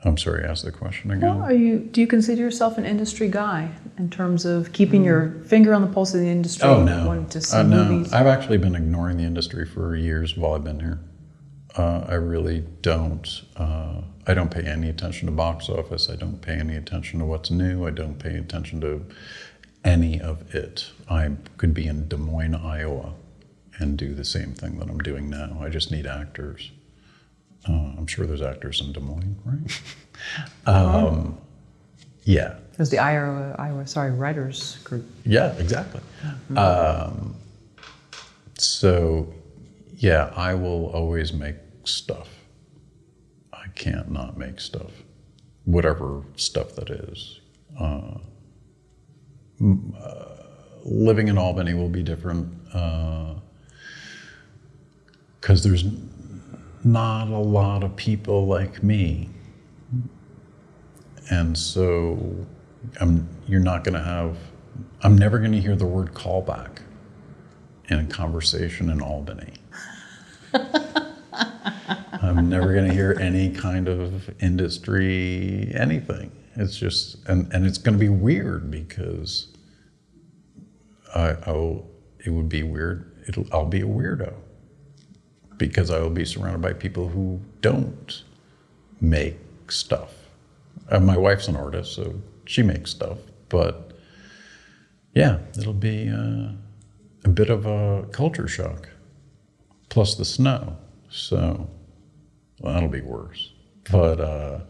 [0.07, 1.36] I'm sorry, ask the question again.
[1.39, 1.78] Well, are you?
[1.78, 5.89] Do you consider yourself an industry guy in terms of keeping your finger on the
[5.89, 6.68] pulse of the industry?
[6.68, 7.84] oh no, wanting to see Uh, no.
[7.84, 8.12] movies.
[8.12, 10.99] I've actually been ignoring the industry for years while I've been here.
[11.76, 13.42] Uh, I really don't.
[13.57, 16.08] Uh, I don't pay any attention to box office.
[16.10, 17.86] I don't pay any attention to what's new.
[17.86, 19.05] I don't pay attention to
[19.84, 20.91] any of it.
[21.10, 23.15] I could be in Des Moines, Iowa,
[23.78, 25.58] and do the same thing that I'm doing now.
[25.60, 26.70] I just need actors.
[27.68, 29.83] Uh, I'm sure there's actors in Des Moines, right?
[30.67, 31.39] um,
[32.25, 35.05] yeah, There's the Iowa, Iowa, sorry, writers group.
[35.25, 36.01] yeah, exactly.
[36.57, 37.34] Um,
[38.59, 39.33] so,
[39.97, 42.28] yeah, I will always make stuff.
[43.52, 44.91] I can't not make stuff,
[45.65, 47.41] whatever stuff that is.
[47.78, 48.18] Uh,
[49.60, 50.25] m- uh,
[50.84, 52.49] living in Albany will be different
[55.41, 56.10] because there's n-
[56.85, 59.31] not a lot of people like me.
[61.31, 62.47] And so
[63.01, 64.37] I'm, you're not going to have,
[65.03, 66.81] I'm never going to hear the word callback
[67.89, 69.55] in a conversation in Albany.
[70.53, 76.31] I'm never going to hear any kind of industry anything.
[76.57, 79.49] It's just, and, and it's going to be weird because
[81.15, 81.89] I, I'll,
[82.25, 83.25] it would be weird.
[83.27, 84.35] It'll, I'll be a weirdo
[85.68, 88.23] because I will be surrounded by people who don't
[89.01, 90.12] make stuff.
[90.91, 93.18] Uh, my wife's an artist, so she makes stuff.
[93.49, 93.93] But
[95.15, 96.52] yeah, it'll be uh,
[97.25, 98.89] a bit of a culture shock,
[99.89, 100.76] plus the snow.
[101.10, 101.68] So
[102.60, 103.52] well, that'll be worse.
[103.91, 104.60] But uh,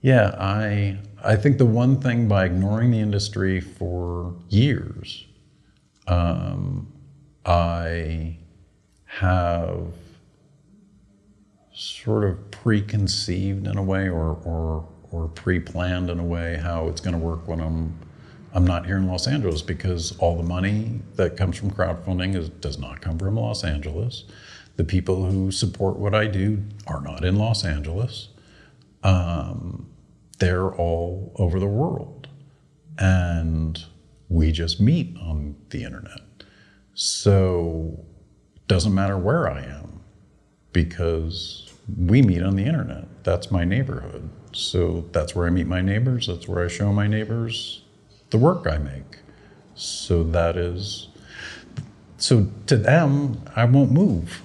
[0.00, 5.26] yeah, I I think the one thing by ignoring the industry for years,
[6.06, 6.92] um,
[7.44, 8.38] I
[9.08, 9.92] have
[11.74, 17.00] sort of preconceived in a way or, or, or pre-planned in a way how it's
[17.00, 17.98] going to work when I'm
[18.54, 22.48] I'm not here in Los Angeles because all the money that comes from crowdfunding is,
[22.48, 24.24] does not come from Los Angeles.
[24.76, 28.28] The people who support what I do are not in Los Angeles.
[29.02, 29.90] Um,
[30.38, 32.28] they're all over the world.
[32.98, 33.78] And
[34.28, 36.20] we just meet on the internet.
[36.94, 38.04] So
[38.68, 40.00] doesn't matter where I am
[40.72, 43.24] because we meet on the internet.
[43.24, 44.28] That's my neighborhood.
[44.52, 46.26] So that's where I meet my neighbors.
[46.26, 47.82] That's where I show my neighbors
[48.30, 49.18] the work I make.
[49.74, 51.08] So that is,
[52.18, 54.42] so to them, I won't move.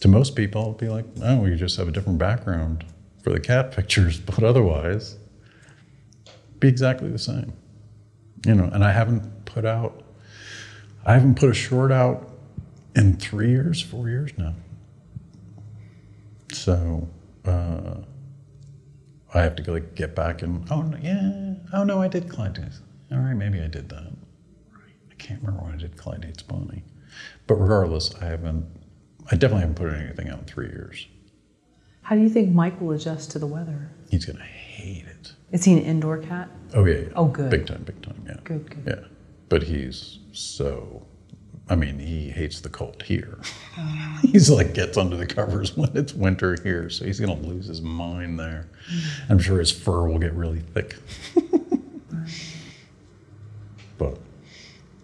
[0.00, 2.84] To most people, it'll be like, oh, you just have a different background
[3.22, 5.16] for the cat pictures, but otherwise,
[6.60, 7.52] be exactly the same.
[8.44, 10.02] You know, and I haven't put out,
[11.06, 12.35] I haven't put a short out
[12.96, 14.54] in three years, four years now.
[16.52, 17.08] So
[17.44, 17.96] uh,
[19.34, 22.28] I have to go like, get back and oh no, yeah, oh no, I did
[22.28, 22.80] Clyde Dates.
[23.12, 24.12] All right, maybe I did that.
[25.10, 26.84] I can't remember when I did Clyde Dates Bonnie,
[27.46, 28.66] but regardless, I haven't.
[29.30, 31.06] I definitely haven't put anything out in three years.
[32.02, 33.90] How do you think Mike will adjust to the weather?
[34.10, 35.32] He's gonna hate it.
[35.52, 36.48] Is he an indoor cat?
[36.74, 36.98] Oh yeah.
[36.98, 37.08] yeah.
[37.16, 37.50] Oh, good.
[37.50, 38.22] Big time, big time.
[38.26, 38.36] Yeah.
[38.44, 38.84] Good, good.
[38.86, 39.08] Yeah,
[39.48, 41.06] but he's so.
[41.68, 43.38] I mean, he hates the cold here.
[43.78, 44.18] Oh.
[44.22, 47.82] he's like gets under the covers when it's winter here, so he's gonna lose his
[47.82, 48.68] mind there.
[49.28, 50.96] I'm sure his fur will get really thick.
[53.98, 54.18] but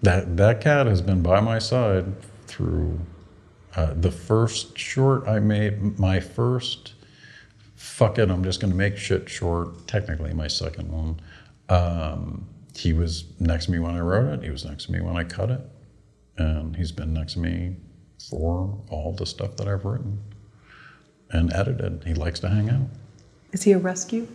[0.02, 2.06] that that cat has been by my side
[2.46, 2.98] through
[3.76, 5.98] uh, the first short I made.
[5.98, 6.94] My first
[7.74, 9.86] fuck it, I'm just to make shit short.
[9.86, 11.20] Technically, my second one.
[11.68, 14.42] Um, he was next to me when I wrote it.
[14.42, 15.60] He was next to me when I cut it,
[16.36, 17.76] and he's been next to me
[18.30, 20.20] for all the stuff that I've written
[21.30, 22.04] and edited.
[22.06, 22.86] He likes to hang out.
[23.52, 24.26] Is he a rescue?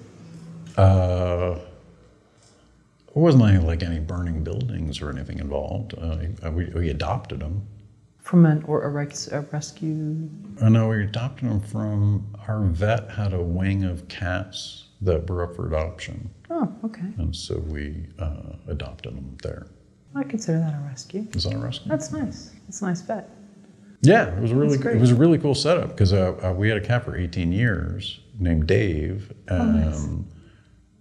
[0.77, 5.93] Uh, there wasn't any, like any burning buildings or anything involved.
[5.97, 6.17] Uh,
[6.51, 7.61] we, we adopted him.
[8.19, 10.29] From an or a, res- a rescue?
[10.61, 15.43] Oh no, we adopted him from our vet had a wing of cats that were
[15.43, 17.05] up for adoption, Oh, okay.
[17.17, 19.67] and so we uh, adopted them there.
[20.15, 21.27] I consider that a rescue.
[21.33, 21.89] Is that a rescue?
[21.89, 22.51] That's nice.
[22.65, 23.29] That's a nice vet.
[24.01, 26.69] Yeah, it was a really it was a really cool setup because uh, uh, we
[26.69, 30.07] had a cat for 18 years named Dave, and nice.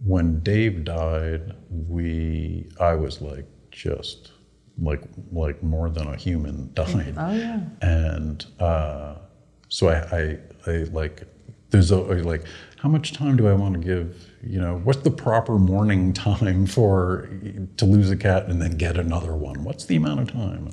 [0.04, 4.32] when Dave died, we I was like just
[4.80, 7.14] like like more than a human died.
[7.16, 7.60] Oh yeah.
[7.82, 9.16] and uh,
[9.68, 11.22] so I, I, I like
[11.70, 12.44] there's a like
[12.78, 16.66] how much time do I want to give you know what's the proper mourning time
[16.66, 17.28] for
[17.76, 20.70] to lose a cat and then get another one what's the amount of time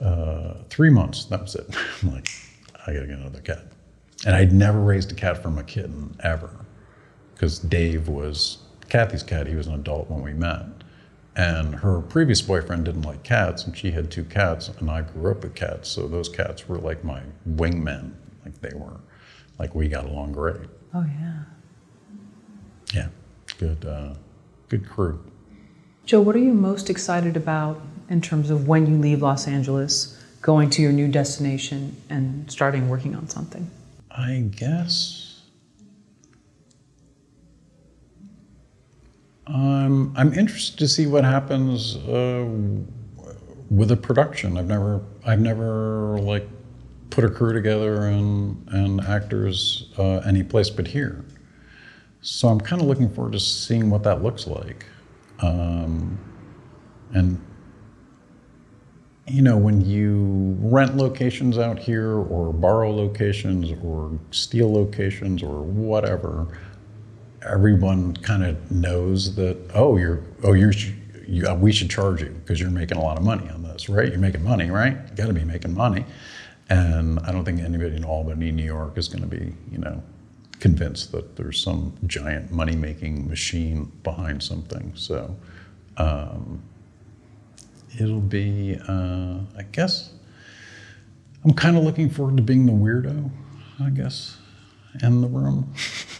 [0.00, 1.66] uh, three months that was it
[2.02, 2.28] I'm like
[2.86, 3.66] I gotta get another cat
[4.26, 6.50] and I'd never raised a cat from a kitten ever
[7.34, 10.66] because Dave was Kathy's cat he was an adult when we met
[11.36, 15.32] and her previous boyfriend didn't like cats, and she had two cats, and I grew
[15.32, 18.12] up with cats, so those cats were like my wingmen.
[18.44, 19.00] Like they were,
[19.58, 20.68] like we got along great.
[20.94, 21.42] Oh yeah.
[22.94, 23.08] Yeah,
[23.58, 24.14] good, uh,
[24.68, 25.20] good crew.
[26.06, 30.22] Joe, what are you most excited about in terms of when you leave Los Angeles,
[30.42, 33.68] going to your new destination, and starting working on something?
[34.10, 35.42] I guess.
[39.46, 42.46] Um, I'm interested to see what happens uh,
[43.70, 44.56] with a production.
[44.56, 46.46] I've never, I've never like
[47.10, 51.24] put a crew together and and actors uh, any place but here.
[52.24, 54.86] So I'm kind of looking forward to seeing what that looks like,
[55.40, 56.18] um,
[57.12, 57.38] and
[59.26, 65.62] you know, when you rent locations out here or borrow locations or steal locations or
[65.62, 66.46] whatever,
[67.42, 70.72] everyone kind of knows that, oh, you're, oh, you're,
[71.26, 73.90] you, uh, we should charge you because you're making a lot of money on this,
[73.90, 74.08] right?
[74.08, 74.96] You're making money, right?
[75.10, 76.06] You got to be making money.
[76.70, 80.02] And I don't think anybody in Albany, New York is going to be, you know,
[80.64, 84.90] convinced that there's some giant money making machine behind something.
[84.96, 85.36] So,
[85.98, 86.62] um,
[88.00, 90.14] it'll be, uh, I guess,
[91.44, 93.30] I'm kind of looking forward to being the weirdo,
[93.78, 94.38] I guess,
[95.02, 95.74] in the room.